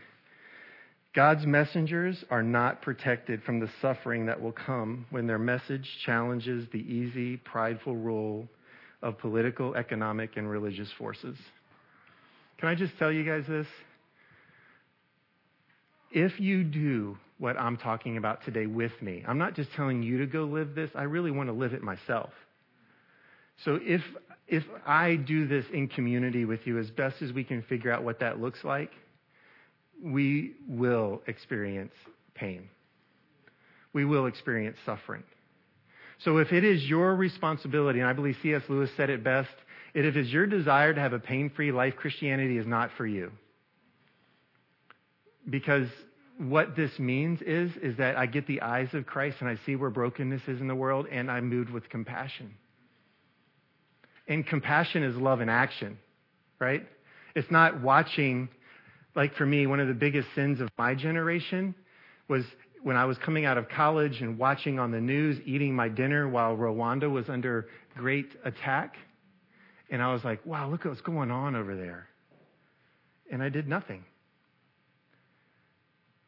God's 1.12 1.44
messengers 1.44 2.24
are 2.30 2.44
not 2.44 2.82
protected 2.82 3.42
from 3.42 3.58
the 3.58 3.70
suffering 3.82 4.26
that 4.26 4.40
will 4.40 4.52
come 4.52 5.06
when 5.10 5.26
their 5.26 5.40
message 5.40 5.90
challenges 6.04 6.68
the 6.70 6.78
easy, 6.78 7.36
prideful 7.38 7.96
rule 7.96 8.46
of 9.02 9.18
political, 9.18 9.74
economic, 9.74 10.36
and 10.36 10.48
religious 10.48 10.92
forces. 10.96 11.36
Can 12.58 12.68
I 12.68 12.76
just 12.76 12.96
tell 12.96 13.10
you 13.10 13.24
guys 13.24 13.42
this? 13.48 13.66
If 16.16 16.40
you 16.40 16.64
do 16.64 17.18
what 17.36 17.58
I'm 17.58 17.76
talking 17.76 18.16
about 18.16 18.42
today 18.42 18.64
with 18.64 19.02
me, 19.02 19.22
I'm 19.28 19.36
not 19.36 19.54
just 19.54 19.70
telling 19.74 20.02
you 20.02 20.16
to 20.20 20.26
go 20.26 20.44
live 20.44 20.74
this, 20.74 20.90
I 20.94 21.02
really 21.02 21.30
want 21.30 21.50
to 21.50 21.52
live 21.52 21.74
it 21.74 21.82
myself. 21.82 22.30
So 23.66 23.78
if, 23.82 24.00
if 24.48 24.64
I 24.86 25.16
do 25.16 25.46
this 25.46 25.66
in 25.74 25.88
community 25.88 26.46
with 26.46 26.60
you 26.66 26.78
as 26.78 26.90
best 26.90 27.20
as 27.20 27.34
we 27.34 27.44
can 27.44 27.60
figure 27.64 27.92
out 27.92 28.02
what 28.02 28.20
that 28.20 28.40
looks 28.40 28.64
like, 28.64 28.92
we 30.02 30.54
will 30.66 31.20
experience 31.26 31.92
pain. 32.34 32.70
We 33.92 34.06
will 34.06 34.24
experience 34.24 34.78
suffering. 34.86 35.22
So 36.24 36.38
if 36.38 36.50
it 36.50 36.64
is 36.64 36.82
your 36.84 37.14
responsibility, 37.14 38.00
and 38.00 38.08
I 38.08 38.14
believe 38.14 38.38
C.S. 38.42 38.62
Lewis 38.70 38.88
said 38.96 39.10
it 39.10 39.22
best, 39.22 39.52
if 39.92 40.06
it 40.06 40.16
is 40.16 40.32
your 40.32 40.46
desire 40.46 40.94
to 40.94 41.00
have 41.00 41.12
a 41.12 41.18
pain 41.18 41.50
free 41.54 41.72
life, 41.72 41.94
Christianity 41.94 42.56
is 42.56 42.66
not 42.66 42.88
for 42.96 43.06
you. 43.06 43.32
Because 45.48 45.86
what 46.38 46.76
this 46.76 46.98
means 46.98 47.40
is, 47.42 47.70
is 47.82 47.96
that 47.96 48.16
I 48.16 48.26
get 48.26 48.46
the 48.46 48.60
eyes 48.60 48.88
of 48.92 49.06
Christ 49.06 49.38
and 49.40 49.48
I 49.48 49.56
see 49.64 49.76
where 49.76 49.90
brokenness 49.90 50.42
is 50.46 50.60
in 50.60 50.68
the 50.68 50.74
world 50.74 51.06
and 51.10 51.30
I'm 51.30 51.48
moved 51.48 51.70
with 51.70 51.88
compassion. 51.88 52.54
And 54.28 54.46
compassion 54.46 55.02
is 55.02 55.16
love 55.16 55.40
in 55.40 55.48
action, 55.48 55.98
right? 56.58 56.86
It's 57.34 57.50
not 57.50 57.80
watching, 57.80 58.48
like 59.14 59.34
for 59.34 59.46
me, 59.46 59.66
one 59.66 59.80
of 59.80 59.88
the 59.88 59.94
biggest 59.94 60.28
sins 60.34 60.60
of 60.60 60.68
my 60.76 60.94
generation 60.94 61.74
was 62.28 62.44
when 62.82 62.96
I 62.96 63.04
was 63.04 63.16
coming 63.18 63.44
out 63.46 63.56
of 63.56 63.68
college 63.68 64.20
and 64.20 64.38
watching 64.38 64.78
on 64.78 64.90
the 64.90 65.00
news, 65.00 65.38
eating 65.44 65.74
my 65.74 65.88
dinner 65.88 66.28
while 66.28 66.56
Rwanda 66.56 67.10
was 67.10 67.28
under 67.28 67.68
great 67.96 68.28
attack. 68.44 68.96
And 69.90 70.02
I 70.02 70.12
was 70.12 70.24
like, 70.24 70.44
wow, 70.44 70.68
look 70.68 70.84
what's 70.84 71.00
going 71.00 71.30
on 71.30 71.56
over 71.56 71.76
there. 71.76 72.08
And 73.30 73.42
I 73.42 73.48
did 73.48 73.68
nothing. 73.68 74.04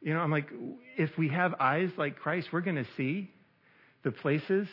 You 0.09 0.15
know, 0.15 0.21
I'm 0.21 0.31
like, 0.31 0.49
if 0.97 1.11
we 1.19 1.29
have 1.29 1.57
eyes 1.61 1.91
like 1.99 2.17
Christ, 2.17 2.49
we're 2.51 2.63
going 2.63 2.77
to 2.77 2.87
see 2.97 3.31
the 4.05 4.11
places 4.11 4.67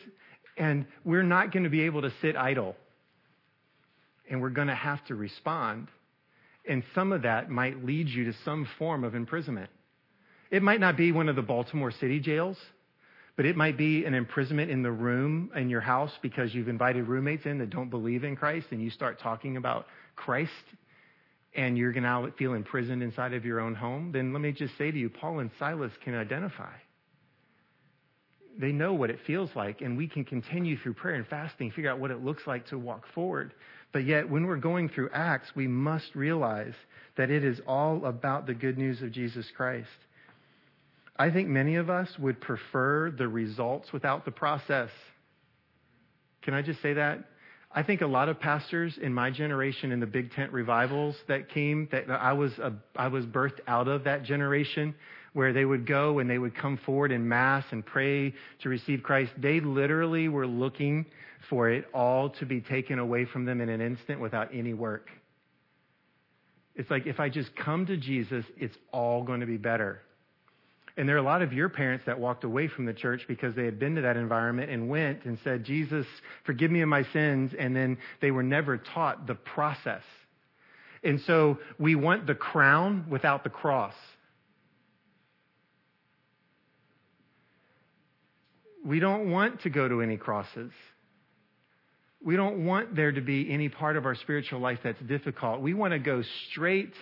and 0.56 0.86
we're 1.04 1.24
not 1.24 1.52
going 1.52 1.66
to 1.66 1.70
be 1.70 1.82
able 1.82 2.04
to 2.04 2.14
sit 2.22 2.38
idle. 2.38 2.74
And 4.32 4.42
we're 4.42 4.50
going 4.52 4.70
to 4.70 4.76
have 4.76 5.04
to 5.08 5.16
respond. 5.16 5.90
And 6.66 6.84
some 6.96 7.12
of 7.12 7.24
that 7.24 7.50
might 7.50 7.84
lead 7.84 8.08
you 8.08 8.32
to 8.32 8.34
some 8.46 8.66
form 8.80 9.04
of 9.04 9.14
imprisonment. 9.14 9.70
It 10.52 10.64
might 10.64 10.80
not 10.80 10.96
be 10.96 11.12
one 11.12 11.28
of 11.28 11.36
the 11.36 11.42
Baltimore 11.42 11.92
city 11.92 12.22
jails, 12.22 12.56
But 13.36 13.46
it 13.46 13.58
might 13.58 13.78
be 13.78 14.06
an 14.06 14.14
imprisonment 14.14 14.72
in 14.72 14.84
the 14.84 14.92
room 14.92 15.52
in 15.54 15.70
your 15.70 15.82
house 15.82 16.12
because 16.22 16.56
you've 16.56 16.70
invited 16.70 17.10
roommates 17.10 17.46
in 17.46 17.58
that 17.58 17.72
don't 17.72 17.90
believe 17.90 18.24
in 18.24 18.38
Christ 18.38 18.68
and 18.72 18.82
you 18.82 18.90
start 18.90 19.20
talking 19.20 19.58
about 19.58 19.88
Christ 20.16 20.52
and 21.56 21.78
you're 21.78 21.94
going 21.94 22.04
to 22.04 22.32
feel 22.38 22.54
imprisoned 22.54 23.02
inside 23.02 23.34
of 23.34 23.46
your 23.46 23.60
own 23.60 23.76
home. 23.76 24.12
Then 24.12 24.34
let 24.34 24.42
me 24.42 24.52
just 24.52 24.78
say 24.78 24.92
to 24.92 24.98
you, 24.98 25.10
Paul 25.10 25.40
and 25.40 25.50
Silas 25.58 25.92
can 26.04 26.16
identify. 26.16 26.74
They 28.58 28.72
know 28.72 28.94
what 28.94 29.10
it 29.10 29.20
feels 29.26 29.50
like, 29.56 29.82
and 29.82 29.98
we 29.98 30.08
can 30.08 30.24
continue 30.24 30.78
through 30.78 30.94
prayer 30.94 31.16
and 31.16 31.28
fasting, 31.28 31.72
figure 31.72 31.92
out 31.92 32.00
what 32.00 32.12
it 32.12 32.24
looks 32.24 32.44
like 32.46 32.68
to 32.68 32.78
walk 32.78 33.04
forward. 33.14 33.54
But 33.92 34.06
yet, 34.06 34.30
when 34.30 34.46
we're 34.46 34.58
going 34.58 34.90
through 34.90 35.10
Acts, 35.14 35.50
we 35.56 35.68
must 35.68 36.16
realize 36.16 36.74
that 37.18 37.30
it 37.30 37.44
is 37.44 37.60
all 37.68 38.06
about 38.06 38.46
the 38.46 38.54
good 38.54 38.78
news 38.78 39.02
of 39.02 39.12
Jesus 39.12 39.46
Christ. 39.56 39.88
I 41.18 41.32
think 41.32 41.48
many 41.48 41.76
of 41.76 41.90
us 41.90 42.10
would 42.20 42.42
prefer 42.42 43.12
the 43.12 43.28
results 43.28 43.94
without 43.94 44.26
the 44.26 44.32
process. 44.32 44.90
Can 46.42 46.54
I 46.54 46.62
just 46.62 46.82
say 46.82 46.94
that? 46.94 47.26
I 47.78 47.84
think 47.84 48.00
a 48.00 48.08
lot 48.08 48.30
of 48.30 48.40
pastors 48.40 48.98
in 48.98 49.14
my 49.14 49.30
generation 49.30 49.92
in 49.92 50.00
the 50.00 50.06
big 50.06 50.32
tent 50.32 50.54
revivals 50.54 51.18
that 51.28 51.50
came, 51.50 51.90
that 51.92 52.10
I 52.10 52.32
was, 52.32 52.58
a, 52.58 52.72
I 52.96 53.10
was 53.10 53.26
birthed 53.26 53.60
out 53.68 53.90
of 53.90 54.06
that 54.06 54.24
generation, 54.24 54.96
where 55.34 55.52
they 55.52 55.66
would 55.66 55.86
go 55.86 56.20
and 56.20 56.30
they 56.30 56.38
would 56.38 56.56
come 56.56 56.78
forward 56.86 57.12
in 57.12 57.28
mass 57.28 57.66
and 57.72 57.86
pray 57.86 58.34
to 58.62 58.70
receive 58.70 59.04
Christ. 59.04 59.34
They 59.38 59.60
literally 59.60 60.30
were 60.30 60.48
looking 60.48 61.06
for 61.50 61.70
it 61.70 61.86
all 61.94 62.30
to 62.30 62.46
be 62.46 62.62
taken 62.62 62.98
away 62.98 63.26
from 63.26 63.44
them 63.44 63.60
in 63.60 63.68
an 63.68 63.82
instant 63.82 64.22
without 64.22 64.56
any 64.56 64.74
work. 64.74 65.10
It's 66.76 66.90
like 66.90 67.06
if 67.06 67.20
I 67.20 67.28
just 67.28 67.54
come 67.58 67.86
to 67.88 67.98
Jesus, 67.98 68.46
it's 68.58 68.78
all 68.94 69.24
going 69.24 69.42
to 69.42 69.46
be 69.46 69.58
better. 69.58 70.02
And 70.98 71.10
there 71.10 71.16
are 71.16 71.20
a 71.20 71.24
lot 71.24 71.42
of 71.42 71.52
your 71.52 71.68
parents 71.68 72.06
that 72.06 72.20
walked 72.20 72.46
away 72.46 72.70
from 72.70 72.86
the 72.86 72.94
church 72.94 73.24
because 73.28 73.54
they 73.54 73.66
had 73.66 73.80
been 73.80 73.96
to 73.96 74.02
that 74.02 74.16
environment 74.16 74.72
and 74.72 74.90
went 74.90 75.26
and 75.26 75.38
said, 75.44 75.66
Jesus, 75.66 76.06
forgive 76.46 76.72
me 76.72 76.82
of 76.82 76.88
my 76.88 77.04
sins. 77.12 77.52
And 77.58 77.76
then 77.76 77.98
they 78.22 78.32
were 78.32 78.44
never 78.44 78.78
taught 78.78 79.28
the 79.28 79.36
process. 79.36 80.04
And 81.04 81.20
so 81.28 81.60
we 81.78 81.96
want 81.96 82.28
the 82.28 82.36
crown 82.36 83.08
without 83.10 83.44
the 83.44 83.50
cross. 83.50 83.94
We 88.86 89.00
don't 89.00 89.30
want 89.30 89.64
to 89.64 89.70
go 89.70 89.88
to 89.88 90.02
any 90.02 90.16
crosses. 90.16 90.72
We 92.24 92.38
don't 92.38 92.66
want 92.66 92.96
there 92.96 93.12
to 93.12 93.22
be 93.22 93.52
any 93.52 93.68
part 93.68 93.98
of 93.98 94.06
our 94.06 94.16
spiritual 94.16 94.62
life 94.62 94.80
that's 94.84 95.02
difficult. 95.02 95.62
We 95.62 95.74
want 95.74 95.92
to 95.92 96.00
go 96.00 96.24
straight 96.50 96.94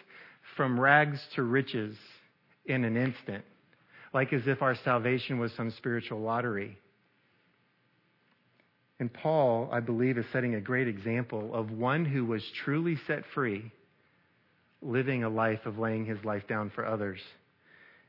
from 0.57 0.79
rags 0.79 1.19
to 1.35 1.43
riches 1.43 1.95
in 2.65 2.83
an 2.85 2.97
instant 2.97 3.43
like 4.13 4.31
as 4.31 4.43
if 4.45 4.61
our 4.61 4.75
salvation 4.83 5.39
was 5.39 5.51
some 5.53 5.71
spiritual 5.71 6.19
lottery. 6.19 6.77
And 8.99 9.11
Paul, 9.11 9.69
I 9.71 9.79
believe, 9.79 10.17
is 10.17 10.25
setting 10.31 10.55
a 10.55 10.61
great 10.61 10.87
example 10.87 11.53
of 11.53 11.71
one 11.71 12.05
who 12.05 12.25
was 12.25 12.43
truly 12.63 12.97
set 13.07 13.23
free, 13.33 13.71
living 14.81 15.23
a 15.23 15.29
life 15.29 15.65
of 15.65 15.79
laying 15.79 16.05
his 16.05 16.23
life 16.23 16.47
down 16.47 16.69
for 16.69 16.85
others. 16.85 17.19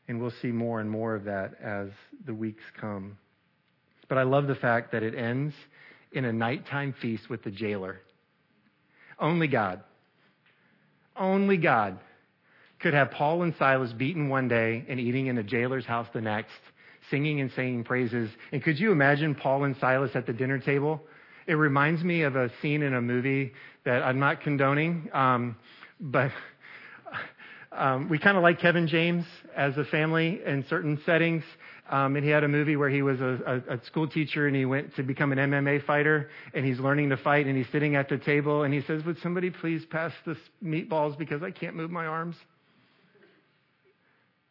And 0.06 0.20
we'll 0.20 0.34
see 0.42 0.48
more 0.48 0.80
and 0.80 0.90
more 0.90 1.14
of 1.14 1.24
that 1.24 1.54
as 1.62 1.88
the 2.26 2.34
weeks 2.34 2.62
come. 2.78 3.16
But 4.08 4.18
I 4.18 4.24
love 4.24 4.46
the 4.46 4.54
fact 4.54 4.92
that 4.92 5.02
it 5.02 5.14
ends 5.14 5.54
in 6.12 6.26
a 6.26 6.32
nighttime 6.32 6.94
feast 7.00 7.30
with 7.30 7.42
the 7.42 7.50
jailer. 7.50 8.00
Only 9.18 9.48
God. 9.48 9.80
Only 11.16 11.56
God 11.56 11.98
could 12.84 12.92
have 12.92 13.10
Paul 13.12 13.44
and 13.44 13.54
Silas 13.58 13.94
beaten 13.94 14.28
one 14.28 14.46
day 14.46 14.84
and 14.90 15.00
eating 15.00 15.28
in 15.28 15.38
a 15.38 15.42
jailer's 15.42 15.86
house 15.86 16.06
the 16.12 16.20
next, 16.20 16.52
singing 17.10 17.40
and 17.40 17.50
saying 17.56 17.84
praises. 17.84 18.28
And 18.52 18.62
could 18.62 18.78
you 18.78 18.92
imagine 18.92 19.34
Paul 19.34 19.64
and 19.64 19.74
Silas 19.80 20.10
at 20.14 20.26
the 20.26 20.34
dinner 20.34 20.58
table? 20.58 21.00
It 21.46 21.54
reminds 21.54 22.04
me 22.04 22.24
of 22.24 22.36
a 22.36 22.50
scene 22.60 22.82
in 22.82 22.92
a 22.92 23.00
movie 23.00 23.54
that 23.86 24.02
I'm 24.02 24.18
not 24.18 24.42
condoning, 24.42 25.08
um, 25.14 25.56
but 25.98 26.30
um, 27.72 28.10
we 28.10 28.18
kind 28.18 28.36
of 28.36 28.42
like 28.42 28.60
Kevin 28.60 28.86
James 28.86 29.24
as 29.56 29.78
a 29.78 29.86
family 29.86 30.42
in 30.44 30.62
certain 30.68 31.00
settings. 31.06 31.42
Um, 31.88 32.16
and 32.16 32.24
he 32.24 32.30
had 32.30 32.44
a 32.44 32.48
movie 32.48 32.76
where 32.76 32.90
he 32.90 33.00
was 33.00 33.18
a, 33.22 33.62
a, 33.66 33.76
a 33.76 33.84
school 33.86 34.08
teacher 34.08 34.46
and 34.46 34.54
he 34.54 34.66
went 34.66 34.94
to 34.96 35.02
become 35.02 35.32
an 35.32 35.38
MMA 35.38 35.86
fighter 35.86 36.28
and 36.52 36.66
he's 36.66 36.78
learning 36.78 37.08
to 37.10 37.16
fight 37.16 37.46
and 37.46 37.56
he's 37.56 37.70
sitting 37.72 37.96
at 37.96 38.10
the 38.10 38.18
table 38.18 38.64
and 38.64 38.74
he 38.74 38.82
says, 38.82 39.02
Would 39.06 39.16
somebody 39.22 39.48
please 39.48 39.86
pass 39.86 40.12
the 40.26 40.36
meatballs 40.62 41.16
because 41.16 41.42
I 41.42 41.50
can't 41.50 41.76
move 41.76 41.90
my 41.90 42.04
arms? 42.04 42.36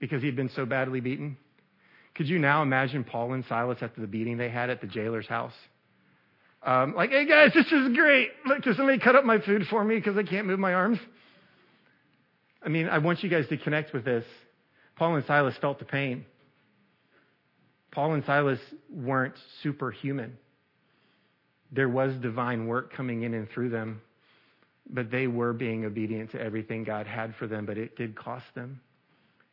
Because 0.03 0.21
he'd 0.21 0.35
been 0.35 0.49
so 0.49 0.65
badly 0.65 0.99
beaten? 0.99 1.37
Could 2.13 2.27
you 2.27 2.37
now 2.37 2.61
imagine 2.61 3.05
Paul 3.05 3.31
and 3.31 3.45
Silas 3.47 3.77
after 3.79 4.01
the 4.01 4.07
beating 4.07 4.35
they 4.35 4.49
had 4.49 4.69
at 4.69 4.81
the 4.81 4.87
jailer's 4.87 5.27
house? 5.27 5.53
Um, 6.61 6.93
like, 6.93 7.11
hey 7.11 7.25
guys, 7.25 7.51
this 7.53 7.67
is 7.67 7.95
great. 7.95 8.31
Look, 8.45 8.63
can 8.63 8.75
somebody 8.75 8.99
cut 8.99 9.15
up 9.15 9.23
my 9.23 9.39
food 9.39 9.65
for 9.69 9.81
me 9.81 9.95
because 9.95 10.17
I 10.17 10.23
can't 10.23 10.45
move 10.45 10.59
my 10.59 10.73
arms? 10.73 10.99
I 12.61 12.67
mean, 12.67 12.89
I 12.89 12.97
want 12.97 13.23
you 13.23 13.29
guys 13.29 13.47
to 13.47 13.55
connect 13.55 13.93
with 13.93 14.03
this. 14.03 14.25
Paul 14.97 15.15
and 15.15 15.25
Silas 15.25 15.55
felt 15.61 15.79
the 15.79 15.85
pain. 15.85 16.25
Paul 17.93 18.13
and 18.13 18.25
Silas 18.25 18.59
weren't 18.89 19.35
superhuman. 19.61 20.37
There 21.71 21.87
was 21.87 22.13
divine 22.15 22.67
work 22.67 22.91
coming 22.91 23.23
in 23.23 23.33
and 23.33 23.49
through 23.51 23.69
them, 23.69 24.01
but 24.89 25.09
they 25.11 25.27
were 25.27 25.53
being 25.53 25.85
obedient 25.85 26.31
to 26.31 26.41
everything 26.41 26.83
God 26.83 27.07
had 27.07 27.35
for 27.39 27.47
them, 27.47 27.65
but 27.65 27.77
it 27.77 27.95
did 27.95 28.17
cost 28.17 28.47
them 28.53 28.81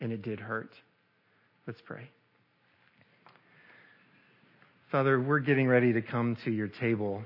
and 0.01 0.13
it 0.13 0.23
did 0.23 0.41
hurt. 0.41 0.71
Let's 1.67 1.81
pray. 1.85 2.09
Father, 4.91 5.21
we're 5.21 5.41
getting 5.41 5.69
ready 5.69 5.93
to 5.93 6.03
come 6.03 6.37
to 6.45 6.51
your 6.51 6.69
table. 6.69 7.23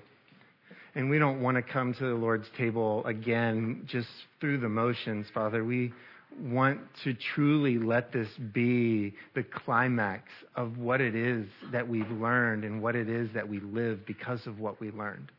And 0.94 1.10
we 1.10 1.18
don't 1.18 1.40
want 1.40 1.56
to 1.56 1.62
come 1.62 1.94
to 1.94 2.04
the 2.06 2.14
Lord's 2.14 2.46
table 2.56 3.04
again 3.04 3.88
just 3.90 4.08
through 4.40 4.58
the 4.58 4.68
motions, 4.68 5.26
Father. 5.34 5.64
We 5.64 5.92
want 6.40 6.80
to 7.04 7.14
truly 7.34 7.78
let 7.78 8.12
this 8.12 8.28
be 8.52 9.14
the 9.34 9.42
climax 9.42 10.28
of 10.54 10.78
what 10.78 11.00
it 11.00 11.14
is 11.14 11.46
that 11.72 11.88
we've 11.88 12.10
learned 12.10 12.64
and 12.64 12.82
what 12.82 12.96
it 12.96 13.08
is 13.08 13.28
that 13.34 13.48
we 13.48 13.60
live 13.60 14.06
because 14.06 14.46
of 14.46 14.60
what 14.60 14.80
we 14.80 14.90
learned. 14.90 15.32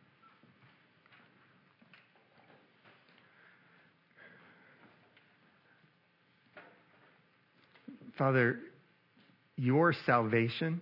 Father, 8.17 8.59
your 9.57 9.93
salvation 10.05 10.81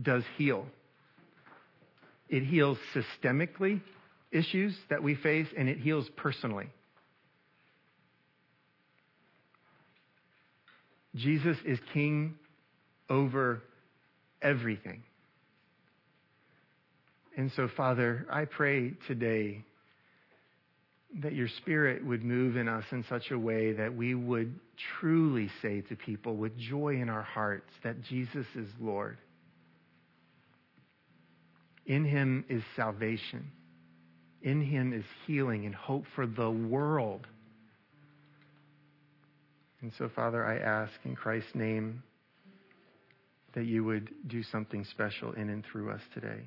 does 0.00 0.22
heal. 0.36 0.66
It 2.28 2.44
heals 2.44 2.78
systemically 2.94 3.80
issues 4.30 4.76
that 4.90 5.02
we 5.02 5.14
face, 5.14 5.48
and 5.56 5.68
it 5.68 5.78
heals 5.78 6.06
personally. 6.16 6.68
Jesus 11.14 11.56
is 11.64 11.78
king 11.92 12.34
over 13.08 13.62
everything. 14.42 15.02
And 17.36 17.50
so, 17.56 17.68
Father, 17.76 18.26
I 18.30 18.44
pray 18.44 18.92
today 19.06 19.64
that 21.16 21.34
your 21.34 21.48
spirit 21.48 22.04
would 22.04 22.22
move 22.22 22.56
in 22.56 22.68
us 22.68 22.84
in 22.92 23.04
such 23.08 23.30
a 23.30 23.38
way 23.38 23.72
that 23.72 23.94
we 23.94 24.14
would 24.14 24.54
truly 25.00 25.50
say 25.62 25.80
to 25.82 25.96
people 25.96 26.36
with 26.36 26.56
joy 26.58 27.00
in 27.00 27.08
our 27.08 27.22
hearts 27.22 27.70
that 27.82 28.02
Jesus 28.02 28.46
is 28.54 28.68
Lord. 28.78 29.16
In 31.86 32.04
him 32.04 32.44
is 32.50 32.62
salvation. 32.76 33.50
In 34.42 34.60
him 34.60 34.92
is 34.92 35.04
healing 35.26 35.64
and 35.64 35.74
hope 35.74 36.04
for 36.14 36.26
the 36.26 36.50
world. 36.50 37.26
And 39.80 39.92
so, 39.96 40.10
Father, 40.14 40.44
I 40.44 40.58
ask 40.58 40.92
in 41.04 41.16
Christ's 41.16 41.54
name 41.54 42.02
that 43.54 43.64
you 43.64 43.82
would 43.84 44.10
do 44.26 44.42
something 44.42 44.84
special 44.84 45.32
in 45.32 45.48
and 45.48 45.64
through 45.64 45.90
us 45.90 46.02
today. 46.12 46.42